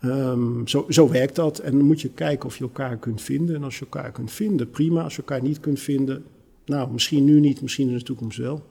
Ehm, 0.00 0.66
zo, 0.66 0.86
zo 0.88 1.08
werkt 1.08 1.34
dat. 1.36 1.58
En 1.58 1.72
dan 1.72 1.86
moet 1.86 2.00
je 2.00 2.08
kijken 2.08 2.46
of 2.46 2.56
je 2.56 2.62
elkaar 2.62 2.96
kunt 2.96 3.22
vinden. 3.22 3.56
En 3.56 3.64
als 3.64 3.74
je 3.78 3.80
elkaar 3.80 4.12
kunt 4.12 4.32
vinden, 4.32 4.70
prima. 4.70 5.02
Als 5.02 5.12
je 5.16 5.18
elkaar 5.18 5.42
niet 5.42 5.60
kunt 5.60 5.80
vinden, 5.80 6.24
nou, 6.64 6.90
misschien 6.92 7.24
nu 7.24 7.40
niet, 7.40 7.62
misschien 7.62 7.88
in 7.88 7.96
de 7.96 8.02
toekomst 8.02 8.38
wel. 8.38 8.62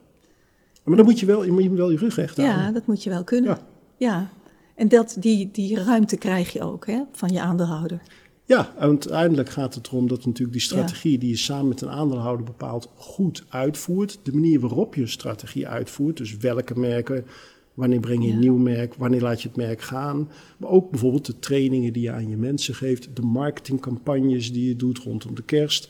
Maar 0.83 0.95
dan 0.95 1.05
moet 1.05 1.19
je 1.19 1.25
wel 1.25 1.43
je, 1.43 1.51
moet 1.51 1.69
wel 1.71 1.91
je 1.91 1.97
rug 1.97 2.15
recht 2.15 2.37
houden. 2.37 2.57
Ja, 2.57 2.71
dat 2.71 2.85
moet 2.87 3.03
je 3.03 3.09
wel 3.09 3.23
kunnen. 3.23 3.49
Ja. 3.49 3.59
Ja. 3.97 4.29
En 4.75 4.87
dat, 4.87 5.17
die, 5.19 5.49
die 5.51 5.83
ruimte 5.83 6.17
krijg 6.17 6.53
je 6.53 6.61
ook 6.61 6.87
hè, 6.87 7.01
van 7.11 7.29
je 7.29 7.41
aandeelhouder. 7.41 8.01
Ja, 8.47 8.73
en 8.75 8.87
uiteindelijk 8.87 9.49
gaat 9.49 9.75
het 9.75 9.87
erom 9.87 10.07
dat 10.07 10.25
natuurlijk 10.25 10.51
die 10.51 10.61
strategie 10.61 11.17
die 11.17 11.29
je 11.29 11.37
samen 11.37 11.67
met 11.67 11.81
een 11.81 11.89
aandeelhouder 11.89 12.45
bepaalt, 12.45 12.89
goed 12.95 13.43
uitvoert. 13.49 14.19
De 14.23 14.33
manier 14.33 14.59
waarop 14.59 14.95
je 14.95 15.07
strategie 15.07 15.67
uitvoert, 15.67 16.17
dus 16.17 16.37
welke 16.37 16.79
merken, 16.79 17.25
wanneer 17.73 17.99
breng 17.99 18.25
je 18.25 18.31
een 18.31 18.39
nieuw 18.39 18.57
merk, 18.57 18.93
wanneer 18.93 19.21
laat 19.21 19.41
je 19.41 19.47
het 19.47 19.57
merk 19.57 19.81
gaan. 19.81 20.29
Maar 20.57 20.69
ook 20.69 20.89
bijvoorbeeld 20.89 21.25
de 21.25 21.39
trainingen 21.39 21.93
die 21.93 22.01
je 22.03 22.11
aan 22.11 22.29
je 22.29 22.37
mensen 22.37 22.75
geeft, 22.75 23.09
de 23.13 23.21
marketingcampagnes 23.21 24.53
die 24.53 24.67
je 24.67 24.75
doet 24.75 24.97
rondom 24.97 25.35
de 25.35 25.43
kerst. 25.43 25.89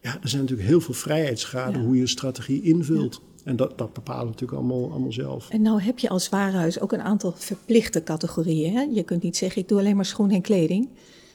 Ja, 0.00 0.18
er 0.22 0.28
zijn 0.28 0.42
natuurlijk 0.42 0.68
heel 0.68 0.80
veel 0.80 0.94
vrijheidsgraden 0.94 1.80
Ja. 1.80 1.86
hoe 1.86 1.94
je 1.94 2.00
een 2.02 2.08
strategie 2.08 2.62
invult. 2.62 3.20
En 3.44 3.56
dat, 3.56 3.78
dat 3.78 3.92
bepalen 3.92 4.24
we 4.24 4.30
natuurlijk 4.30 4.58
allemaal, 4.58 4.90
allemaal 4.90 5.12
zelf. 5.12 5.50
En 5.50 5.62
nou 5.62 5.82
heb 5.82 5.98
je 5.98 6.08
als 6.08 6.28
warenhuis 6.28 6.80
ook 6.80 6.92
een 6.92 7.02
aantal 7.02 7.32
verplichte 7.36 8.02
categorieën. 8.02 8.72
Hè? 8.72 8.82
Je 8.82 9.02
kunt 9.02 9.22
niet 9.22 9.36
zeggen, 9.36 9.62
ik 9.62 9.68
doe 9.68 9.78
alleen 9.78 9.96
maar 9.96 10.04
schoenen 10.04 10.36
en 10.36 10.42
kleding. 10.42 10.88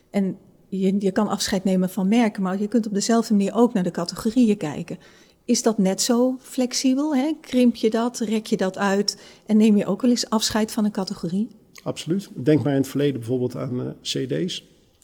En 0.09 0.37
je, 0.69 0.95
je 0.99 1.11
kan 1.11 1.27
afscheid 1.27 1.63
nemen 1.63 1.89
van 1.89 2.07
merken, 2.07 2.43
maar 2.43 2.59
je 2.61 2.67
kunt 2.67 2.87
op 2.87 2.93
dezelfde 2.93 3.33
manier 3.33 3.53
ook 3.53 3.73
naar 3.73 3.83
de 3.83 3.91
categorieën 3.91 4.57
kijken. 4.57 4.97
Is 5.45 5.63
dat 5.63 5.77
net 5.77 6.01
zo 6.01 6.37
flexibel? 6.41 7.15
Hè? 7.15 7.31
Krimp 7.41 7.75
je 7.75 7.89
dat, 7.89 8.19
rek 8.19 8.45
je 8.45 8.57
dat 8.57 8.77
uit 8.77 9.17
en 9.45 9.57
neem 9.57 9.77
je 9.77 9.85
ook 9.85 10.01
wel 10.01 10.11
eens 10.11 10.29
afscheid 10.29 10.71
van 10.71 10.85
een 10.85 10.91
categorie? 10.91 11.47
Absoluut. 11.83 12.29
Denk 12.35 12.63
maar 12.63 12.73
in 12.73 12.79
het 12.79 12.87
verleden 12.87 13.19
bijvoorbeeld 13.19 13.55
aan 13.55 13.79
eh, 13.79 13.87
CD's. 14.01 14.63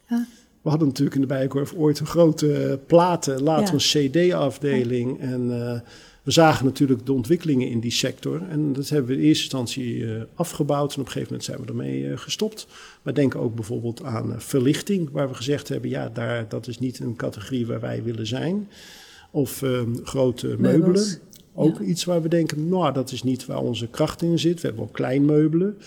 Ja. 0.09 0.27
We 0.61 0.69
hadden 0.69 0.87
natuurlijk 0.87 1.15
in 1.15 1.21
de 1.21 1.27
Bijenkorf 1.27 1.73
ooit 1.73 1.99
een 1.99 2.05
grote 2.05 2.53
eh, 2.53 2.77
platen, 2.87 3.41
later 3.43 3.75
Ja. 3.75 4.01
een 4.01 4.09
CD-afdeling. 4.11 5.19
En 5.19 5.41
eh, 5.51 5.79
we 6.23 6.31
zagen 6.31 6.65
natuurlijk 6.65 7.05
de 7.05 7.13
ontwikkelingen 7.13 7.69
in 7.69 7.79
die 7.79 7.91
sector. 7.91 8.41
En 8.49 8.73
dat 8.73 8.89
hebben 8.89 9.11
we 9.11 9.17
in 9.17 9.27
eerste 9.27 9.43
instantie 9.43 10.05
afgebouwd. 10.35 10.93
En 10.93 10.99
op 10.99 11.05
een 11.05 11.11
gegeven 11.11 11.27
moment 11.27 11.43
zijn 11.43 11.61
we 11.61 11.67
ermee 11.67 12.17
gestopt. 12.17 12.67
Maar 13.03 13.13
denk 13.13 13.35
ook 13.35 13.55
bijvoorbeeld 13.55 14.03
aan 14.03 14.33
eh, 14.33 14.39
verlichting, 14.39 15.09
waar 15.11 15.27
we 15.27 15.33
gezegd 15.33 15.69
hebben: 15.69 15.89
ja, 15.89 16.09
daar, 16.09 16.49
dat 16.49 16.67
is 16.67 16.79
niet 16.79 16.99
een 16.99 17.15
categorie 17.15 17.67
waar 17.67 17.79
wij 17.79 18.03
willen 18.03 18.27
zijn. 18.27 18.67
Of 19.31 19.61
eh, 19.61 19.81
grote 20.03 20.47
meubelen. 20.47 20.79
Meubels. 20.79 21.19
Ook 21.55 21.79
iets 21.79 22.03
waar 22.03 22.21
we 22.21 22.29
denken, 22.29 22.69
nou, 22.69 22.93
dat 22.93 23.11
is 23.11 23.23
niet 23.23 23.45
waar 23.45 23.61
onze 23.61 23.87
kracht 23.87 24.21
in 24.21 24.39
zit. 24.39 24.61
We 24.61 24.67
hebben 24.67 24.83
wel 24.83 24.93
kleinmeubelen. 24.93 25.77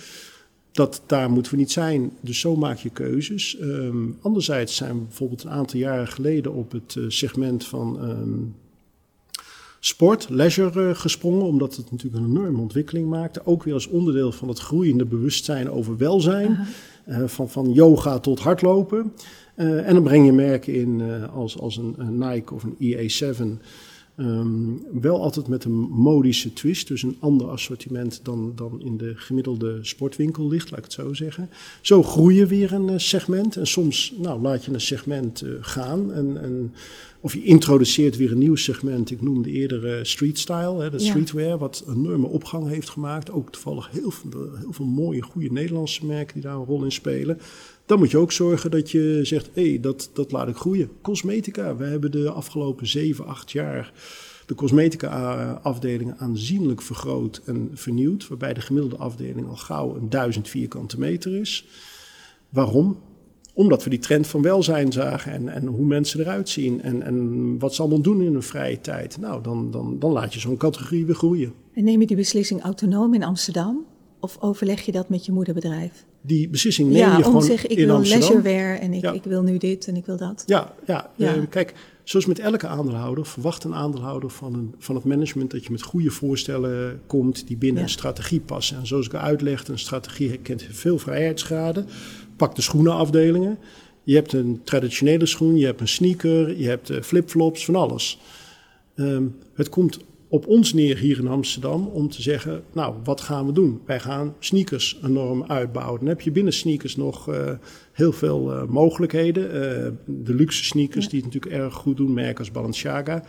Dat, 0.73 1.03
daar 1.07 1.31
moeten 1.31 1.53
we 1.53 1.59
niet 1.59 1.73
zijn. 1.73 2.13
Dus 2.21 2.41
zo 2.41 2.57
maak 2.57 2.79
je 2.79 2.91
keuzes. 2.91 3.57
Um, 3.61 4.19
anderzijds 4.21 4.77
zijn 4.77 4.99
we 4.99 5.03
bijvoorbeeld 5.03 5.45
een 5.45 5.51
aantal 5.51 5.81
jaren 5.81 6.09
geleden 6.09 6.53
op 6.53 6.73
het 6.73 6.95
uh, 6.95 7.05
segment 7.09 7.65
van 7.65 8.09
um, 8.09 8.55
sport, 9.81 10.29
leisure 10.29 10.89
uh, 10.89 10.95
gesprongen. 10.95 11.47
Omdat 11.47 11.77
het 11.77 11.91
natuurlijk 11.91 12.25
een 12.25 12.31
enorme 12.31 12.61
ontwikkeling 12.61 13.09
maakte. 13.09 13.41
Ook 13.45 13.63
weer 13.63 13.75
als 13.75 13.87
onderdeel 13.87 14.33
van 14.33 14.49
het 14.49 14.59
groeiende 14.59 15.05
bewustzijn 15.05 15.71
over 15.71 15.97
welzijn. 15.97 16.51
Uh 16.51 16.59
-huh. 16.59 16.67
Van, 17.07 17.49
van 17.49 17.73
yoga 17.73 18.19
tot 18.19 18.41
hardlopen. 18.41 19.13
en 19.55 19.95
dan 19.95 20.03
breng 20.03 20.27
je 20.27 20.33
merken 20.33 20.75
in 20.75 21.03
als, 21.35 21.59
als 21.59 21.77
een, 21.77 21.95
een 21.97 22.19
Nike 22.19 22.55
of 22.55 22.63
een 22.63 22.77
EA7. 22.81 23.63
Um, 24.21 24.83
wel 25.01 25.23
altijd 25.23 25.49
met 25.49 25.65
een 25.65 25.79
modische 25.91 26.53
twist, 26.53 26.89
dus 26.89 27.03
een 27.03 27.17
ander 27.21 27.49
assortiment 27.49 28.21
dan, 28.23 28.53
dan 28.55 28.81
in 28.81 28.97
de 28.97 29.13
gemiddelde 29.17 29.79
sportwinkel 29.83 30.49
ligt, 30.49 30.71
laat 30.71 30.79
ik 30.79 30.85
het 30.85 30.93
zo 30.93 31.15
zeggen. 31.15 31.51
Zo 31.81 32.03
groei 32.03 32.37
je 32.37 32.47
weer 32.47 32.73
een 32.73 32.89
uh, 32.89 32.99
segment 32.99 33.57
en 33.57 33.67
soms 33.67 34.15
nou, 34.19 34.41
laat 34.41 34.65
je 34.65 34.73
een 34.73 34.81
segment 34.81 35.43
uh, 35.43 35.51
gaan 35.61 36.13
en, 36.13 36.43
en, 36.43 36.73
of 37.21 37.35
je 37.35 37.43
introduceert 37.43 38.17
weer 38.17 38.33
een 38.33 38.39
nieuw 38.39 38.55
segment. 38.55 39.11
Ik 39.11 39.23
noemde 39.23 39.51
eerder 39.51 39.99
uh, 39.99 40.05
street 40.05 40.39
style, 40.39 40.83
hè, 40.83 40.91
de 40.91 40.99
streetwear, 40.99 41.49
ja. 41.49 41.59
wat 41.59 41.85
een 41.87 41.97
enorme 41.97 42.27
opgang 42.27 42.69
heeft 42.69 42.89
gemaakt. 42.89 43.31
Ook 43.31 43.53
toevallig 43.53 43.91
heel 43.91 44.11
veel, 44.11 44.31
heel 44.59 44.73
veel 44.73 44.87
mooie, 44.87 45.23
goede 45.23 45.53
Nederlandse 45.53 46.07
merken 46.07 46.35
die 46.35 46.43
daar 46.43 46.57
een 46.57 46.65
rol 46.65 46.85
in 46.85 46.93
spelen. 46.93 47.39
Dan 47.87 47.99
moet 47.99 48.11
je 48.11 48.19
ook 48.19 48.33
zorgen 48.33 48.71
dat 48.71 48.91
je 48.91 49.21
zegt, 49.23 49.51
hé, 49.53 49.69
hey, 49.69 49.81
dat, 49.81 50.11
dat 50.13 50.33
laat 50.33 50.49
ik 50.49 50.57
groeien. 50.57 50.91
Cosmetica, 51.03 51.77
we 51.77 51.85
hebben 51.85 52.11
de 52.11 52.31
afgelopen 52.31 52.87
7, 52.87 53.27
8 53.27 53.53
jaar 53.53 53.93
de 54.47 54.55
cosmetica-afdelingen 54.55 56.19
aanzienlijk 56.19 56.83
vergroot 56.83 57.43
en 57.45 57.71
vernieuwd. 57.75 58.29
Waarbij 58.29 58.55
de 58.55 58.61
gemiddelde 58.61 58.97
afdeling 58.97 59.49
al 59.49 59.57
gauw 59.57 59.97
een 59.97 60.09
1000 60.09 60.49
vierkante 60.49 60.99
meter 60.99 61.37
is. 61.37 61.67
Waarom? 62.49 62.99
Omdat 63.53 63.85
we 63.85 63.91
die 63.91 63.99
trend 63.99 64.27
van 64.27 64.43
welzijn 64.43 64.93
zagen 64.93 65.33
en, 65.33 65.49
en 65.49 65.67
hoe 65.67 65.87
mensen 65.87 66.21
eruit 66.21 66.49
zien 66.49 66.83
en, 66.83 67.03
en 67.03 67.59
wat 67.59 67.75
ze 67.75 67.81
allemaal 67.81 68.01
doen 68.01 68.23
in 68.23 68.33
hun 68.33 68.43
vrije 68.43 68.81
tijd. 68.81 69.19
Nou, 69.19 69.43
dan, 69.43 69.71
dan, 69.71 69.99
dan 69.99 70.13
laat 70.13 70.35
je 70.35 70.41
zo'n 70.41 70.57
categorie 70.57 71.07
weer 71.07 71.15
groeien. 71.15 71.53
En 71.73 71.85
neem 71.85 72.01
je 72.01 72.07
die 72.07 72.17
beslissing 72.17 72.63
autonoom 72.63 73.15
in 73.15 73.23
Amsterdam? 73.23 73.85
Of 74.21 74.37
overleg 74.41 74.81
je 74.81 74.93
dat 74.93 75.09
met 75.09 75.25
je 75.27 75.33
moederbedrijf? 75.33 76.05
Die 76.21 76.49
beslissing 76.49 76.89
neem 76.89 76.99
ja, 76.99 77.17
je 77.17 77.23
gewoon 77.25 77.51
ik 77.51 77.63
in 77.63 77.87
wil 77.87 77.95
Amsterdam. 77.97 78.29
leisurewear 78.29 78.79
en 78.79 78.93
ik, 78.93 79.03
Ja. 79.03 79.13
ik 79.13 79.25
wil 79.25 79.43
nu 79.43 79.59
dit 79.59 79.87
en 79.87 79.97
ik 79.97 80.07
wil 80.07 80.17
dat. 80.17 80.43
Ja, 80.47 80.75
ja. 80.87 81.11
Ja. 81.17 81.35
eh, 81.35 81.41
kijk, 81.51 81.75
zoals 82.05 82.27
met 82.27 82.39
elke 82.39 82.67
aandeelhouder, 82.67 83.27
verwacht 83.27 83.65
een 83.65 83.75
aandeelhouder 83.75 84.31
van, 84.31 84.55
een, 84.55 84.75
van 84.79 84.95
het 84.95 85.05
management 85.05 85.51
dat 85.51 85.65
je 85.65 85.71
met 85.71 85.83
goede 85.83 86.11
voorstellen 86.11 87.01
komt 87.07 87.47
die 87.47 87.57
binnen 87.57 87.83
een 87.83 87.89
strategie 87.89 88.41
passen. 88.41 88.77
En 88.77 88.87
zoals 88.87 89.07
ik 89.07 89.15
al 89.15 89.21
uitlegde, 89.21 89.73
een 89.73 89.79
strategie 89.79 90.39
kent 90.39 90.67
veel 90.71 90.99
vrijheidsgraden. 90.99 91.87
Pak 92.37 92.55
de 92.55 92.63
schoenenafdelingen. 92.63 93.59
Je 94.03 94.15
hebt 94.15 94.33
een 94.33 94.61
traditionele 94.65 95.27
schoen, 95.27 95.57
je 95.57 95.65
hebt 95.67 95.81
een 95.81 95.89
sneaker, 95.89 96.59
je 96.59 96.69
hebt 96.69 96.91
eh, 96.91 97.03
flipflops, 97.03 97.65
van 97.65 97.75
alles. 97.75 98.19
Ehm, 98.95 99.25
het 99.55 99.69
komt 99.69 99.99
op 100.29 100.47
ons 100.47 100.73
neer 100.73 100.99
hier 100.99 101.19
in 101.19 101.29
Amsterdam 101.29 101.87
om 101.87 102.09
te 102.09 102.23
zeggen, 102.23 102.63
nou, 102.73 102.95
wat 103.05 103.21
gaan 103.21 103.47
we 103.47 103.53
doen? 103.53 103.81
Wij 103.85 104.01
gaan 104.01 104.35
sneakers 104.39 104.99
enorm 105.05 105.45
uitbouwen. 105.45 105.99
Dan 105.99 106.09
heb 106.09 106.21
je 106.21 106.31
binnen 106.31 106.53
sneakers 106.53 106.97
nog 106.97 107.29
eh, 107.29 107.53
heel 107.93 108.13
veel 108.13 108.53
eh, 108.53 108.65
mogelijkheden. 108.69 109.53
Eh, 109.53 109.93
de 110.05 110.35
luxe 110.35 110.65
sneakers 110.65 111.05
Ja. 111.05 111.11
die 111.11 111.23
het 111.23 111.33
natuurlijk 111.35 111.63
erg 111.63 111.75
goed 111.75 111.97
doen, 111.97 112.13
merken 112.13 112.39
als 112.39 112.51
Balenciaga. 112.51 113.25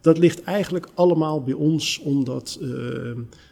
Dat 0.00 0.18
ligt 0.18 0.42
eigenlijk 0.42 0.88
allemaal 0.94 1.42
bij 1.42 1.54
ons 1.54 1.98
om 1.98 2.24
dat, 2.24 2.58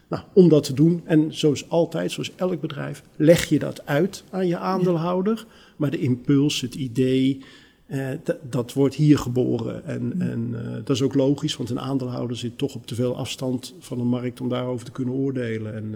nou, 0.08 0.22
om 0.34 0.48
dat 0.48 0.64
te 0.64 0.74
doen. 0.74 1.00
En 1.04 1.34
zoals 1.34 1.68
altijd, 1.68 2.12
zoals 2.12 2.32
elk 2.36 2.60
bedrijf, 2.60 3.02
leg 3.16 3.48
je 3.48 3.58
dat 3.58 3.86
uit 3.86 4.24
aan 4.30 4.46
je 4.46 4.56
aandeelhouder. 4.56 5.46
Maar 5.76 5.90
de 5.90 5.98
impuls, 5.98 6.60
het 6.60 6.74
idee, 6.74 7.42
eh, 7.90 8.08
dat 8.50 8.72
wordt 8.72 8.94
hier 8.94 9.18
geboren. 9.18 9.84
En, 9.84 10.14
en 10.18 10.50
eh, 10.54 10.72
dat 10.84 10.96
is 10.96 11.02
ook 11.02 11.14
logisch, 11.14 11.56
want 11.56 11.70
een 11.70 11.80
aandeelhouder 11.80 12.36
zit 12.36 12.58
toch 12.58 12.74
op 12.74 12.86
te 12.86 12.94
veel 12.94 13.16
afstand 13.16 13.74
van 13.78 13.98
de 13.98 14.04
markt 14.04 14.40
om 14.40 14.48
daarover 14.48 14.84
te 14.84 14.92
kunnen 14.92 15.14
oordelen. 15.14 15.74
En, 15.74 15.94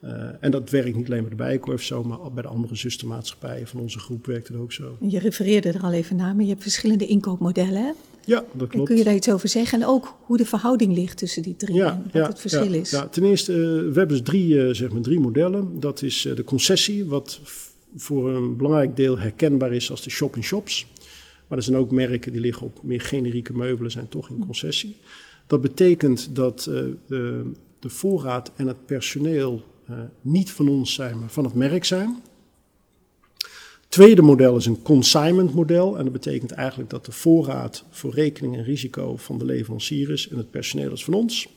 eh, 0.00 0.10
en 0.40 0.50
dat 0.50 0.70
werkt 0.70 0.96
niet 0.96 1.06
alleen 1.06 1.20
bij 1.20 1.30
de 1.30 1.36
Bijenkorf 1.36 1.82
zo, 1.82 2.02
maar 2.04 2.18
bij 2.34 2.42
de 2.42 2.48
andere 2.48 2.76
zustermaatschappijen 2.76 3.66
van 3.66 3.80
onze 3.80 3.98
groep 3.98 4.26
werkt 4.26 4.48
het 4.48 4.56
ook 4.56 4.72
zo. 4.72 4.96
Je 5.00 5.18
refereerde 5.18 5.68
er 5.68 5.82
al 5.82 5.92
even 5.92 6.16
naar, 6.16 6.34
maar 6.34 6.44
je 6.44 6.50
hebt 6.50 6.62
verschillende 6.62 7.06
inkoopmodellen. 7.06 7.82
hè? 7.82 7.90
Ja, 8.24 8.44
dat 8.52 8.62
En 8.62 8.68
klopt. 8.68 8.88
kun 8.88 8.96
je 8.96 9.04
daar 9.04 9.14
iets 9.14 9.30
over 9.30 9.48
zeggen? 9.48 9.80
En 9.80 9.86
ook 9.86 10.16
hoe 10.20 10.36
de 10.36 10.46
verhouding 10.46 10.94
ligt 10.94 11.18
tussen 11.18 11.42
die 11.42 11.56
drie 11.56 11.82
en 11.82 12.10
wat 12.12 12.26
het 12.26 12.40
verschil 12.40 12.72
ja, 12.72 12.80
is. 12.80 12.90
Ja, 12.90 13.08
ten 13.08 13.24
eerste, 13.24 13.52
we 13.92 13.98
hebben 13.98 14.08
dus 14.08 14.22
drie, 14.22 14.74
zeg 14.74 14.90
maar 14.92 15.02
drie 15.02 15.20
modellen. 15.20 15.80
Dat 15.80 16.02
is 16.02 16.28
de 16.34 16.44
concessie, 16.44 17.04
wat 17.04 17.40
voor 17.96 18.30
een 18.30 18.56
belangrijk 18.56 18.96
deel 18.96 19.18
herkenbaar 19.18 19.72
is 19.72 19.90
als 19.90 20.02
de 20.02 20.10
shop-in-shops. 20.10 20.86
Maar 21.50 21.58
er 21.58 21.64
zijn 21.64 21.76
ook 21.76 21.90
merken 21.90 22.32
die 22.32 22.40
liggen 22.40 22.66
op 22.66 22.82
meer 22.82 23.00
generieke 23.00 23.56
meubelen, 23.56 23.90
zijn 23.90 24.08
toch 24.08 24.28
in 24.28 24.38
concessie. 24.46 24.96
Dat 25.46 25.60
betekent 25.60 26.34
dat 26.34 26.66
eh, 26.66 26.82
de, 27.06 27.50
de 27.78 27.88
voorraad 27.88 28.52
en 28.56 28.66
het 28.66 28.86
personeel 28.86 29.62
eh, 29.86 29.96
niet 30.20 30.50
van 30.50 30.68
ons 30.68 30.94
zijn, 30.94 31.18
maar 31.18 31.30
van 31.30 31.44
het 31.44 31.54
merk 31.54 31.84
zijn. 31.84 32.22
Tweede 33.88 34.22
model 34.22 34.56
is 34.56 34.66
een 34.66 34.82
consignment 34.82 35.54
model. 35.54 35.98
En 35.98 36.04
dat 36.04 36.12
betekent 36.12 36.50
eigenlijk 36.50 36.90
dat 36.90 37.04
de 37.04 37.12
voorraad 37.12 37.84
voor 37.90 38.14
rekening 38.14 38.56
en 38.56 38.64
risico 38.64 39.16
van 39.16 39.38
de 39.38 39.44
leverancier 39.44 40.10
is 40.10 40.28
en 40.28 40.36
het 40.36 40.50
personeel 40.50 40.92
is 40.92 41.04
van 41.04 41.14
ons. 41.14 41.48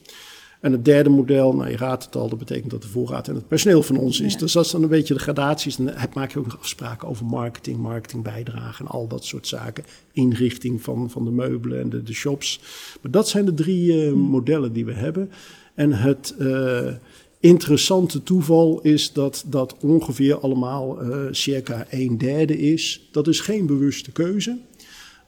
En 0.64 0.72
het 0.72 0.84
derde 0.84 1.10
model, 1.10 1.54
nou 1.54 1.70
je 1.70 1.76
raadt 1.76 2.04
het 2.04 2.16
al, 2.16 2.28
dat 2.28 2.38
betekent 2.38 2.70
dat 2.70 2.82
de 2.82 2.88
voorraad 2.88 3.28
en 3.28 3.34
het 3.34 3.48
personeel 3.48 3.82
van 3.82 3.96
ons 3.96 4.20
is. 4.20 4.32
Ja. 4.32 4.38
Dus 4.38 4.52
dat 4.52 4.64
is 4.64 4.70
dan 4.70 4.82
een 4.82 4.88
beetje 4.88 5.14
de 5.14 5.20
gradaties. 5.20 5.76
Dan 5.76 5.88
heb- 5.88 6.14
maak 6.14 6.32
je 6.32 6.38
ook 6.38 6.44
nog 6.44 6.58
afspraken 6.58 7.08
over 7.08 7.26
marketing, 7.26 7.78
marketingbijdrage 7.78 8.82
en 8.82 8.88
al 8.88 9.06
dat 9.06 9.24
soort 9.24 9.46
zaken. 9.46 9.84
Inrichting 10.12 10.82
van, 10.82 11.10
van 11.10 11.24
de 11.24 11.30
meubelen 11.30 11.80
en 11.80 11.88
de, 11.88 12.02
de 12.02 12.12
shops. 12.12 12.60
Maar 13.02 13.10
dat 13.10 13.28
zijn 13.28 13.44
de 13.44 13.54
drie 13.54 14.06
eh, 14.06 14.12
modellen 14.12 14.72
die 14.72 14.84
we 14.84 14.92
hebben. 14.92 15.30
En 15.74 15.92
het 15.92 16.34
eh, 16.38 16.92
interessante 17.40 18.22
toeval 18.22 18.80
is 18.82 19.12
dat 19.12 19.44
dat 19.46 19.76
ongeveer 19.80 20.38
allemaal 20.38 21.00
eh, 21.00 21.18
circa 21.30 21.86
een 21.90 22.18
derde 22.18 22.58
is. 22.58 23.08
Dat 23.10 23.28
is 23.28 23.40
geen 23.40 23.66
bewuste 23.66 24.12
keuze. 24.12 24.56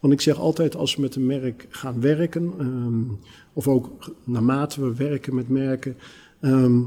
Want 0.01 0.13
ik 0.13 0.21
zeg 0.21 0.39
altijd, 0.39 0.77
als 0.77 0.95
we 0.95 1.01
met 1.01 1.15
een 1.15 1.27
merk 1.27 1.67
gaan 1.69 2.01
werken, 2.01 2.53
ehm, 2.59 3.03
of 3.53 3.69
ook 3.69 4.15
naarmate 4.25 4.81
we 4.81 4.95
werken 4.95 5.35
met 5.35 5.49
merken, 5.49 5.97
ehm, 6.41 6.81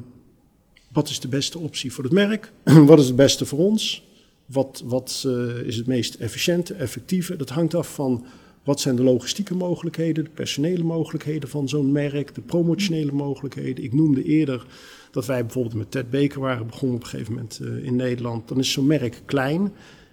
wat 0.91 1.09
is 1.09 1.19
de 1.19 1.27
beste 1.27 1.59
optie 1.59 1.93
voor 1.93 2.03
het 2.03 2.13
merk? 2.13 2.51
wat 2.89 2.99
is 2.99 3.07
het 3.07 3.15
beste 3.15 3.45
voor 3.45 3.59
ons? 3.59 4.07
Wat, 4.45 4.83
wat 4.85 5.23
eh, 5.27 5.57
is 5.57 5.75
het 5.75 5.87
meest 5.87 6.15
efficiënte, 6.15 6.73
effectieve? 6.73 7.35
Dat 7.35 7.49
hangt 7.49 7.73
af 7.73 7.93
van 7.93 8.25
wat 8.63 8.79
zijn 8.79 8.95
de 8.95 9.03
logistieke 9.03 9.55
mogelijkheden, 9.55 10.23
de 10.23 10.29
personele 10.29 10.83
mogelijkheden 10.83 11.49
van 11.49 11.69
zo'n 11.69 11.91
merk, 11.91 12.35
de 12.35 12.41
promotionele 12.41 13.11
mogelijkheden. 13.11 13.83
Ik 13.83 13.93
noemde 13.93 14.23
eerder 14.23 14.65
dat 15.11 15.25
wij 15.25 15.41
bijvoorbeeld 15.41 15.75
met 15.75 15.91
Ted 15.91 16.09
Baker 16.09 16.39
waren 16.39 16.67
begonnen 16.67 16.97
op 16.97 17.03
een 17.03 17.09
gegeven 17.09 17.33
moment 17.33 17.59
eh, 17.59 17.83
in 17.83 17.95
Nederland. 17.95 18.47
Dan 18.47 18.59
is 18.59 18.71
zo'n 18.71 18.87
merk 18.87 19.21
klein. 19.25 19.71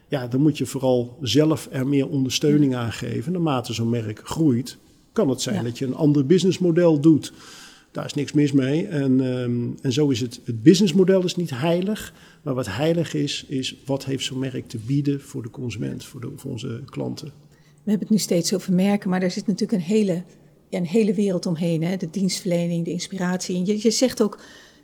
Ja, 0.08 0.26
dan 0.26 0.40
moet 0.40 0.58
je 0.58 0.66
vooral 0.66 1.18
zelf 1.20 1.68
er 1.70 1.86
meer 1.86 2.08
ondersteuning 2.08 2.74
aan 2.74 2.92
geven. 2.92 3.32
Naarmate 3.32 3.72
zo'n 3.72 3.90
merk 3.90 4.20
groeit, 4.24 4.76
kan 5.12 5.28
het 5.28 5.40
zijn 5.40 5.56
Ja. 5.56 5.62
dat 5.62 5.78
je 5.78 5.86
een 5.86 5.94
ander 5.94 6.26
businessmodel 6.26 7.00
doet. 7.00 7.32
Daar 7.90 8.04
is 8.04 8.14
niks 8.14 8.32
mis 8.32 8.52
mee. 8.52 8.86
En, 8.86 9.20
ehm, 9.20 9.68
en 9.82 9.92
zo 9.92 10.08
is 10.08 10.20
het. 10.20 10.40
Het 10.44 10.62
businessmodel 10.62 11.24
is 11.24 11.36
niet 11.36 11.50
heilig. 11.50 12.12
Maar 12.42 12.54
wat 12.54 12.66
heilig 12.66 13.14
is, 13.14 13.44
is 13.48 13.76
wat 13.84 14.04
heeft 14.04 14.24
zo'n 14.24 14.38
merk 14.38 14.68
te 14.68 14.78
bieden 14.78 15.20
voor 15.20 15.42
de 15.42 15.50
consument, 15.50 16.04
voor, 16.04 16.20
de, 16.20 16.30
voor 16.36 16.50
onze 16.50 16.80
klanten. 16.84 17.26
We 17.56 17.90
hebben 17.92 18.08
het 18.08 18.16
nu 18.16 18.22
steeds 18.22 18.54
over 18.54 18.72
merken, 18.72 19.10
maar 19.10 19.22
er 19.22 19.30
zit 19.30 19.46
natuurlijk 19.46 19.72
een 19.82 19.88
hele, 19.88 20.22
ja, 20.68 20.78
een 20.78 20.86
hele 20.86 21.14
wereld 21.14 21.46
omheen. 21.46 21.82
Hè? 21.82 21.96
De 21.96 22.10
dienstverlening, 22.10 22.84
de 22.84 22.90
inspiratie. 22.90 23.56
En 23.56 23.66
je, 23.66 23.82
je 23.82 23.90
zegt 23.90 24.22
ook, 24.22 24.38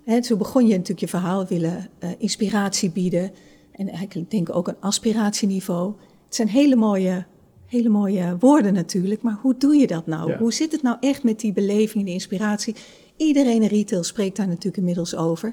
hè, 0.05 0.23
zo 0.23 0.37
begon 0.37 0.63
je 0.63 0.73
natuurlijk 0.73 1.01
je 1.01 1.09
verhaal, 1.09 1.47
willen 1.47 1.89
eh, 1.99 2.11
inspiratie 2.19 2.91
bieden. 2.91 3.31
En 3.73 3.89
eigenlijk 3.89 4.31
denk 4.31 4.49
ik 4.49 4.55
ook 4.55 4.69
een 4.69 4.77
aspiratieniveau. 4.81 5.93
Het 6.27 6.35
zijn 6.35 6.49
hele 6.49 6.77
mooie, 6.77 7.25
hele 7.67 7.89
mooie 7.89 8.37
woorden 8.39 8.75
natuurlijk, 8.75 9.23
maar 9.23 9.39
hoe 9.43 9.55
doe 9.59 9.75
je 9.77 9.87
dat 9.87 10.07
nou? 10.07 10.31
Ja. 10.31 10.39
Hoe 10.39 10.53
zit 10.53 10.73
het 10.73 10.83
nou 10.83 10.97
echt 11.01 11.23
met 11.23 11.41
die 11.41 11.53
beleving, 11.53 12.05
de 12.05 12.11
inspiratie? 12.11 12.75
Iedereen 13.17 13.63
in 13.63 13.69
retail 13.69 14.03
spreekt 14.05 14.37
daar 14.37 14.47
natuurlijk 14.49 14.77
inmiddels 14.77 15.17
over. 15.17 15.53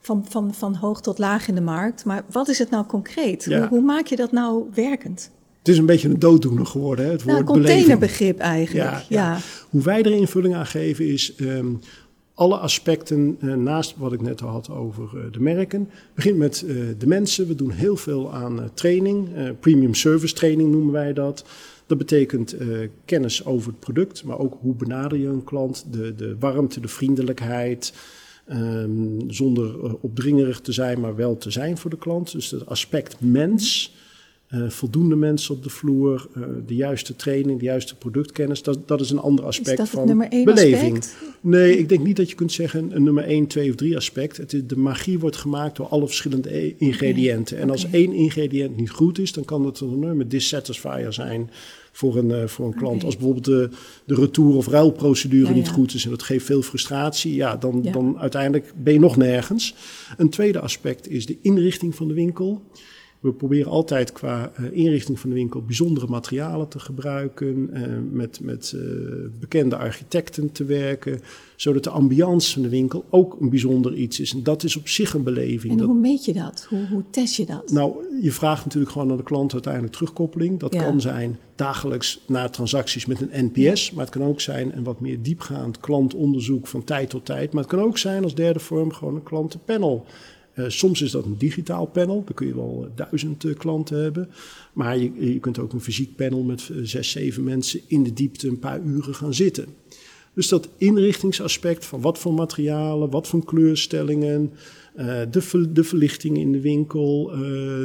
Van, 0.00 0.24
van, 0.28 0.54
van 0.54 0.74
hoog 0.74 1.00
tot 1.00 1.18
laag 1.18 1.48
in 1.48 1.54
de 1.54 1.60
markt. 1.60 2.04
Maar 2.04 2.24
wat 2.30 2.48
is 2.48 2.58
het 2.58 2.70
nou 2.70 2.86
concreet? 2.86 3.44
Ja. 3.44 3.58
Hoe, 3.58 3.68
hoe 3.68 3.80
maak 3.80 4.06
je 4.06 4.16
dat 4.16 4.32
nou 4.32 4.64
werkend? 4.74 5.30
Het 5.58 5.68
is 5.68 5.78
een 5.78 5.86
beetje 5.86 6.08
een 6.08 6.18
dooddoener 6.18 6.66
geworden, 6.66 7.04
hè, 7.04 7.10
het 7.10 7.24
Nou, 7.24 7.36
woord 7.36 7.48
een 7.48 7.54
beleving. 7.62 7.78
containerbegrip 7.86 8.38
eigenlijk. 8.38 8.90
Ja, 8.90 9.02
Ja, 9.08 9.32
ja. 9.34 9.38
Hoe 9.70 9.82
wij 9.82 10.02
er 10.02 10.12
invulling 10.12 10.54
aan 10.54 10.66
geven 10.66 11.06
is 11.08 11.34
ehm, 11.34 11.66
alle 12.42 12.56
aspecten 12.56 13.36
eh, 13.40 13.54
naast 13.54 13.96
wat 13.96 14.12
ik 14.12 14.20
net 14.20 14.42
al 14.42 14.48
had 14.48 14.70
over 14.70 15.04
eh, 15.14 15.32
de 15.32 15.40
merken. 15.40 15.88
Begint 16.14 16.36
met 16.36 16.64
eh, 16.66 16.74
de 16.98 17.06
mensen. 17.06 17.46
We 17.46 17.54
doen 17.54 17.70
heel 17.70 17.96
veel 17.96 18.32
aan 18.32 18.70
training, 18.74 19.28
premium 19.60 19.94
service 19.94 20.34
training 20.34 20.70
noemen 20.70 20.92
wij 20.92 21.12
dat. 21.12 21.44
Dat 21.86 21.98
betekent 21.98 22.56
kennis 23.04 23.44
over 23.44 23.70
het 23.70 23.80
product, 23.80 24.24
maar 24.24 24.38
ook 24.38 24.56
hoe 24.60 24.74
benader 24.74 25.18
je 25.18 25.26
een 25.26 25.44
klant, 25.44 25.86
de, 25.90 26.14
de 26.14 26.36
warmte, 26.38 26.80
de 26.80 26.88
vriendelijkheid. 26.88 27.94
Um, 28.52 29.30
zonder 29.30 29.96
opdringerig 30.00 30.60
te 30.60 30.72
zijn, 30.72 31.00
maar 31.00 31.16
wel 31.16 31.36
te 31.36 31.50
zijn 31.50 31.78
voor 31.78 31.90
de 31.90 31.98
klant. 31.98 32.32
Dus 32.32 32.50
het 32.50 32.66
aspect 32.66 33.16
mens 33.20 33.94
uh, 34.54 34.68
voldoende 34.70 35.16
mensen 35.16 35.54
op 35.54 35.62
de 35.62 35.70
vloer, 35.70 36.26
uh, 36.36 36.44
de 36.66 36.74
juiste 36.74 37.16
training, 37.16 37.58
de 37.58 37.64
juiste 37.64 37.96
productkennis. 37.96 38.62
Dat, 38.62 38.88
dat 38.88 39.00
is 39.00 39.10
een 39.10 39.18
ander 39.18 39.44
aspect 39.44 39.70
is 39.70 39.76
dat 39.76 39.88
van 39.88 40.22
één 40.22 40.44
beleving. 40.44 40.98
Aspect? 40.98 41.16
Nee, 41.40 41.78
ik 41.78 41.88
denk 41.88 42.04
niet 42.04 42.16
dat 42.16 42.28
je 42.30 42.34
kunt 42.34 42.52
zeggen 42.52 42.96
een 42.96 43.02
nummer 43.02 43.24
1, 43.24 43.46
2 43.46 43.70
of 43.70 43.76
3 43.76 43.96
aspect. 43.96 44.36
Het 44.36 44.52
is, 44.52 44.60
de 44.66 44.76
magie 44.76 45.18
wordt 45.18 45.36
gemaakt 45.36 45.76
door 45.76 45.86
alle 45.86 46.06
verschillende 46.06 46.56
e- 46.56 46.74
ingrediënten. 46.78 47.56
Okay. 47.56 47.66
En 47.66 47.72
als 47.72 47.84
okay. 47.84 48.00
één 48.00 48.12
ingrediënt 48.12 48.76
niet 48.76 48.90
goed 48.90 49.18
is, 49.18 49.32
dan 49.32 49.44
kan 49.44 49.64
het 49.64 49.80
een 49.80 49.92
enorme 49.92 50.26
dissatisfier 50.26 51.12
zijn 51.12 51.50
voor 51.92 52.16
een, 52.16 52.28
uh, 52.28 52.46
voor 52.46 52.66
een 52.66 52.74
klant. 52.74 52.94
Okay. 52.94 53.06
Als 53.06 53.16
bijvoorbeeld 53.16 53.44
de, 53.44 53.68
de 54.04 54.14
retour- 54.14 54.56
of 54.56 54.66
ruilprocedure 54.66 55.48
ja, 55.48 55.54
niet 55.54 55.66
ja. 55.66 55.72
goed 55.72 55.94
is 55.94 56.04
en 56.04 56.10
dat 56.10 56.22
geeft 56.22 56.44
veel 56.44 56.62
frustratie, 56.62 57.34
ja, 57.34 57.56
dan, 57.56 57.80
ja. 57.82 57.92
dan 57.92 58.18
uiteindelijk 58.18 58.72
ben 58.76 58.92
je 58.92 59.00
nog 59.00 59.16
nergens. 59.16 59.74
Een 60.16 60.30
tweede 60.30 60.60
aspect 60.60 61.08
is 61.08 61.26
de 61.26 61.38
inrichting 61.42 61.94
van 61.94 62.08
de 62.08 62.14
winkel. 62.14 62.62
We 63.22 63.32
proberen 63.32 63.70
altijd 63.70 64.12
qua 64.12 64.52
uh, 64.60 64.72
inrichting 64.72 65.20
van 65.20 65.30
de 65.30 65.36
winkel 65.36 65.62
bijzondere 65.62 66.06
materialen 66.06 66.68
te 66.68 66.78
gebruiken, 66.78 67.70
uh, 67.72 67.82
met, 68.10 68.40
met 68.40 68.72
uh, 68.76 68.82
bekende 69.40 69.76
architecten 69.76 70.52
te 70.52 70.64
werken, 70.64 71.20
zodat 71.56 71.84
de 71.84 71.90
ambiance 71.90 72.52
van 72.52 72.62
de 72.62 72.68
winkel 72.68 73.04
ook 73.10 73.40
een 73.40 73.50
bijzonder 73.50 73.94
iets 73.94 74.20
is. 74.20 74.32
En 74.32 74.42
dat 74.42 74.62
is 74.62 74.76
op 74.76 74.88
zich 74.88 75.14
een 75.14 75.22
beleving. 75.22 75.72
En 75.72 75.78
dat, 75.78 75.86
hoe 75.86 75.98
meet 75.98 76.24
je 76.24 76.32
dat? 76.32 76.66
Hoe, 76.68 76.86
hoe, 76.90 77.02
test 77.10 77.34
je 77.34 77.46
dat? 77.46 77.70
Nou, 77.70 77.94
je 78.20 78.32
vraagt 78.32 78.64
natuurlijk 78.64 78.92
gewoon 78.92 79.10
aan 79.10 79.16
de 79.16 79.22
klant 79.22 79.52
uiteindelijk 79.52 79.92
terugkoppeling. 79.92 80.58
Dat 80.58 80.74
ja. 80.74 80.82
kan 80.82 81.00
zijn 81.00 81.38
dagelijks 81.54 82.20
na 82.26 82.48
transacties 82.48 83.06
met 83.06 83.20
een 83.20 83.50
NPS, 83.52 83.92
maar 83.92 84.04
het 84.04 84.14
kan 84.14 84.22
ook 84.22 84.40
zijn 84.40 84.76
een 84.76 84.84
wat 84.84 85.00
meer 85.00 85.22
diepgaand 85.22 85.80
klantonderzoek 85.80 86.66
van 86.66 86.84
tijd 86.84 87.10
tot 87.10 87.24
tijd. 87.24 87.52
Maar 87.52 87.62
het 87.62 87.72
kan 87.72 87.82
ook 87.82 87.98
zijn 87.98 88.22
als 88.22 88.34
derde 88.34 88.60
vorm 88.60 88.92
gewoon 88.92 89.14
een 89.14 89.22
klantenpanel. 89.22 90.06
Uh, 90.54 90.64
soms 90.68 91.02
is 91.02 91.10
dat 91.10 91.24
een 91.24 91.38
digitaal 91.38 91.86
panel, 91.86 92.22
dan 92.24 92.34
kun 92.34 92.46
je 92.46 92.54
wel 92.54 92.88
duizend 92.94 93.44
uh, 93.44 93.54
klanten 93.54 94.02
hebben. 94.02 94.28
Maar 94.72 94.98
je, 94.98 95.32
je, 95.32 95.38
kunt 95.38 95.58
ook 95.58 95.72
een 95.72 95.80
fysiek 95.80 96.16
panel 96.16 96.42
met 96.42 96.68
uh, 96.72 96.78
zes, 96.82 97.10
zeven 97.10 97.44
mensen 97.44 97.80
in 97.86 98.02
de 98.02 98.12
diepte 98.12 98.48
een 98.48 98.58
paar 98.58 98.80
uren 98.80 99.14
gaan 99.14 99.34
zitten. 99.34 99.66
Dus 100.34 100.48
dat 100.48 100.68
inrichtingsaspect 100.76 101.84
van 101.84 102.00
wat 102.00 102.18
voor 102.18 102.34
materialen, 102.34 103.10
wat 103.10 103.28
voor 103.28 103.44
kleurstellingen, 103.44 104.52
de, 105.30 105.68
de, 105.72 105.84
verlichting 105.84 106.38
in 106.38 106.52
de 106.52 106.60
winkel, 106.60 107.26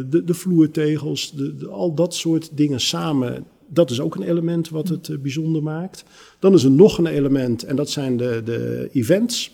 de, 0.10 0.22
de, 0.26 0.34
vloertegels, 0.34 1.32
de, 1.32 1.68
al 1.70 1.94
dat 1.94 2.16
soort 2.16 2.50
dingen 2.54 2.80
samen. 2.80 3.46
Dat 3.68 3.92
is 3.92 4.00
ook 4.00 4.16
een 4.16 4.24
element 4.24 4.70
wat 4.70 4.88
het 4.88 5.22
bijzonder 5.22 5.64
maakt. 5.64 6.04
Dan 6.40 6.54
is 6.54 6.64
er 6.64 6.72
nog 6.72 6.98
een 6.98 7.08
element 7.08 7.64
en 7.64 7.76
dat 7.76 7.90
zijn 7.90 8.18
de, 8.18 8.42
de 8.46 8.90
events. 8.94 9.52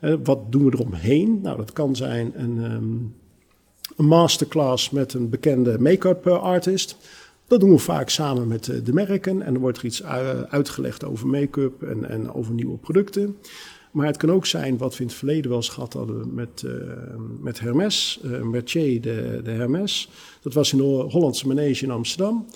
Uh, 0.00 0.14
wat 0.24 0.52
doen 0.52 0.64
we 0.64 0.72
eromheen? 0.72 1.40
Nou, 1.40 1.56
dat 1.56 1.72
kan 1.72 1.96
zijn 1.96 2.32
een, 2.34 2.72
um, 2.72 3.14
een 3.96 4.04
masterclass 4.04 4.90
met 4.90 5.14
een 5.14 5.28
bekende 5.28 5.78
make-up 5.78 6.26
artist. 6.26 6.96
Dat 7.46 7.60
doen 7.60 7.70
we 7.70 7.78
vaak 7.78 8.08
samen 8.08 8.48
met 8.48 8.66
uh, 8.66 8.84
de 8.84 8.92
merken. 8.92 9.42
En 9.42 9.54
er 9.54 9.60
wordt 9.60 9.78
er 9.78 9.84
iets 9.84 10.04
uitgelegd 10.48 11.04
over 11.04 11.26
make-up 11.26 11.82
en, 11.82 12.08
en, 12.08 12.32
over 12.34 12.54
nieuwe 12.54 12.76
producten. 12.76 13.36
Maar 13.90 14.06
het 14.06 14.16
kan 14.16 14.30
ook 14.30 14.46
zijn 14.46 14.76
wat 14.76 14.96
we 14.96 15.00
in 15.00 15.06
het 15.06 15.16
verleden 15.16 15.48
wel 15.48 15.58
eens 15.58 15.68
gehad 15.68 15.92
hadden 15.92 16.34
met, 16.34 16.62
uh, 16.66 16.72
met 17.40 17.60
Hermes, 17.60 18.20
Mercier 18.42 19.00
de, 19.00 19.40
de 19.44 19.50
Hermes. 19.50 20.10
Dat 20.42 20.54
was 20.54 20.72
in 20.72 20.78
de 20.78 20.84
Hollandse 20.84 21.46
Manege 21.46 21.84
in 21.84 21.90
Amsterdam. 21.90 22.46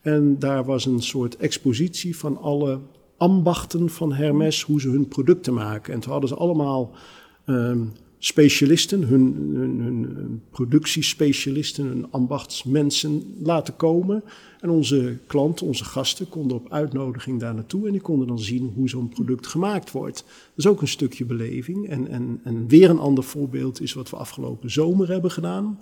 En 0.00 0.38
daar 0.38 0.64
was 0.64 0.86
een 0.86 1.02
soort 1.02 1.36
expositie 1.36 2.16
van 2.16 2.36
alle 2.36 2.78
ambachten 3.16 3.90
van 3.90 4.12
Hermes, 4.12 4.62
hoe 4.62 4.80
ze 4.80 4.88
hun 4.88 5.08
producten 5.08 5.54
maken. 5.54 5.94
En 5.94 6.00
toen 6.00 6.12
hadden 6.12 6.28
ze 6.28 6.36
allemaal 6.36 6.90
um, 7.46 7.92
specialisten, 8.18 9.02
hun, 9.02 9.34
hun, 9.54 10.42
productiespecialisten, 10.50 11.86
hun 11.86 12.06
ambachtsmensen 12.10 13.22
laten 13.42 13.76
komen. 13.76 14.22
En 14.60 14.70
onze 14.70 15.18
klanten, 15.26 15.66
onze 15.66 15.84
gasten, 15.84 16.28
konden 16.28 16.56
op 16.56 16.72
uitnodiging 16.72 17.40
daar 17.40 17.54
naartoe 17.54 17.86
en 17.86 17.92
die 17.92 18.00
konden 18.00 18.26
dan 18.26 18.38
zien 18.38 18.72
hoe 18.74 18.88
zo'n 18.88 19.08
product 19.08 19.46
gemaakt 19.46 19.90
wordt. 19.90 20.16
Dat 20.16 20.64
is 20.64 20.66
ook 20.66 20.80
een 20.80 20.88
stukje 20.88 21.24
beleving. 21.24 21.88
En, 21.88 22.08
en, 22.08 22.40
en 22.42 22.68
weer 22.68 22.90
een 22.90 22.98
ander 22.98 23.24
voorbeeld 23.24 23.80
is 23.80 23.92
wat 23.92 24.10
we 24.10 24.16
afgelopen 24.16 24.70
zomer 24.70 25.08
hebben 25.08 25.30
gedaan. 25.30 25.78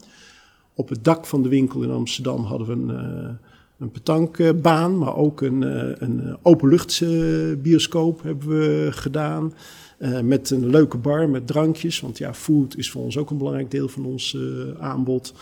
Op 0.74 0.88
het 0.88 1.04
dak 1.04 1.26
van 1.26 1.42
de 1.42 1.48
winkel 1.48 1.82
in 1.82 1.90
Amsterdam 1.90 2.44
hadden 2.44 2.66
we 2.66 2.72
een. 2.72 3.14
Uh, 3.14 3.30
een 3.78 3.90
petankbaan, 3.90 4.98
maar 4.98 5.16
ook 5.16 5.40
een, 5.40 5.62
een 6.02 6.36
openluchtbioscoop 6.42 8.22
hebben 8.22 8.48
we 8.48 8.88
gedaan. 8.90 9.54
Uh, 9.98 10.20
met 10.20 10.50
een 10.50 10.70
leuke 10.70 10.98
bar 10.98 11.28
met 11.28 11.46
drankjes, 11.46 12.00
want 12.00 12.18
ja, 12.18 12.34
food 12.34 12.76
is 12.76 12.90
voor 12.90 13.02
ons 13.02 13.18
ook 13.18 13.30
een 13.30 13.38
belangrijk 13.38 13.70
deel 13.70 13.88
van 13.88 14.04
ons 14.04 14.36
aanbod. 14.78 15.34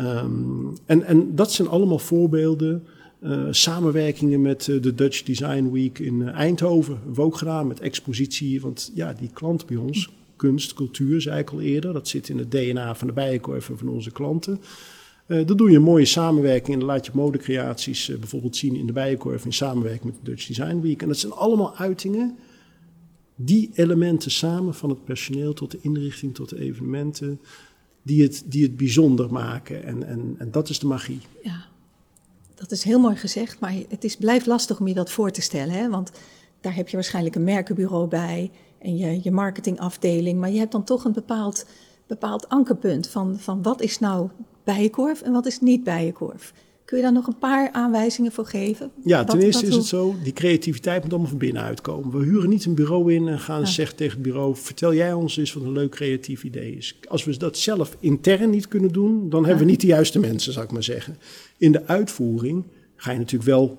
Um, 0.00 0.72
en, 0.86 1.02
en 1.02 1.34
dat 1.34 1.52
zijn 1.52 1.68
allemaal 1.68 1.98
voorbeelden. 1.98 2.84
Samenwerkingen 3.50 4.42
met 4.42 4.64
de 4.64 4.94
Dutch 4.94 5.22
Design 5.22 5.70
Week 5.70 5.98
in 5.98 6.28
Eindhoven 6.28 6.94
hebben 6.94 7.14
we 7.14 7.22
ook 7.22 7.36
gedaan 7.36 7.66
met 7.66 7.80
expositie. 7.80 8.60
Want 8.60 8.92
ja, 8.94 9.12
die 9.12 9.30
klant 9.32 9.66
bij 9.66 9.76
ons, 9.76 10.10
kunst, 10.36 10.74
cultuur, 10.74 11.20
zei 11.20 11.38
ik 11.38 11.50
al 11.50 11.60
eerder, 11.60 11.92
dat 11.92 12.08
zit 12.08 12.28
in 12.28 12.38
het 12.38 12.50
DNA 12.50 12.94
van 12.94 13.06
de 13.06 13.12
bijenkorf 13.12 13.70
van 13.74 13.88
onze 13.88 14.10
klanten. 14.10 14.60
Uh, 15.26 15.46
dan 15.46 15.56
doe 15.56 15.70
je 15.70 15.76
een 15.76 15.82
mooie 15.82 16.04
samenwerking 16.04 16.72
en 16.72 16.78
dan 16.78 16.88
laat 16.88 17.06
je 17.06 17.12
modecreaties 17.14 18.08
uh, 18.08 18.18
bijvoorbeeld 18.18 18.56
zien 18.56 18.76
in 18.76 18.86
de 18.86 18.92
Bijenkorf 18.92 19.44
in 19.44 19.52
samenwerking 19.52 20.04
met 20.04 20.14
de 20.14 20.30
Dutch 20.30 20.46
Design 20.46 20.80
Week. 20.80 21.02
En 21.02 21.08
dat 21.08 21.18
zijn 21.18 21.32
allemaal 21.32 21.76
uitingen, 21.76 22.36
die 23.36 23.70
elementen 23.74 24.30
samen, 24.30 24.74
van 24.74 24.90
het 24.90 25.04
personeel 25.04 25.52
tot 25.52 25.70
de 25.70 25.78
inrichting 25.80 26.34
tot 26.34 26.48
de 26.48 26.60
evenementen, 26.60 27.40
die 28.02 28.22
het, 28.22 28.44
die 28.46 28.62
het 28.62 28.76
bijzonder 28.76 29.32
maken. 29.32 29.84
En, 29.84 30.06
en, 30.06 30.34
en 30.38 30.50
dat 30.50 30.68
is 30.68 30.78
de 30.78 30.86
magie. 30.86 31.20
Ja, 31.42 31.64
dat 32.54 32.70
is 32.70 32.82
heel 32.82 33.00
mooi 33.00 33.16
gezegd, 33.16 33.60
maar 33.60 33.74
het 33.88 34.04
is, 34.04 34.16
blijft 34.16 34.46
lastig 34.46 34.80
om 34.80 34.88
je 34.88 34.94
dat 34.94 35.10
voor 35.10 35.30
te 35.30 35.40
stellen. 35.40 35.74
Hè? 35.74 35.88
Want 35.88 36.10
daar 36.60 36.74
heb 36.74 36.88
je 36.88 36.96
waarschijnlijk 36.96 37.34
een 37.34 37.44
merkenbureau 37.44 38.08
bij 38.08 38.50
en 38.78 38.96
je, 38.96 39.20
je 39.22 39.30
marketingafdeling, 39.30 40.40
maar 40.40 40.50
je 40.50 40.58
hebt 40.58 40.72
dan 40.72 40.84
toch 40.84 41.04
een 41.04 41.12
bepaald, 41.12 41.66
bepaald 42.06 42.48
ankerpunt 42.48 43.08
van, 43.08 43.38
van 43.38 43.62
wat 43.62 43.80
is 43.80 43.98
nou 43.98 44.28
bijenkorf 44.64 45.22
en 45.22 45.32
wat 45.32 45.46
is 45.46 45.60
niet 45.60 45.84
bijenkorf. 45.84 46.52
Kun 46.84 46.96
je 46.96 47.02
daar 47.02 47.12
nog 47.12 47.26
een 47.26 47.38
paar 47.38 47.70
aanwijzingen 47.72 48.32
voor 48.32 48.46
geven? 48.46 48.90
Ja, 49.04 49.18
wat, 49.18 49.30
ten 49.30 49.40
eerste 49.40 49.66
is 49.66 49.74
het 49.74 49.84
zo, 49.84 50.14
die 50.22 50.32
creativiteit 50.32 51.02
moet 51.02 51.10
allemaal 51.10 51.30
van 51.30 51.38
binnenuit 51.38 51.80
komen. 51.80 52.18
We 52.18 52.24
huren 52.24 52.48
niet 52.48 52.64
een 52.64 52.74
bureau 52.74 53.14
in 53.14 53.28
en 53.28 53.38
gaan 53.38 53.60
ja. 53.60 53.66
zeggen 53.66 53.96
tegen 53.96 54.12
het 54.12 54.22
bureau... 54.22 54.56
vertel 54.56 54.94
jij 54.94 55.12
ons 55.12 55.36
eens 55.36 55.52
wat 55.52 55.62
een 55.62 55.72
leuk 55.72 55.90
creatief 55.90 56.44
idee 56.44 56.76
is. 56.76 56.98
Als 57.08 57.24
we 57.24 57.36
dat 57.36 57.58
zelf 57.58 57.96
intern 58.00 58.50
niet 58.50 58.68
kunnen 58.68 58.92
doen... 58.92 59.30
dan 59.30 59.40
ja. 59.40 59.46
hebben 59.46 59.64
we 59.64 59.70
niet 59.70 59.80
de 59.80 59.86
juiste 59.86 60.18
mensen, 60.18 60.52
zou 60.52 60.64
ik 60.64 60.72
maar 60.72 60.82
zeggen. 60.82 61.18
In 61.56 61.72
de 61.72 61.86
uitvoering 61.86 62.64
ga 62.96 63.10
je 63.12 63.18
natuurlijk 63.18 63.50
wel 63.50 63.78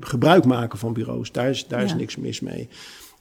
gebruik 0.00 0.44
maken 0.44 0.78
van 0.78 0.92
bureaus. 0.92 1.32
Daar 1.32 1.50
is, 1.50 1.66
daar 1.66 1.80
ja. 1.80 1.86
is 1.86 1.94
niks 1.94 2.16
mis 2.16 2.40
mee. 2.40 2.68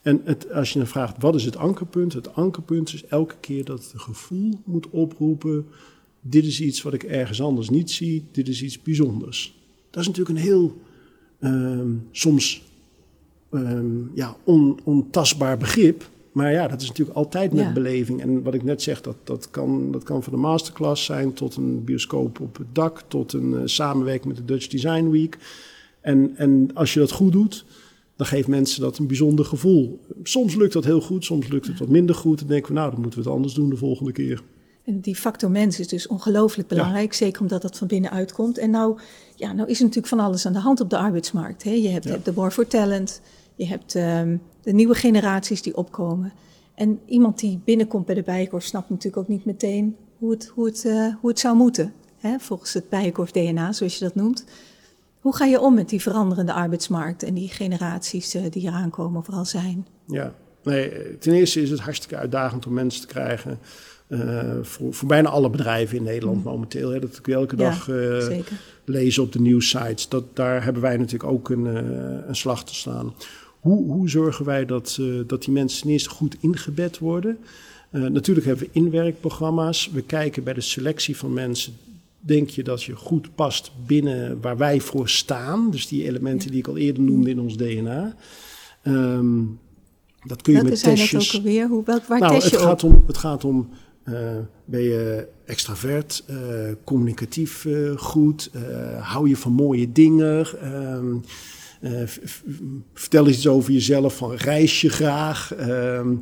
En 0.02 0.22
het, 0.24 0.52
als 0.52 0.74
je 0.74 0.80
dan 0.80 0.88
vraagt, 0.88 1.16
wat 1.20 1.36
is 1.36 1.46
het 1.46 1.58
ankerpunt? 1.58 2.14
Het 2.14 2.36
ankerpunt 2.36 2.94
is 2.94 3.06
elke 3.06 3.36
keer 3.40 3.66
dat 3.66 3.84
het 3.92 4.02
gevoel 4.02 4.60
moet 4.64 4.90
oproepen 4.90 5.68
dit 6.26 6.46
is 6.46 6.62
iets 6.62 6.82
wat 6.82 6.94
ik 6.94 7.04
ergens 7.04 7.42
anders 7.42 7.70
niet 7.70 7.92
zie, 7.92 8.26
dit 8.32 8.48
is 8.48 8.64
iets 8.64 8.82
bijzonders. 8.82 9.56
Dat 9.90 10.02
is 10.02 10.08
natuurlijk 10.08 10.38
een 10.38 10.44
heel 10.44 10.82
um, 11.40 12.08
soms 12.12 12.62
um, 13.52 14.12
ja, 14.14 14.36
on, 14.44 14.80
ontastbaar 14.84 15.58
begrip. 15.58 16.10
Maar 16.32 16.52
ja, 16.52 16.68
dat 16.68 16.82
is 16.82 16.88
natuurlijk 16.88 17.18
altijd 17.18 17.54
met 17.54 17.64
ja. 17.64 17.74
beleving. 17.74 18.22
En 18.22 18.44
wat 18.44 18.54
ik 18.54 18.64
net 18.64 18.82
zeg, 18.82 19.02
dat, 19.02 19.16
dat, 19.24 19.50
kan, 19.52 19.92
dat 19.92 20.04
kan 20.04 20.24
van 20.24 20.34
de 20.34 20.40
masterclass 20.40 21.06
zijn 21.06 21.34
tot 21.34 21.56
een 21.56 21.84
bioscoop 21.84 22.40
op 22.40 22.58
het 22.58 22.68
dak, 22.72 23.04
tot 23.08 23.34
een 23.34 23.52
uh, 23.52 23.62
samenwerking 23.66 24.28
met 24.28 24.36
de 24.36 24.54
Dutch 24.54 24.68
Design 24.68 25.10
Week. 25.10 25.38
En, 26.02 26.32
en 26.36 26.70
als 26.74 26.94
je 26.94 27.00
dat 27.00 27.12
goed 27.12 27.32
doet, 27.32 27.66
dan 28.16 28.28
geeft 28.28 28.48
mensen 28.48 28.82
dat 28.82 28.98
een 28.98 29.08
bijzonder 29.08 29.46
gevoel. 29.46 30.00
Soms 30.24 30.56
lukt 30.56 30.74
dat 30.74 30.86
heel 30.86 31.02
goed, 31.02 31.26
soms 31.26 31.48
lukt 31.48 31.68
het 31.68 31.80
wat 31.80 31.88
minder 31.88 32.16
goed. 32.16 32.40
Dan 32.40 32.48
denken 32.48 32.74
we, 32.74 32.80
nou, 32.80 32.92
dan 32.92 33.02
moeten 33.02 33.20
we 33.20 33.26
het 33.26 33.36
anders 33.36 33.54
doen 33.54 33.70
de 33.70 33.78
volgende 33.78 34.12
keer. 34.12 34.42
En 34.86 35.00
die 35.00 35.16
factor 35.16 35.52
mens 35.52 35.80
is 35.80 35.88
dus 35.88 36.08
ongelooflijk 36.08 36.68
belangrijk, 36.68 37.12
ja. 37.12 37.18
zeker 37.18 37.42
omdat 37.42 37.62
dat 37.62 37.78
van 37.78 37.88
binnenuit 37.88 38.34
komt. 38.34 38.58
En 38.58 38.70
nou, 38.70 39.00
ja, 39.36 39.54
nou 39.54 39.70
is 39.70 39.78
er 39.78 39.84
natuurlijk 39.84 40.08
van 40.08 40.20
alles 40.20 40.46
aan 40.46 40.54
de 40.54 40.60
hand 40.60 40.82
op 40.82 40.90
de 40.90 40.98
arbeidsmarkt. 40.98 41.64
Hè? 41.64 41.72
Je 41.72 41.90
hebt, 41.90 42.04
ja. 42.04 42.18
de 42.24 42.34
War 42.34 42.52
for 42.52 42.68
Talent, 42.68 43.22
je 43.56 43.66
hebt 43.66 43.96
um, 43.96 44.42
de 44.62 44.74
nieuwe 44.74 44.96
generaties 44.96 45.62
die 45.62 45.78
opkomen. 45.78 46.34
En 46.76 47.00
iemand 47.06 47.40
die 47.40 47.62
binnenkomt 47.66 48.06
bij 48.06 48.16
de 48.16 48.24
Bijenkorf 48.24 48.64
snapt 48.64 48.90
natuurlijk 48.90 49.18
ook 49.18 49.28
niet 49.28 49.46
meteen 49.46 49.96
hoe 50.18 50.32
het, 50.32 50.52
hoe 50.54 50.66
het, 50.66 50.84
uh, 50.86 51.16
hoe 51.20 51.30
het 51.30 51.40
zou 51.40 51.56
moeten. 51.56 51.94
Hè? 52.18 52.40
Volgens 52.40 52.74
het 52.74 52.90
Bijenkorf-DNA, 52.90 53.72
zoals 53.72 53.98
je 53.98 54.04
dat 54.04 54.16
noemt. 54.16 54.46
Hoe 55.20 55.36
ga 55.36 55.46
je 55.46 55.60
om 55.60 55.74
met 55.74 55.90
die 55.90 56.02
veranderende 56.02 56.54
arbeidsmarkt 56.54 57.24
en 57.24 57.34
die 57.34 57.50
generaties 57.50 58.36
uh, 58.36 58.42
die 58.50 58.68
eraan 58.68 58.90
komen, 58.90 59.24
vooral 59.24 59.46
zijn? 59.46 59.88
Ja, 60.08 60.34
Nee, 60.64 61.18
ten 61.18 61.34
eerste 61.34 61.62
is 61.62 61.70
het 61.70 61.80
hartstikke 61.80 62.18
uitdagend 62.18 62.66
om 62.66 62.74
mensen 62.74 63.02
te 63.02 63.08
krijgen. 63.08 63.60
Uh, 64.08 64.54
voor, 64.62 64.94
voor, 64.94 65.08
bijna 65.08 65.30
alle 65.30 65.50
bedrijven 65.50 65.98
in 65.98 66.04
Nederland 66.04 66.38
mm. 66.38 66.44
momenteel. 66.44 66.90
Hè, 66.90 67.00
dat 67.00 67.18
ik 67.18 67.28
elke 67.28 67.56
dag 67.56 67.90
lezen 68.86 69.24
op 69.24 69.32
de 69.32 69.42
nieuwsites. 69.42 70.10
Dat, 70.10 70.24
daar 70.36 70.64
hebben 70.64 70.82
wij 70.82 70.98
natuurlijk 70.98 71.32
ook 71.32 71.50
een, 71.50 71.66
uh, 71.66 72.28
een 72.28 72.36
slag 72.36 72.66
te 72.66 72.76
staan. 72.76 73.14
Hoe, 73.60 73.92
hoe 73.92 74.10
zorgen 74.10 74.46
wij 74.46 74.66
dat, 74.66 75.00
dat 75.28 75.44
die 75.44 75.54
mensen 75.54 75.82
ten 75.82 75.90
eerste 75.90 76.10
goed 76.10 76.36
ingebed 76.40 77.00
worden? 77.00 77.38
natuurlijk 77.92 78.46
hebben 78.46 78.66
we 78.66 78.80
inwerkprogramma's. 78.80 79.90
We 79.94 80.02
kijken 80.02 80.44
bij 80.44 80.54
de 80.54 80.62
selectie 80.62 81.18
van 81.18 81.34
mensen 81.34 81.74
denk 82.26 82.50
je 82.50 82.64
dat 82.64 82.84
je 82.84 82.96
goed 82.96 83.36
past 83.36 83.72
binnen 83.86 84.42
waar 84.42 84.58
wij 84.58 84.80
voor 84.80 85.10
staan. 85.10 85.72
Dus 85.72 85.88
die 85.88 86.08
elementen 86.08 86.50
die 86.50 86.60
ik 86.60 86.68
al 86.68 86.78
eerder 86.78 87.04
noemde 87.04 87.30
in 87.30 87.40
ons 87.40 87.58
DNA. 87.58 88.16
Um, 88.84 89.60
dat 90.24 90.42
kun 90.42 90.54
je 90.54 90.60
Welke 90.60 90.74
met 90.74 90.80
zijn 90.80 90.96
testjes. 90.96 91.32
dat 91.32 91.36
ook 91.36 91.46
alweer? 91.46 91.68
Hoe, 91.68 91.84
welk, 91.86 92.04
waar 92.04 92.20
nou, 92.20 92.34
test 92.34 92.50
je 92.50 92.56
het 92.56 92.66
op? 92.66 92.70
gaat 92.70 92.84
om, 92.84 93.04
het 93.08 93.18
gaat 93.18 93.44
om 93.44 93.70
uh, 94.10 94.16
ben 94.66 94.82
je 94.82 95.28
extravert, 95.46 96.24
uh, 96.30 96.38
communicatief 96.84 97.66
uh, 97.66 97.98
goed, 97.98 98.50
hou 99.00 99.30
je 99.30 99.38
van 99.38 99.52
mooie 99.52 99.92
dingen, 99.92 100.46
ehm, 100.62 101.16
vertel 102.94 103.28
eens 103.28 103.36
iets 103.36 103.48
over 103.48 103.72
jezelf, 103.72 104.18
van 104.18 104.34
reis 104.34 104.82
je 104.82 104.90
graag. 104.90 105.54
Ehm, 105.56 106.16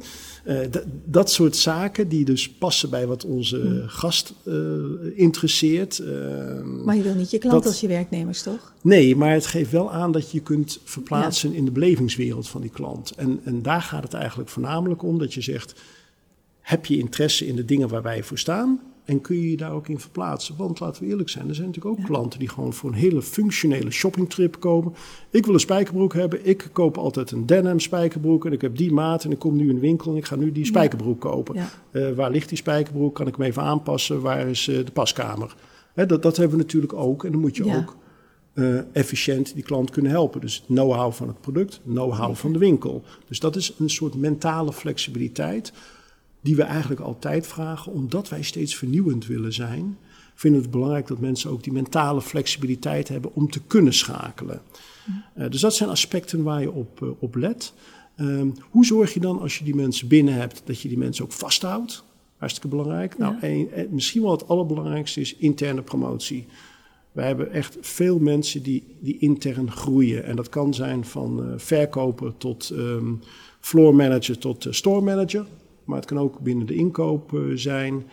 dat 1.05 1.31
soort 1.31 1.55
zaken 1.55 2.07
die 2.07 2.25
dus 2.25 2.49
passen 2.49 2.89
bij 2.89 3.07
wat 3.07 3.25
onze 3.25 3.57
Hmm. 3.59 3.87
gast 3.87 4.33
interesseert. 5.15 5.99
Ehm, 5.99 6.83
Maar 6.83 6.95
je 6.95 7.01
wil 7.01 7.13
niet 7.15 7.31
je 7.31 7.37
klant 7.37 7.55
dat- 7.63 7.65
als 7.71 7.81
je 7.81 7.87
werknemers, 7.87 8.41
toch? 8.43 8.73
Nee, 8.81 9.15
maar 9.15 9.33
het 9.33 9.45
geeft 9.45 9.71
wel 9.71 9.91
aan 9.91 10.11
dat 10.11 10.31
je 10.31 10.37
je 10.37 10.43
kunt 10.43 10.79
verplaatsen 10.83 11.53
in 11.53 11.65
de 11.65 11.71
belevingswereld 11.71 12.47
van 12.47 12.61
die 12.61 12.69
klant. 12.69 13.11
En, 13.15 13.39
en 13.43 13.61
daar 13.61 13.81
gaat 13.81 14.03
het 14.03 14.13
eigenlijk 14.13 14.49
voornamelijk 14.49 15.03
om 15.03 15.19
dat 15.19 15.33
je 15.33 15.41
zegt: 15.41 15.81
heb 16.71 16.85
je 16.85 16.97
interesse 16.97 17.47
in 17.47 17.55
de 17.55 17.65
dingen 17.65 17.87
waar 17.89 18.01
wij 18.01 18.23
voor 18.23 18.37
staan? 18.37 18.79
En 19.05 19.21
kun 19.21 19.35
je 19.35 19.49
je 19.49 19.57
daar 19.57 19.71
ook 19.71 19.87
in 19.87 19.99
verplaatsen? 19.99 20.55
Want 20.57 20.79
laten 20.79 21.03
we 21.03 21.09
eerlijk 21.09 21.29
zijn, 21.29 21.47
er 21.49 21.55
zijn 21.55 21.67
natuurlijk 21.67 21.99
ook 21.99 22.05
klanten 22.05 22.39
die 22.39 22.49
gewoon 22.49 22.73
voor 22.73 22.89
een 22.89 22.95
hele 22.95 23.21
functionele 23.21 23.91
shoppingtrip 23.91 24.59
komen. 24.59 24.93
Ik 25.29 25.45
wil 25.45 25.53
een 25.53 25.59
spijkerbroek 25.59 26.13
hebben. 26.13 26.39
Ik 26.47 26.69
koop 26.71 26.97
altijd 26.97 27.31
een 27.31 27.45
denim 27.45 27.79
spijkerbroek. 27.79 28.45
En 28.45 28.51
ik 28.51 28.61
heb 28.61 28.77
die 28.77 28.91
maat. 28.91 29.23
En 29.23 29.31
ik 29.31 29.39
kom 29.39 29.55
nu 29.55 29.69
in 29.69 29.75
de 29.75 29.81
winkel 29.81 30.11
en 30.11 30.17
ik 30.17 30.25
ga 30.25 30.35
nu 30.35 30.51
die 30.51 30.65
spijkerbroek 30.65 31.19
kopen. 31.19 31.55
Ja. 31.55 31.69
Eh, 31.91 32.11
waar 32.11 32.31
ligt 32.31 32.49
die 32.49 32.57
spijkerbroek? 32.57 33.15
Kan 33.15 33.27
ik 33.27 33.35
hem 33.35 33.45
even 33.45 33.61
aanpassen? 33.61 34.21
Waar 34.21 34.47
is 34.47 34.67
eh, 34.67 34.85
de 34.85 34.91
paskamer? 34.91 35.55
Hè, 35.93 36.05
dat, 36.05 36.23
dat 36.23 36.37
hebben 36.37 36.57
we 36.57 36.63
natuurlijk 36.63 36.93
ook. 36.93 37.25
En 37.25 37.31
dan 37.31 37.41
moet 37.41 37.55
je 37.55 37.65
Ja. 37.65 37.77
ook 37.77 37.95
eh, 38.53 38.95
efficiënt 38.95 39.53
die 39.53 39.63
klant 39.63 39.89
kunnen 39.89 40.11
helpen. 40.11 40.41
Dus 40.41 40.63
know-how 40.67 41.11
van 41.11 41.27
het 41.27 41.41
product, 41.41 41.81
know-how 41.85 42.35
van 42.35 42.53
de 42.53 42.59
winkel. 42.59 43.03
Dus 43.27 43.39
dat 43.39 43.55
is 43.55 43.73
een 43.79 43.89
soort 43.89 44.15
mentale 44.15 44.73
flexibiliteit 44.73 45.73
die 46.41 46.55
we 46.55 46.63
eigenlijk 46.63 47.01
altijd 47.01 47.47
vragen, 47.47 47.91
omdat 47.91 48.29
wij 48.29 48.41
steeds 48.41 48.75
vernieuwend 48.75 49.27
willen 49.27 49.53
zijn. 49.53 49.97
Vinden 50.35 50.59
we 50.59 50.65
het 50.65 50.75
belangrijk 50.75 51.07
dat 51.07 51.19
mensen 51.19 51.49
ook 51.49 51.63
die 51.63 51.73
mentale 51.73 52.21
flexibiliteit 52.21 53.07
hebben 53.07 53.35
om 53.35 53.49
te 53.49 53.61
kunnen 53.67 53.93
schakelen. 53.93 54.61
Eh, 55.33 55.49
dus 55.49 55.61
dat 55.61 55.75
zijn 55.75 55.89
aspecten 55.89 56.43
waar 56.43 56.61
je 56.61 56.71
op, 56.71 57.01
eh, 57.01 57.09
op 57.19 57.35
let. 57.35 57.73
Ehm, 58.15 58.49
hoe 58.69 58.85
zorg 58.85 59.13
je 59.13 59.19
dan 59.19 59.39
als 59.39 59.57
je 59.57 59.63
die 59.63 59.75
mensen 59.75 60.07
binnen 60.07 60.33
hebt, 60.33 60.61
dat 60.65 60.81
je 60.81 60.87
die 60.87 60.97
mensen 60.97 61.23
ook 61.23 61.31
vasthoudt? 61.31 62.03
Hartstikke 62.37 62.67
belangrijk. 62.67 63.17
Nou, 63.17 63.35
en, 63.41 63.71
en 63.73 63.87
misschien 63.91 64.21
wel 64.21 64.31
het 64.31 64.47
allerbelangrijkste 64.47 65.21
is 65.21 65.35
interne 65.35 65.81
promotie. 65.81 66.45
Wij 67.11 67.27
hebben 67.27 67.51
echt 67.51 67.77
veel 67.81 68.19
mensen 68.19 68.63
die, 68.63 68.83
die 68.99 69.17
intern 69.19 69.71
groeien. 69.71 70.23
En 70.23 70.35
dat 70.35 70.49
kan 70.49 70.73
zijn 70.73 71.05
van 71.05 71.43
eh, 71.43 71.53
verkoper 71.57 72.37
tot 72.37 72.69
ehm 72.69 73.13
floor 73.61 73.95
manager 73.95 74.37
tot 74.37 74.65
eh, 74.65 74.73
store 74.73 75.01
manager. 75.01 75.45
Maar 75.91 75.99
het 75.99 76.09
kan 76.09 76.19
ook 76.19 76.39
binnen 76.39 76.65
de 76.67 76.75
inkoop 76.75 77.33
eh, 77.33 77.39
zijn. 77.55 78.03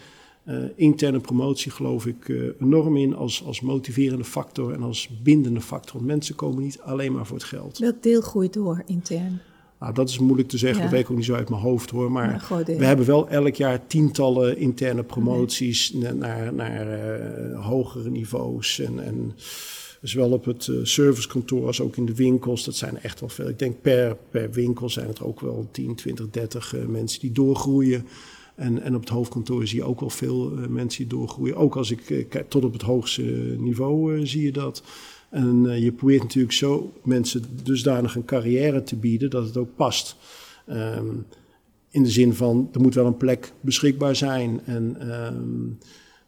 Eh, 0.44 0.56
interne 0.74 1.20
promotie 1.20 1.70
geloof 1.70 2.06
ik 2.06 2.28
eh, 2.28 2.36
enorm 2.60 2.96
in 2.96 3.14
als, 3.14 3.44
als 3.44 3.60
motiverende 3.60 4.24
factor 4.24 4.72
en 4.72 4.82
als 4.82 5.08
bindende 5.22 5.60
factor. 5.60 5.94
Want 5.94 6.06
mensen 6.06 6.34
komen 6.34 6.62
niet 6.62 6.80
alleen 6.80 7.12
maar 7.12 7.26
voor 7.26 7.36
het 7.36 7.46
geld. 7.46 7.78
Welk 7.78 8.02
deel 8.02 8.20
groeit 8.20 8.52
door 8.52 8.82
intern? 8.86 9.40
Nou, 9.80 9.94
dat 9.94 10.08
is 10.08 10.18
moeilijk 10.18 10.48
te 10.48 10.58
zeggen, 10.58 10.76
Ja. 10.78 10.82
dat 10.84 10.92
weet 10.92 11.02
ik 11.04 11.10
ook 11.10 11.16
niet 11.16 11.26
zo 11.26 11.34
uit 11.34 11.48
mijn 11.48 11.62
hoofd 11.62 11.90
hoor. 11.90 12.12
Maar 12.12 12.46
we 12.66 12.84
hebben 12.84 13.06
wel 13.06 13.28
elk 13.28 13.54
jaar 13.54 13.86
tientallen 13.86 14.56
interne 14.58 15.02
promoties 15.02 15.92
na- 15.92 16.12
naar, 16.12 16.54
naar 16.54 16.86
hogere 17.54 18.10
niveaus. 18.10 18.78
En, 18.80 19.04
en 19.04 19.32
zowel 20.02 20.30
op 20.30 20.44
het 20.44 20.68
eh, 20.68 20.76
servicekantoor 20.82 21.66
als 21.66 21.80
ook 21.80 21.96
in 21.96 22.06
de 22.06 22.14
winkels. 22.14 22.64
Dat 22.64 22.74
zijn 22.74 22.98
echt 22.98 23.20
wel 23.20 23.28
veel. 23.28 23.48
Ik 23.48 23.58
denk 23.58 23.80
per, 23.80 24.16
per 24.30 24.50
winkel 24.50 24.90
zijn 24.90 25.06
het 25.06 25.20
ook 25.20 25.40
wel 25.40 25.68
10, 25.70 25.94
20, 25.94 26.30
30 26.30 26.74
eh, 26.74 26.84
mensen 26.84 27.20
die 27.20 27.32
doorgroeien. 27.32 28.06
En, 28.58 28.82
en 28.82 28.94
op 28.94 29.00
het 29.00 29.08
hoofdkantoor 29.08 29.66
zie 29.66 29.78
je 29.78 29.84
ook 29.84 30.00
wel 30.00 30.10
veel 30.10 30.52
eh, 30.52 30.66
mensen 30.66 31.08
die 31.08 31.18
doorgroeien. 31.18 31.56
Ook 31.56 31.76
als 31.76 31.90
ik 31.90 32.10
eh, 32.10 32.28
kijk, 32.28 32.50
tot 32.50 32.64
op 32.64 32.72
het 32.72 32.82
hoogste 32.82 33.22
niveau 33.58 34.26
zie 34.26 34.42
je 34.42 34.52
dat. 34.52 34.82
En 35.30 35.80
je 35.80 35.92
probeert 35.92 36.22
natuurlijk 36.22 36.54
zo 36.54 36.92
mensen 37.02 37.42
dusdanig 37.62 38.14
een 38.14 38.24
carrière 38.24 38.82
te 38.82 38.96
bieden 38.96 39.30
dat 39.30 39.44
het 39.44 39.56
ook 39.56 39.76
past. 39.76 40.16
Ehm, 40.66 41.06
in 41.90 42.02
de 42.02 42.10
zin 42.10 42.34
van, 42.34 42.68
er 42.72 42.80
moet 42.80 42.94
wel 42.94 43.06
een 43.06 43.16
plek 43.16 43.52
beschikbaar 43.60 44.16
zijn. 44.16 44.60
En 44.64 44.96
ehm, 45.00 45.66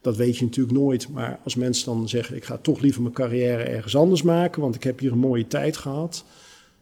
dat 0.00 0.16
weet 0.16 0.36
je 0.36 0.44
natuurlijk 0.44 0.78
nooit. 0.78 1.08
Maar 1.08 1.40
als 1.44 1.54
mensen 1.54 1.84
dan 1.86 2.08
zeggen, 2.08 2.36
ik 2.36 2.44
ga 2.44 2.56
toch 2.56 2.80
liever 2.80 3.02
mijn 3.02 3.14
carrière 3.14 3.62
ergens 3.62 3.96
anders 3.96 4.22
maken, 4.22 4.62
want 4.62 4.74
ik 4.74 4.82
heb 4.82 4.98
hier 4.98 5.12
een 5.12 5.18
mooie 5.18 5.46
tijd 5.46 5.76
gehad. 5.76 6.24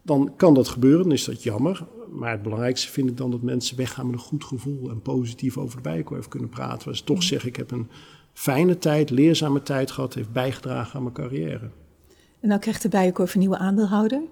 Dan 0.02 0.32
kan 0.36 0.54
dat 0.54 0.68
gebeuren, 0.68 1.02
dan 1.02 1.12
is 1.12 1.24
dat 1.24 1.42
jammer. 1.42 1.86
Maar 2.10 2.30
het 2.30 2.42
belangrijkste 2.42 2.88
vind 2.88 3.10
ik 3.10 3.16
dan 3.16 3.30
dat 3.30 3.42
mensen 3.42 3.76
weggaan 3.76 4.06
met 4.06 4.14
een 4.14 4.20
goed 4.20 4.44
gevoel 4.44 4.90
en 4.90 5.02
positief 5.02 5.58
over 5.58 5.76
de 5.76 5.82
Bijenkorf 5.82 6.28
kunnen 6.28 6.48
praten. 6.48 6.86
Waar 6.86 6.96
ze 6.96 7.04
toch 7.04 7.22
zeggen, 7.22 7.48
ik 7.48 7.56
heb 7.56 7.70
een 7.70 7.88
fijne 8.32 8.78
tijd, 8.78 9.10
leerzame 9.10 9.62
tijd 9.62 9.90
gehad, 9.90 10.14
heeft 10.14 10.32
bijgedragen 10.32 10.96
aan 10.96 11.02
mijn 11.02 11.14
carrière. 11.14 11.70
En 12.40 12.48
dan 12.48 12.58
krijgt 12.58 12.82
de 12.82 12.88
Bijenkorf 12.88 13.34
een 13.34 13.40
nieuwe 13.40 13.58
aandeelhouder. 13.58 14.22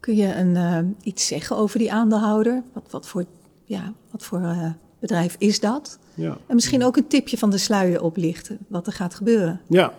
Kun 0.00 0.16
je 0.16 0.34
een, 0.34 0.56
eh, 0.56 0.78
iets 1.02 1.26
zeggen 1.26 1.56
over 1.56 1.78
die 1.78 1.92
aandeelhouder? 1.92 2.62
Wat, 2.72 2.90
wat 2.90 3.08
voor, 3.08 3.24
ja, 3.64 3.94
wat 4.10 4.24
voor 4.24 4.40
eh, 4.40 4.70
bedrijf 5.00 5.36
is 5.38 5.60
dat? 5.60 5.98
Ja. 6.14 6.38
En 6.46 6.54
misschien 6.54 6.84
ook 6.84 6.96
een 6.96 7.06
tipje 7.06 7.38
van 7.38 7.50
de 7.50 7.58
sluier 7.58 8.02
oplichten, 8.02 8.58
wat 8.68 8.86
er 8.86 8.92
gaat 8.92 9.14
gebeuren. 9.14 9.60
Ja, 9.68 9.94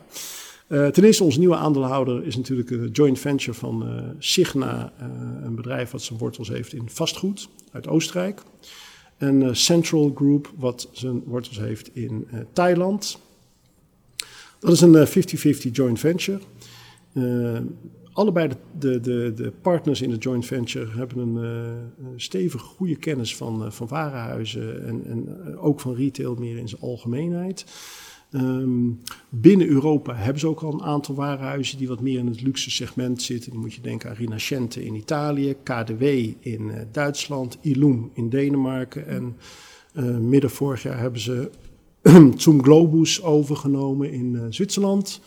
Eh, 0.71 0.87
ten 0.87 1.03
eerste 1.03 1.23
onze 1.23 1.39
nieuwe 1.39 1.55
aandeelhouder 1.55 2.25
is 2.25 2.35
natuurlijk 2.35 2.69
een 2.69 2.89
joint 2.91 3.19
venture 3.19 3.53
van 3.53 3.87
eh, 3.87 4.03
Signa, 4.19 4.93
eh, 4.97 5.05
een 5.43 5.55
bedrijf 5.55 5.91
wat 5.91 6.01
zijn 6.01 6.19
wortels 6.19 6.47
heeft 6.47 6.73
in 6.73 6.89
vastgoed 6.89 7.49
uit 7.71 7.87
Oostenrijk. 7.87 8.41
En 9.17 9.55
Central 9.55 10.11
Group 10.15 10.51
wat 10.57 10.89
zijn 10.91 11.23
wortels 11.25 11.57
heeft 11.59 11.95
in 11.95 12.27
Thailand. 12.53 13.19
Dat 14.59 14.71
is 14.71 14.81
een 14.81 14.95
eh, 14.95 15.07
50-50 15.07 15.71
joint 15.71 15.99
venture. 15.99 16.39
Allebei 18.13 18.47
de, 18.47 18.55
de, 18.79 18.99
de, 18.99 19.33
de 19.35 19.51
partners 19.61 20.01
in 20.01 20.09
de 20.09 20.17
joint 20.17 20.45
venture 20.45 20.91
hebben 20.97 21.17
een 21.17 21.43
eh, 21.43 22.05
stevige 22.15 22.63
goede 22.63 22.95
kennis 22.95 23.35
van, 23.35 23.65
eh, 23.65 23.71
van 23.71 23.87
warenhuizen 23.87 24.87
en, 24.87 25.05
en 25.05 25.27
eh, 25.45 25.65
ook 25.65 25.79
van 25.79 25.95
retail 25.95 26.35
meer 26.35 26.57
in 26.57 26.69
zijn 26.69 26.81
algemeenheid. 26.81 27.65
Ehm, 28.31 28.89
binnen 29.29 29.67
Europa 29.67 30.15
hebben 30.15 30.39
ze 30.39 30.47
ook 30.47 30.61
al 30.61 30.73
een 30.73 30.83
aantal 30.83 31.15
warenhuizen 31.15 31.77
die 31.77 31.87
wat 31.87 32.01
meer 32.01 32.19
in 32.19 32.27
het 32.27 32.41
luxe 32.41 32.71
segment 32.71 33.21
zitten. 33.21 33.51
Dan 33.51 33.61
moet 33.61 33.73
je 33.73 33.81
denken 33.81 34.09
aan 34.09 34.15
Rinascente 34.15 34.85
in 34.85 34.95
Italië, 34.95 35.55
KDW 35.63 36.03
in 36.39 36.71
Duitsland, 36.91 37.57
Ilum 37.61 38.11
in 38.13 38.29
Denemarken. 38.29 39.07
En 39.07 39.35
midden 40.29 40.49
vorig 40.49 40.83
jaar 40.83 40.99
hebben 40.99 41.21
ze 41.21 41.49
Zoom 42.37 42.63
Globus 42.63 43.23
overgenomen 43.23 44.11
in 44.11 44.47
Zwitserland. 44.49 45.21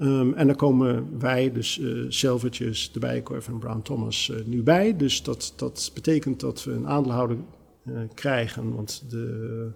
Ehm, 0.00 0.32
en 0.32 0.46
daar 0.46 0.56
komen 0.56 1.18
wij, 1.18 1.52
dus 1.52 1.80
Selvertjes, 2.08 2.92
De 2.92 2.98
Bijenkorf 2.98 3.48
en 3.48 3.58
Brown 3.58 3.82
Thomas, 3.82 4.30
eh, 4.30 4.36
nu 4.44 4.62
bij. 4.62 4.96
Dus 4.96 5.22
dat, 5.22 5.52
dat 5.56 5.90
betekent 5.94 6.40
dat 6.40 6.64
we 6.64 6.72
een 6.72 6.86
aandeelhouder 6.86 7.36
eh, 7.84 7.92
krijgen, 8.14 8.74
want 8.74 9.04
de 9.10 9.70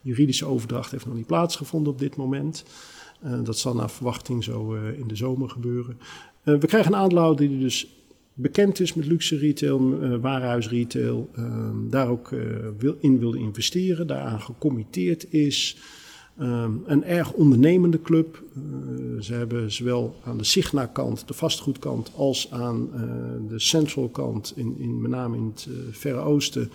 juridische 0.00 0.46
overdracht 0.46 0.90
heeft 0.90 1.06
nog 1.06 1.14
niet 1.14 1.26
plaatsgevonden 1.26 1.92
op 1.92 1.98
dit 1.98 2.16
moment. 2.16 2.64
Dat 3.44 3.58
zal 3.58 3.74
naar 3.74 3.90
verwachting 3.90 4.44
zo 4.44 4.74
in 4.74 5.08
de 5.08 5.16
zomer 5.16 5.50
gebeuren. 5.50 5.98
We 6.42 6.66
krijgen 6.66 6.92
een 6.92 6.98
aandeelhouder 6.98 7.48
die 7.48 7.58
dus 7.58 7.86
bekend 8.34 8.80
is 8.80 8.94
met 8.94 9.06
luxe 9.06 9.36
retail, 9.36 11.30
ehm, 11.34 11.88
daar 11.88 12.08
ook 12.08 12.30
wil, 12.78 12.96
in 13.00 13.18
wil 13.18 13.32
investeren, 13.32 14.06
daaraan 14.06 14.40
gecommitteerd 14.40 15.32
is. 15.32 15.76
Ehm, 16.38 16.72
een 16.84 17.04
erg 17.04 17.32
ondernemende 17.32 18.02
club. 18.02 18.42
Eh, 18.54 18.62
ze 19.20 19.34
hebben 19.34 19.72
zowel 19.72 20.16
aan 20.24 20.38
de 20.38 20.44
Signa-kant, 20.44 21.28
de 21.28 21.34
vastgoedkant, 21.34 22.10
als 22.16 22.50
aan 22.50 22.88
eh, 22.94 23.00
de 23.48 23.58
Central-kant, 23.58 24.52
in, 24.56 24.78
in, 24.78 25.00
met 25.00 25.10
name 25.10 25.36
in 25.36 25.46
het 25.46 25.68
eh, 25.70 25.74
Verre 25.90 26.20
Oosten, 26.20 26.70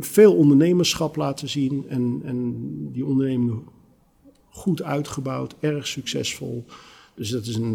veel 0.00 0.34
ondernemerschap 0.34 1.16
laten 1.16 1.48
zien. 1.48 1.84
En, 1.88 2.20
en 2.24 2.52
die 2.92 3.04
onderneming 3.04 3.62
goed 4.48 4.82
uitgebouwd, 4.82 5.54
erg 5.60 5.86
succesvol. 5.86 6.64
Dus 7.14 7.30
dat 7.30 7.46
is 7.46 7.56
een, 7.56 7.74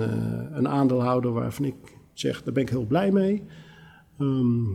een 0.58 0.68
aandeelhouder 0.68 1.32
waarvan 1.32 1.66
ik 1.66 1.76
zeg, 2.14 2.44
daar 2.44 2.54
ben 2.54 2.64
ik 2.64 2.70
heel 2.70 2.86
blij 2.86 3.12
mee. 3.12 3.44
Ehm, 4.20 4.66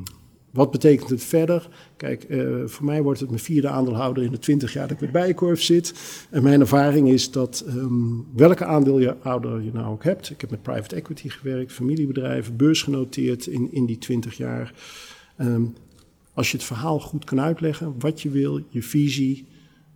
wat 0.50 0.70
betekent 0.70 1.10
het 1.10 1.24
verder? 1.24 1.68
Kijk, 1.96 2.26
uh, 2.28 2.66
voor 2.66 2.84
mij 2.84 3.02
wordt 3.02 3.20
het 3.20 3.28
mijn 3.28 3.42
vierde 3.42 3.68
aandeelhouder 3.68 4.24
in 4.24 4.30
de 4.30 4.38
20 4.38 4.72
jaar 4.72 4.88
dat 4.88 5.00
ik 5.02 5.12
bij 5.12 5.22
Bijenkorf 5.22 5.62
zit. 5.62 5.94
En 6.30 6.42
mijn 6.42 6.60
ervaring 6.60 7.08
is 7.08 7.30
dat 7.30 7.64
um, 7.68 8.26
welke 8.34 8.64
aandeelhouder 8.64 9.62
je 9.62 9.70
nou 9.72 9.86
ook 9.86 10.04
hebt. 10.04 10.30
Ik 10.30 10.40
heb 10.40 10.50
met 10.50 10.62
private 10.62 10.94
equity 10.96 11.28
gewerkt, 11.28 11.72
familiebedrijven, 11.72 12.56
beursgenoteerd 12.56 13.46
in, 13.46 13.68
in 13.72 13.86
die 13.86 13.98
20 13.98 14.36
jaar. 14.36 14.74
Um, 15.40 15.74
als 16.34 16.50
je 16.50 16.56
het 16.56 16.66
verhaal 16.66 17.00
goed 17.00 17.24
kan 17.24 17.40
uitleggen, 17.40 17.94
wat 17.98 18.22
je 18.22 18.30
wil, 18.30 18.60
je 18.68 18.82
visie, 18.82 19.46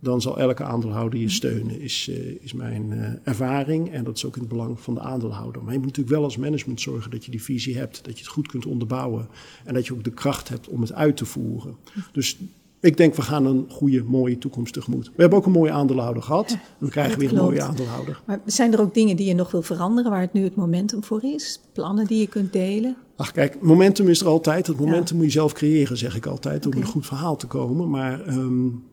dan 0.03 0.21
zal 0.21 0.37
elke 0.37 0.63
aandeelhouder 0.63 1.19
je 1.19 1.29
steunen, 1.29 1.81
is, 1.81 2.07
uh, 2.09 2.15
is 2.41 2.53
mijn 2.53 2.91
uh, 2.91 3.07
ervaring. 3.23 3.91
En 3.91 4.03
dat 4.03 4.15
is 4.15 4.25
ook 4.25 4.35
in 4.35 4.41
het 4.41 4.49
belang 4.49 4.79
van 4.79 4.93
de 4.93 4.99
aandeelhouder. 4.99 5.63
Maar 5.63 5.73
je 5.73 5.79
moet 5.79 5.87
natuurlijk 5.87 6.15
wel 6.15 6.23
als 6.23 6.37
management 6.37 6.81
zorgen 6.81 7.11
dat 7.11 7.25
je 7.25 7.31
die 7.31 7.43
visie 7.43 7.77
hebt, 7.77 8.05
dat 8.05 8.13
je 8.13 8.23
het 8.23 8.33
goed 8.33 8.47
kunt 8.47 8.65
onderbouwen 8.65 9.27
en 9.65 9.73
dat 9.73 9.87
je 9.87 9.93
ook 9.93 10.03
de 10.03 10.11
kracht 10.11 10.49
hebt 10.49 10.67
om 10.67 10.81
het 10.81 10.93
uit 10.93 11.17
te 11.17 11.25
voeren. 11.25 11.75
Dus 12.11 12.37
ik 12.79 12.97
denk, 12.97 13.15
we 13.15 13.21
gaan 13.21 13.45
een 13.45 13.65
goede, 13.69 14.03
mooie 14.03 14.37
toekomst 14.37 14.73
tegemoet. 14.73 15.05
We 15.05 15.21
hebben 15.21 15.39
ook 15.39 15.45
een 15.45 15.51
mooie 15.51 15.71
aandeelhouder 15.71 16.23
gehad. 16.23 16.57
We 16.77 16.89
krijgen 16.89 17.19
weer 17.19 17.29
een 17.29 17.43
mooie 17.43 17.61
aandeelhouder. 17.61 18.21
Maar 18.25 18.41
zijn 18.45 18.73
er 18.73 18.81
ook 18.81 18.93
dingen 18.93 19.15
die 19.15 19.27
je 19.27 19.33
nog 19.33 19.51
wil 19.51 19.61
veranderen, 19.61 20.11
waar 20.11 20.21
het 20.21 20.33
nu 20.33 20.43
het 20.43 20.55
momentum 20.55 21.03
voor 21.03 21.23
is? 21.23 21.59
Plannen 21.73 22.05
die 22.05 22.19
je 22.19 22.27
kunt 22.27 22.53
delen? 22.53 22.97
Ach 23.15 23.31
kijk, 23.31 23.61
momentum 23.61 24.07
is 24.07 24.21
er 24.21 24.27
altijd. 24.27 24.67
Het 24.67 24.79
momentum 24.79 25.15
moet 25.15 25.25
je 25.25 25.31
zelf 25.31 25.53
creëren, 25.53 25.97
zeg 25.97 26.15
ik 26.15 26.25
altijd, 26.25 26.65
om 26.65 26.71
okay. 26.71 26.81
een 26.83 26.87
goed 26.87 27.05
verhaal 27.05 27.35
te 27.35 27.47
komen. 27.47 27.89
Maar 27.89 28.27
um, 28.27 28.83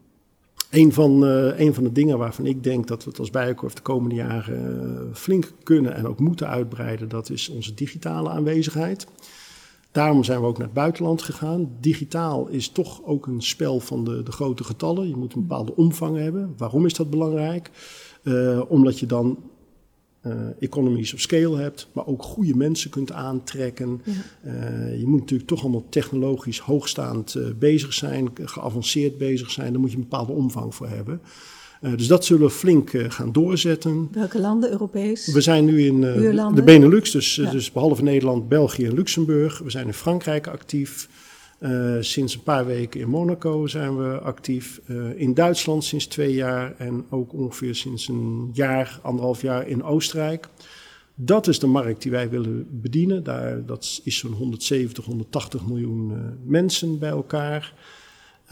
een, 0.71 0.93
van, 0.93 1.23
een 1.23 1.75
van 1.75 1.85
de 1.85 1.93
dingen 1.93 2.19
waarvan 2.19 2.47
ik 2.47 2.63
denk 2.63 2.87
dat 2.89 3.05
we 3.05 3.11
het 3.11 3.19
als 3.19 3.31
Bijenkorf 3.31 3.75
de 3.75 3.83
komende 3.83 4.15
jaren 4.15 4.93
uh, 4.93 5.15
flink 5.15 5.53
kunnen 5.63 5.95
en 5.95 6.07
ook 6.07 6.19
moeten 6.19 6.49
uitbreiden, 6.49 7.09
dat 7.09 7.31
is 7.31 7.49
onze 7.49 7.75
digitale 7.75 8.31
aanwezigheid. 8.31 9.07
Daarom 9.93 10.25
zijn 10.25 10.41
we 10.41 10.47
ook 10.47 10.59
naar 10.59 10.67
het 10.67 10.75
buitenland 10.75 11.23
gegaan. 11.23 11.71
Digitaal 11.81 12.49
is 12.49 12.69
toch 12.69 13.05
ook 13.05 13.27
een 13.27 13.43
spel 13.43 13.81
van 13.81 14.05
de, 14.05 14.23
de 14.23 14.33
grote 14.33 14.65
getallen. 14.65 15.09
Je 15.09 15.17
moet 15.17 15.35
een 15.35 15.47
bepaalde 15.47 15.77
omvang 15.77 16.17
hebben. 16.17 16.55
Waarom 16.57 16.87
is 16.87 16.95
dat 16.95 17.11
belangrijk? 17.11 17.71
Uh, 18.23 18.61
omdat 18.69 18.99
je 18.99 19.07
dan 19.07 19.39
uh, 20.27 20.33
economies 20.59 21.15
of 21.15 21.21
scale 21.21 21.57
hebt, 21.57 21.89
maar 21.93 22.07
ook 22.07 22.23
goede 22.23 22.57
mensen 22.57 22.91
kunt 22.91 23.13
aantrekken. 23.13 24.01
Ja. 24.05 24.13
Uh, 24.45 25.01
je 25.01 25.07
moet 25.07 25.21
natuurlijk 25.21 25.49
toch 25.49 25.63
allemaal 25.63 25.87
technologisch 25.89 26.59
hoogstaand 26.59 27.35
uh, 27.35 27.45
bezig 27.59 27.93
zijn, 27.93 28.29
geavanceerd 28.35 29.19
bezig 29.19 29.51
zijn. 29.51 29.73
Daar 29.73 29.81
moet 29.81 29.91
je 29.91 29.97
een 29.97 30.03
bepaalde 30.03 30.33
omvang 30.33 30.75
voor 30.75 30.89
hebben. 30.89 31.21
dus 31.81 32.07
dat 32.07 32.25
zullen 32.25 32.47
we 32.47 32.51
flink 32.51 32.91
gaan 33.09 33.33
doorzetten. 33.33 34.09
Welke 34.13 34.41
landen, 34.41 34.71
Europees? 34.71 35.33
We 35.33 35.41
zijn 35.41 35.65
nu 35.65 35.87
in 35.87 36.01
de 36.01 36.63
Benelux, 36.65 37.11
dus, 37.11 37.35
ja. 37.35 37.51
dus 37.51 37.73
behalve 37.73 38.03
Nederland, 38.03 38.49
België 38.49 38.85
en 38.85 38.95
Luxemburg. 38.95 39.59
We 39.59 39.71
zijn 39.71 39.87
in 39.87 39.95
Frankrijk 39.95 40.47
actief. 40.47 41.09
Uh, 41.61 41.97
sinds 42.01 42.35
een 42.35 42.43
paar 42.43 42.67
weken 42.67 43.01
in 43.01 43.09
Monaco 43.09 43.67
zijn 43.67 43.97
we 43.97 44.19
actief. 44.19 44.81
Uh, 44.87 45.21
in 45.21 45.35
Duitsland 45.35 45.85
sinds 45.85 46.07
twee 46.07 46.35
jaar 46.35 46.75
en 46.77 47.05
ook 47.11 47.33
ongeveer 47.33 47.75
sinds 47.75 48.09
een 48.09 48.51
jaar, 48.53 49.01
anderhalf 49.03 49.43
jaar 49.43 49.69
in 49.69 49.83
Oostenrijk. 49.83 50.49
Dat 51.15 51.47
is 51.47 51.59
de 51.59 51.67
markt 51.67 52.03
die 52.03 52.11
wij 52.11 52.31
willen 52.31 52.67
bedienen. 52.71 53.25
Daar, 53.25 53.67
dat 53.67 54.01
is 54.05 54.19
zo'n 54.19 54.33
170, 54.33 55.05
180 55.05 55.67
miljoen 55.67 56.11
uh, 56.11 56.19
mensen 56.45 56.99
bij 56.99 57.11
elkaar. 57.11 57.75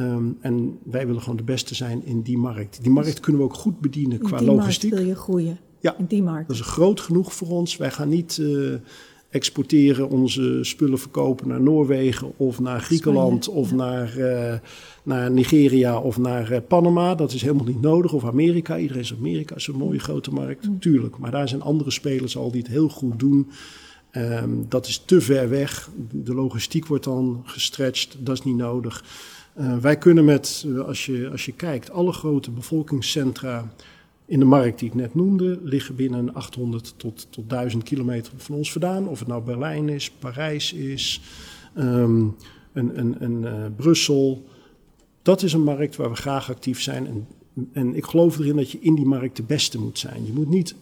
Um, 0.00 0.38
en 0.40 0.78
wij 0.84 1.06
willen 1.06 1.22
gewoon 1.22 1.36
de 1.36 1.42
beste 1.42 1.74
zijn 1.74 2.04
in 2.04 2.22
die 2.22 2.38
markt. 2.38 2.82
Die 2.82 2.92
markt 2.92 3.20
kunnen 3.20 3.40
we 3.40 3.46
ook 3.48 3.54
goed 3.54 3.80
bedienen 3.80 4.18
qua 4.18 4.38
in 4.38 4.44
die 4.44 4.54
logistiek. 4.54 4.90
Markt 4.90 5.04
wil 5.04 5.14
je 5.14 5.20
groeien. 5.20 5.58
Ja, 5.80 5.96
in 5.98 6.06
die 6.06 6.22
markt. 6.22 6.48
dat 6.48 6.56
is 6.56 6.62
groot 6.62 7.00
genoeg 7.00 7.32
voor 7.32 7.48
ons. 7.48 7.76
Wij 7.76 7.90
gaan 7.90 8.08
niet 8.08 8.42
exporteren, 9.30 10.08
onze 10.08 10.58
spullen 10.62 10.98
verkopen 10.98 11.48
naar 11.48 11.60
Noorwegen 11.60 12.32
of 12.36 12.60
naar 12.60 12.80
Griekenland 12.80 13.44
Spanje, 13.44 13.60
of 13.60 13.70
ja. 13.70 13.76
naar, 13.76 14.18
uh, 14.18 14.54
naar 15.02 15.30
Nigeria 15.30 15.98
of 15.98 16.18
naar 16.18 16.52
uh, 16.52 16.58
Panama. 16.68 17.14
Dat 17.14 17.32
is 17.32 17.42
helemaal 17.42 17.66
niet 17.66 17.80
nodig. 17.80 18.12
Of 18.12 18.24
Amerika. 18.24 18.78
Iedereen 18.78 19.04
zegt 19.04 19.20
Amerika 19.20 19.54
is 19.54 19.66
een 19.66 19.76
mooie 19.76 19.98
grote 19.98 20.30
markt. 20.30 20.68
Mm. 20.68 20.78
Tuurlijk. 20.78 21.18
Maar 21.18 21.30
daar 21.30 21.48
zijn 21.48 21.62
andere 21.62 21.90
spelers 21.90 22.36
al 22.36 22.50
die 22.50 22.60
het 22.60 22.70
heel 22.70 22.88
goed 22.88 23.18
doen. 23.18 23.50
Um, 24.12 24.66
dat 24.68 24.86
is 24.86 25.02
te 25.06 25.20
ver 25.20 25.48
weg. 25.48 25.90
De 26.10 26.34
logistiek 26.34 26.86
wordt 26.86 27.04
dan 27.04 27.42
gestretched. 27.44 28.16
Dat 28.18 28.38
is 28.38 28.44
niet 28.44 28.56
nodig. 28.56 29.04
Uh, 29.60 29.76
wij 29.76 29.98
kunnen 29.98 30.24
met, 30.24 30.66
als 30.86 31.06
je, 31.06 31.28
als 31.30 31.44
je 31.44 31.52
kijkt, 31.52 31.90
alle 31.90 32.12
grote 32.12 32.50
bevolkingscentra 32.50 33.72
in 34.28 34.38
de 34.38 34.44
markt 34.44 34.78
die 34.78 34.88
ik 34.88 34.94
net 34.94 35.14
noemde, 35.14 35.58
liggen 35.62 35.94
binnen 35.94 36.34
800 36.34 36.94
tot, 36.96 37.26
tot 37.30 37.50
1000 37.50 37.82
kilometer 37.82 38.32
van 38.36 38.54
ons 38.54 38.72
vandaan. 38.72 39.08
Of 39.08 39.18
het 39.18 39.28
nou 39.28 39.42
Berlijn 39.42 39.88
is, 39.88 40.10
Parijs 40.10 40.72
is, 40.72 41.20
um, 41.78 42.36
een, 42.72 42.98
een, 42.98 43.16
een, 43.18 43.42
uh, 43.42 43.64
Brussel. 43.76 44.44
Dat 45.22 45.42
is 45.42 45.52
een 45.52 45.62
markt 45.62 45.96
waar 45.96 46.10
we 46.10 46.16
graag 46.16 46.50
actief 46.50 46.82
zijn. 46.82 47.06
En, 47.06 47.26
en 47.72 47.94
ik 47.94 48.04
geloof 48.04 48.38
erin 48.38 48.56
dat 48.56 48.70
je 48.70 48.78
in 48.80 48.94
die 48.94 49.06
markt 49.06 49.36
de 49.36 49.42
beste 49.42 49.78
moet 49.78 49.98
zijn. 49.98 50.26
Je 50.26 50.32
moet 50.32 50.48
niet 50.48 50.74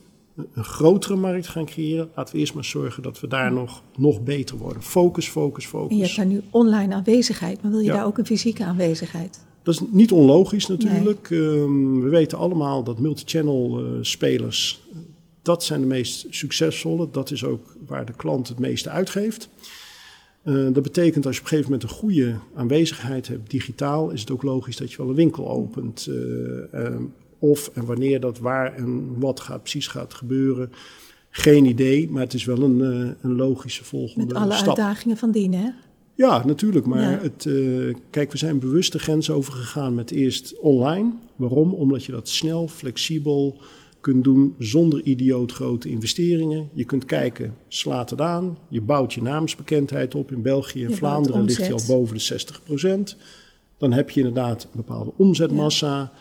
een 0.52 0.64
grotere 0.64 1.16
markt 1.16 1.46
gaan 1.46 1.66
creëren. 1.66 2.10
Laten 2.14 2.34
we 2.34 2.40
eerst 2.40 2.54
maar 2.54 2.64
zorgen 2.64 3.02
dat 3.02 3.20
we 3.20 3.26
daar 3.26 3.52
nog, 3.52 3.82
nog 3.96 4.22
beter 4.22 4.56
worden. 4.56 4.82
Focus, 4.82 5.28
focus, 5.28 5.66
focus. 5.66 5.90
En 5.90 5.96
je 5.96 6.02
hebt 6.02 6.16
daar 6.16 6.26
nu 6.26 6.42
online 6.50 6.94
aanwezigheid, 6.94 7.62
maar 7.62 7.70
wil 7.70 7.80
je 7.80 7.86
ja. 7.86 7.94
daar 7.94 8.06
ook 8.06 8.18
een 8.18 8.26
fysieke 8.26 8.64
aanwezigheid? 8.64 9.44
Dat 9.66 9.74
is 9.74 9.80
niet 9.90 10.12
onlogisch 10.12 10.66
natuurlijk. 10.66 11.30
Nee. 11.30 11.40
Um, 11.40 12.00
we 12.00 12.08
weten 12.08 12.38
allemaal 12.38 12.82
dat 12.82 12.98
multichannel 12.98 13.84
uh, 13.84 13.98
spelers, 14.00 14.80
dat 15.42 15.64
zijn 15.64 15.80
de 15.80 15.86
meest 15.86 16.26
succesvolle. 16.30 17.08
Dat 17.10 17.30
is 17.30 17.44
ook 17.44 17.76
waar 17.86 18.06
de 18.06 18.12
klant 18.12 18.48
het 18.48 18.58
meeste 18.58 18.90
uitgeeft. 18.90 19.48
Uh, 20.44 20.72
dat 20.72 20.82
betekent 20.82 21.26
als 21.26 21.34
je 21.34 21.40
op 21.40 21.46
een 21.46 21.52
gegeven 21.52 21.72
moment 21.72 21.82
een 21.82 21.96
goede 21.96 22.34
aanwezigheid 22.54 23.28
hebt 23.28 23.50
digitaal, 23.50 24.10
is 24.10 24.20
het 24.20 24.30
ook 24.30 24.42
logisch 24.42 24.76
dat 24.76 24.90
je 24.90 24.96
wel 24.96 25.08
een 25.08 25.14
winkel 25.14 25.48
opent. 25.48 26.06
Uh, 26.08 26.14
um, 26.84 27.12
of 27.38 27.70
en 27.74 27.84
wanneer 27.84 28.20
dat 28.20 28.38
waar 28.38 28.74
en 28.74 29.18
wat 29.18 29.40
gaat, 29.40 29.60
precies 29.60 29.86
gaat 29.86 30.14
gebeuren. 30.14 30.72
Geen 31.30 31.64
idee, 31.64 32.10
maar 32.10 32.22
het 32.22 32.34
is 32.34 32.44
wel 32.44 32.62
een, 32.62 32.80
een 33.20 33.36
logische 33.36 33.84
volgende 33.84 34.24
stap. 34.24 34.32
Met 34.32 34.42
alle 34.42 34.52
stap. 34.52 34.68
uitdagingen 34.68 35.16
van 35.16 35.30
dien, 35.30 35.54
hè? 35.54 35.70
Ja, 36.16 36.46
natuurlijk. 36.46 36.86
Maar 36.86 37.00
ja. 37.00 37.18
Het, 37.22 37.44
uh, 37.44 37.94
kijk, 38.10 38.32
we 38.32 38.38
zijn 38.38 38.58
bewust 38.58 38.92
de 38.92 38.98
grens 38.98 39.30
overgegaan 39.30 39.94
met 39.94 40.10
eerst 40.10 40.58
online. 40.60 41.12
Waarom? 41.36 41.74
Omdat 41.74 42.04
je 42.04 42.12
dat 42.12 42.28
snel, 42.28 42.68
flexibel 42.68 43.60
kunt 44.00 44.24
doen 44.24 44.54
zonder 44.58 45.02
idioot 45.02 45.52
grote 45.52 45.88
investeringen. 45.88 46.68
Je 46.72 46.84
kunt 46.84 47.04
kijken, 47.04 47.54
slaat 47.68 48.10
het 48.10 48.20
aan. 48.20 48.58
Je 48.68 48.80
bouwt 48.80 49.12
je 49.12 49.22
naamsbekendheid 49.22 50.14
op. 50.14 50.32
In 50.32 50.42
België 50.42 50.84
en 50.84 50.94
Vlaanderen 50.94 51.44
ligt 51.44 51.66
je 51.66 51.72
al 51.72 51.86
boven 51.86 52.14
de 52.14 52.20
60 52.20 52.62
procent. 52.62 53.16
Dan 53.78 53.92
heb 53.92 54.10
je 54.10 54.20
inderdaad 54.20 54.64
een 54.64 54.70
bepaalde 54.74 55.12
omzetmassa. 55.16 55.96
Ja. 55.96 56.12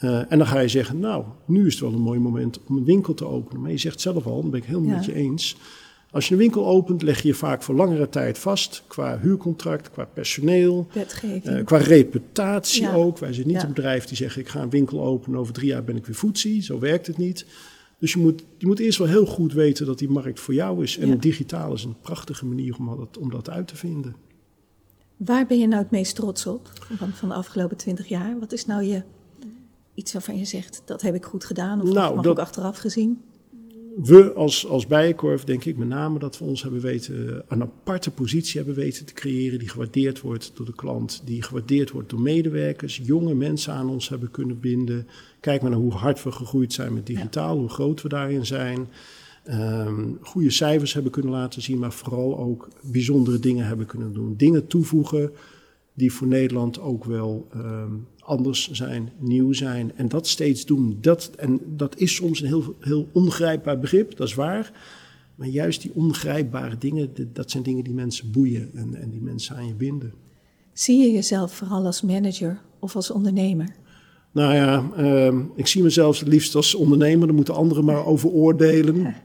Uh, 0.00 0.32
en 0.32 0.38
dan 0.38 0.46
ga 0.46 0.58
je 0.58 0.68
zeggen, 0.68 0.98
nou, 0.98 1.24
nu 1.44 1.66
is 1.66 1.72
het 1.72 1.82
wel 1.82 1.92
een 1.92 2.00
mooi 2.00 2.18
moment 2.18 2.60
om 2.68 2.76
een 2.76 2.84
winkel 2.84 3.14
te 3.14 3.26
openen. 3.26 3.60
Maar 3.60 3.70
je 3.70 3.78
zegt 3.78 4.00
zelf 4.00 4.26
al, 4.26 4.42
dat 4.42 4.50
ben 4.50 4.60
ik 4.60 4.66
helemaal 4.66 4.90
ja. 4.90 4.96
met 4.96 5.04
je 5.04 5.14
eens... 5.14 5.56
Als 6.14 6.28
je 6.28 6.32
een 6.32 6.40
winkel 6.40 6.66
opent, 6.66 7.02
leg 7.02 7.22
je 7.22 7.28
je 7.28 7.34
vaak 7.34 7.62
voor 7.62 7.74
langere 7.74 8.08
tijd 8.08 8.38
vast. 8.38 8.82
Qua 8.86 9.18
huurcontract, 9.18 9.90
qua 9.90 10.04
personeel. 10.04 10.86
Uh, 11.24 11.64
qua 11.64 11.76
reputatie 11.76 12.82
ja. 12.82 12.94
ook. 12.94 13.18
Wij 13.18 13.32
zijn 13.32 13.46
niet 13.46 13.56
ja. 13.56 13.62
een 13.62 13.68
bedrijf 13.68 14.04
die 14.04 14.16
zegt: 14.16 14.36
ik 14.36 14.48
ga 14.48 14.62
een 14.62 14.70
winkel 14.70 15.02
openen. 15.02 15.38
Over 15.38 15.52
drie 15.52 15.66
jaar 15.66 15.84
ben 15.84 15.96
ik 15.96 16.06
weer 16.06 16.14
voetzie. 16.14 16.62
Zo 16.62 16.78
werkt 16.78 17.06
het 17.06 17.16
niet. 17.16 17.46
Dus 17.98 18.12
je 18.12 18.18
moet, 18.18 18.44
je 18.58 18.66
moet 18.66 18.78
eerst 18.78 18.98
wel 18.98 19.08
heel 19.08 19.26
goed 19.26 19.52
weten 19.52 19.86
dat 19.86 19.98
die 19.98 20.08
markt 20.08 20.40
voor 20.40 20.54
jou 20.54 20.82
is. 20.82 20.98
En 20.98 21.08
ja. 21.08 21.14
digitaal 21.14 21.72
is 21.72 21.84
een 21.84 22.00
prachtige 22.00 22.46
manier 22.46 22.76
om 22.78 22.96
dat, 22.96 23.18
om 23.18 23.30
dat 23.30 23.50
uit 23.50 23.68
te 23.68 23.76
vinden. 23.76 24.16
Waar 25.16 25.46
ben 25.46 25.58
je 25.58 25.66
nou 25.66 25.82
het 25.82 25.90
meest 25.90 26.14
trots 26.14 26.46
op 26.46 26.70
van, 26.96 27.12
van 27.12 27.28
de 27.28 27.34
afgelopen 27.34 27.76
twintig 27.76 28.06
jaar? 28.06 28.38
Wat 28.38 28.52
is 28.52 28.66
nou 28.66 28.82
je 28.82 29.02
iets 29.94 30.12
waarvan 30.12 30.38
je 30.38 30.44
zegt: 30.44 30.82
dat 30.84 31.02
heb 31.02 31.14
ik 31.14 31.24
goed 31.24 31.44
gedaan? 31.44 31.80
Of 31.80 31.92
nou, 31.92 32.14
mag 32.14 32.24
dat, 32.24 32.32
ook 32.32 32.38
achteraf 32.38 32.78
gezien? 32.78 33.22
We 34.02 34.32
als, 34.32 34.66
als 34.66 34.86
Bijenkorf 34.86 35.44
denk 35.44 35.64
ik 35.64 35.76
met 35.76 35.88
name 35.88 36.18
dat 36.18 36.38
we 36.38 36.44
ons 36.44 36.62
hebben 36.62 36.80
weten, 36.80 37.42
een 37.48 37.62
aparte 37.62 38.10
positie 38.10 38.56
hebben 38.56 38.74
weten 38.74 39.06
te 39.06 39.12
creëren 39.12 39.58
die 39.58 39.68
gewaardeerd 39.68 40.20
wordt 40.20 40.52
door 40.54 40.66
de 40.66 40.74
klant, 40.74 41.22
die 41.24 41.42
gewaardeerd 41.42 41.90
wordt 41.90 42.10
door 42.10 42.20
medewerkers, 42.20 43.00
jonge 43.02 43.34
mensen 43.34 43.72
aan 43.72 43.88
ons 43.88 44.08
hebben 44.08 44.30
kunnen 44.30 44.60
binden. 44.60 45.06
Kijk 45.40 45.60
maar 45.62 45.70
naar 45.70 45.80
hoe 45.80 45.92
hard 45.92 46.22
we 46.22 46.32
gegroeid 46.32 46.72
zijn 46.72 46.94
met 46.94 47.06
digitaal, 47.06 47.54
ja. 47.54 47.60
hoe 47.60 47.68
groot 47.68 48.02
we 48.02 48.08
daarin 48.08 48.46
zijn. 48.46 48.88
Um, 49.50 50.18
goede 50.20 50.50
cijfers 50.50 50.92
hebben 50.92 51.12
kunnen 51.12 51.32
laten 51.32 51.62
zien, 51.62 51.78
maar 51.78 51.92
vooral 51.92 52.38
ook 52.38 52.68
bijzondere 52.82 53.38
dingen 53.38 53.66
hebben 53.66 53.86
kunnen 53.86 54.12
doen. 54.12 54.34
Dingen 54.36 54.66
toevoegen 54.66 55.30
die 55.94 56.12
voor 56.12 56.26
Nederland 56.26 56.80
ook 56.80 57.04
wel 57.04 57.48
um, 57.56 58.06
anders 58.18 58.70
zijn, 58.70 59.12
nieuw 59.18 59.52
zijn 59.52 59.92
en 59.96 60.08
dat 60.08 60.26
steeds 60.26 60.66
doen. 60.66 60.98
Dat, 61.00 61.30
en 61.36 61.60
dat 61.66 61.98
is 61.98 62.14
soms 62.14 62.40
een 62.40 62.46
heel, 62.46 62.76
heel 62.80 63.08
ongrijpbaar 63.12 63.78
begrip, 63.78 64.16
dat 64.16 64.28
is 64.28 64.34
waar. 64.34 64.72
Maar 65.34 65.48
juist 65.48 65.82
die 65.82 65.90
ongrijpbare 65.94 66.78
dingen, 66.78 67.12
dat 67.32 67.50
zijn 67.50 67.62
dingen 67.62 67.84
die 67.84 67.94
mensen 67.94 68.30
boeien 68.30 68.70
en, 68.74 68.94
en 68.94 69.10
die 69.10 69.20
mensen 69.20 69.56
aan 69.56 69.66
je 69.66 69.74
binden. 69.74 70.12
Zie 70.72 70.98
je 70.98 71.12
jezelf 71.12 71.54
vooral 71.54 71.86
als 71.86 72.02
manager 72.02 72.60
of 72.78 72.96
als 72.96 73.10
ondernemer? 73.10 73.74
Nou 74.32 74.54
ja, 74.54 74.90
uh, 74.98 75.40
ik 75.54 75.66
zie 75.66 75.82
mezelf 75.82 76.18
het 76.18 76.28
liefst 76.28 76.54
als 76.54 76.74
ondernemer. 76.74 77.26
Daar 77.26 77.36
moeten 77.36 77.54
anderen 77.54 77.84
maar 77.84 78.06
over 78.06 78.28
oordelen. 78.28 78.96
Ja. 79.00 79.22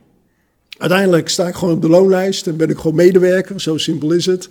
Uiteindelijk 0.78 1.30
sta 1.30 1.48
ik 1.48 1.56
gewoon 1.56 1.76
op 1.76 1.82
de 1.82 1.90
loonlijst 1.90 2.48
en 2.48 2.58
ben 2.58 2.70
ik 2.70 2.78
gewoon 2.78 2.96
medewerker. 2.96 3.62
Zo 3.62 3.78
simpel 3.78 4.12
is 4.12 4.26
het. 4.26 4.50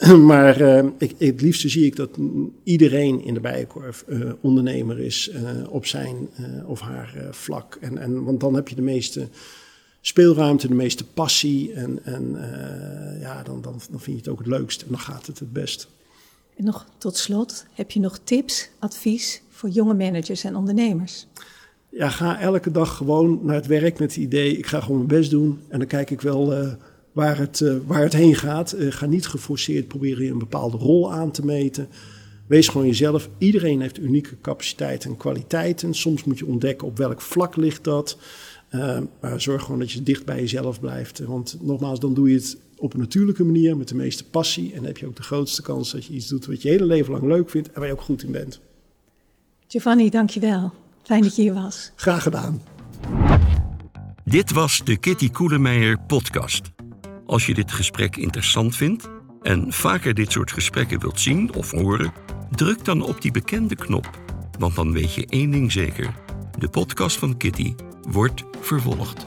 maar 0.32 0.60
uh, 0.60 0.84
ik, 0.98 1.14
het 1.18 1.40
liefste 1.40 1.68
zie 1.68 1.84
ik 1.84 1.96
dat 1.96 2.10
iedereen 2.62 3.24
in 3.24 3.34
de 3.34 3.40
bijenkorf 3.40 4.04
uh, 4.08 4.32
ondernemer 4.40 4.98
is 4.98 5.30
uh, 5.34 5.50
op 5.68 5.86
zijn 5.86 6.28
of 6.66 6.80
haar 6.80 7.14
vlak. 7.30 7.78
En, 7.80 7.98
en, 7.98 8.24
want 8.24 8.40
dan 8.40 8.54
heb 8.54 8.68
je 8.68 8.74
de 8.74 8.82
meeste 8.82 9.28
speelruimte, 10.00 10.68
de 10.68 10.74
meeste 10.74 11.04
passie. 11.04 11.72
En, 11.72 12.04
en 12.04 12.36
ja, 13.20 13.42
dan, 13.42 13.60
dan, 13.62 13.80
dan 13.90 14.00
vind 14.00 14.04
je 14.04 14.22
het 14.22 14.28
ook 14.28 14.38
het 14.38 14.46
leukst 14.46 14.82
en 14.82 14.88
dan 14.88 14.98
gaat 14.98 15.26
het 15.26 15.38
het 15.38 15.52
best. 15.52 15.88
En 16.56 16.64
nog 16.64 16.86
tot 16.98 17.16
slot, 17.16 17.66
heb 17.72 17.90
je 17.90 18.00
nog 18.00 18.18
tips, 18.24 18.68
advies 18.78 19.42
voor 19.48 19.68
jonge 19.68 19.94
managers 19.94 20.44
en 20.44 20.56
ondernemers? 20.56 21.26
Ja, 21.88 22.08
ga 22.08 22.40
elke 22.40 22.70
dag 22.70 22.96
gewoon 22.96 23.40
naar 23.42 23.54
het 23.54 23.66
werk 23.66 23.98
met 23.98 24.14
het 24.14 24.22
idee, 24.24 24.56
ik 24.56 24.66
ga 24.66 24.80
gewoon 24.80 24.96
mijn 24.96 25.20
best 25.20 25.30
doen. 25.30 25.60
En 25.68 25.78
dan 25.78 25.88
kijk 25.88 26.10
ik 26.10 26.20
wel 26.20 26.76
waar 27.20 27.38
het, 27.38 27.60
uh, 27.60 27.74
waar 27.86 28.02
het 28.02 28.12
heen 28.12 28.34
gaat. 28.34 28.74
Uh, 28.74 28.92
ga 28.92 29.06
niet 29.06 29.26
geforceerd 29.26 29.88
proberen 29.88 30.26
een 30.26 30.38
bepaalde 30.38 30.76
rol 30.76 31.12
aan 31.12 31.30
te 31.30 31.44
meten. 31.44 31.88
Wees 32.46 32.68
gewoon 32.68 32.86
jezelf. 32.86 33.28
Iedereen 33.38 33.80
heeft 33.80 33.98
unieke 33.98 34.40
capaciteiten 34.40 35.10
en 35.10 35.16
kwaliteiten. 35.16 35.94
Soms 35.94 36.24
moet 36.24 36.38
je 36.38 36.46
ontdekken 36.46 36.86
op 36.86 36.96
welk 36.96 37.20
vlak 37.20 37.56
ligt 37.56 37.84
dat. 37.84 38.18
Uh, 38.70 38.98
maar 39.20 39.40
zorg 39.40 39.62
gewoon 39.62 39.78
dat 39.78 39.92
je 39.92 40.02
dicht 40.02 40.24
bij 40.24 40.36
jezelf 40.36 40.80
blijft. 40.80 41.18
Want 41.18 41.56
nogmaals, 41.60 42.00
dan 42.00 42.14
doe 42.14 42.30
je 42.30 42.34
het 42.34 42.56
op 42.76 42.92
een 42.92 43.00
natuurlijke 43.00 43.44
manier 43.44 43.76
met 43.76 43.88
de 43.88 43.94
meeste 43.94 44.24
passie. 44.24 44.70
En 44.70 44.76
dan 44.76 44.84
heb 44.84 44.98
je 44.98 45.06
ook 45.06 45.16
de 45.16 45.22
grootste 45.22 45.62
kans 45.62 45.92
dat 45.92 46.04
je 46.04 46.12
iets 46.12 46.28
doet 46.28 46.46
wat 46.46 46.62
je 46.62 46.68
hele 46.68 46.84
leven 46.84 47.12
lang 47.12 47.24
leuk 47.24 47.50
vindt 47.50 47.72
en 47.72 47.78
waar 47.78 47.86
je 47.86 47.94
ook 47.94 48.00
goed 48.00 48.22
in 48.22 48.32
bent. 48.32 48.60
Giovanni, 49.68 50.10
dankjewel. 50.10 50.72
Fijn 51.02 51.22
dat 51.22 51.36
je 51.36 51.42
hier 51.42 51.54
was. 51.54 51.92
Graag 51.94 52.22
gedaan. 52.22 52.62
Dit 54.24 54.52
was 54.52 54.80
de 54.84 54.96
Kitty 54.96 55.30
Koelemeijer 55.30 55.98
podcast. 56.06 56.79
Als 57.30 57.46
je 57.46 57.54
dit 57.54 57.72
gesprek 57.72 58.16
interessant 58.16 58.76
vindt 58.76 59.08
en 59.42 59.72
vaker 59.72 60.14
dit 60.14 60.32
soort 60.32 60.52
gesprekken 60.52 61.00
wilt 61.00 61.20
zien 61.20 61.54
of 61.54 61.70
horen, 61.70 62.12
druk 62.50 62.84
dan 62.84 63.02
op 63.02 63.20
die 63.20 63.30
bekende 63.30 63.74
knop. 63.74 64.10
Want 64.58 64.74
dan 64.74 64.92
weet 64.92 65.14
je 65.14 65.26
één 65.26 65.50
ding 65.50 65.72
zeker: 65.72 66.14
de 66.58 66.68
podcast 66.68 67.18
van 67.18 67.36
Kitty 67.36 67.74
wordt 68.08 68.44
vervolgd. 68.60 69.24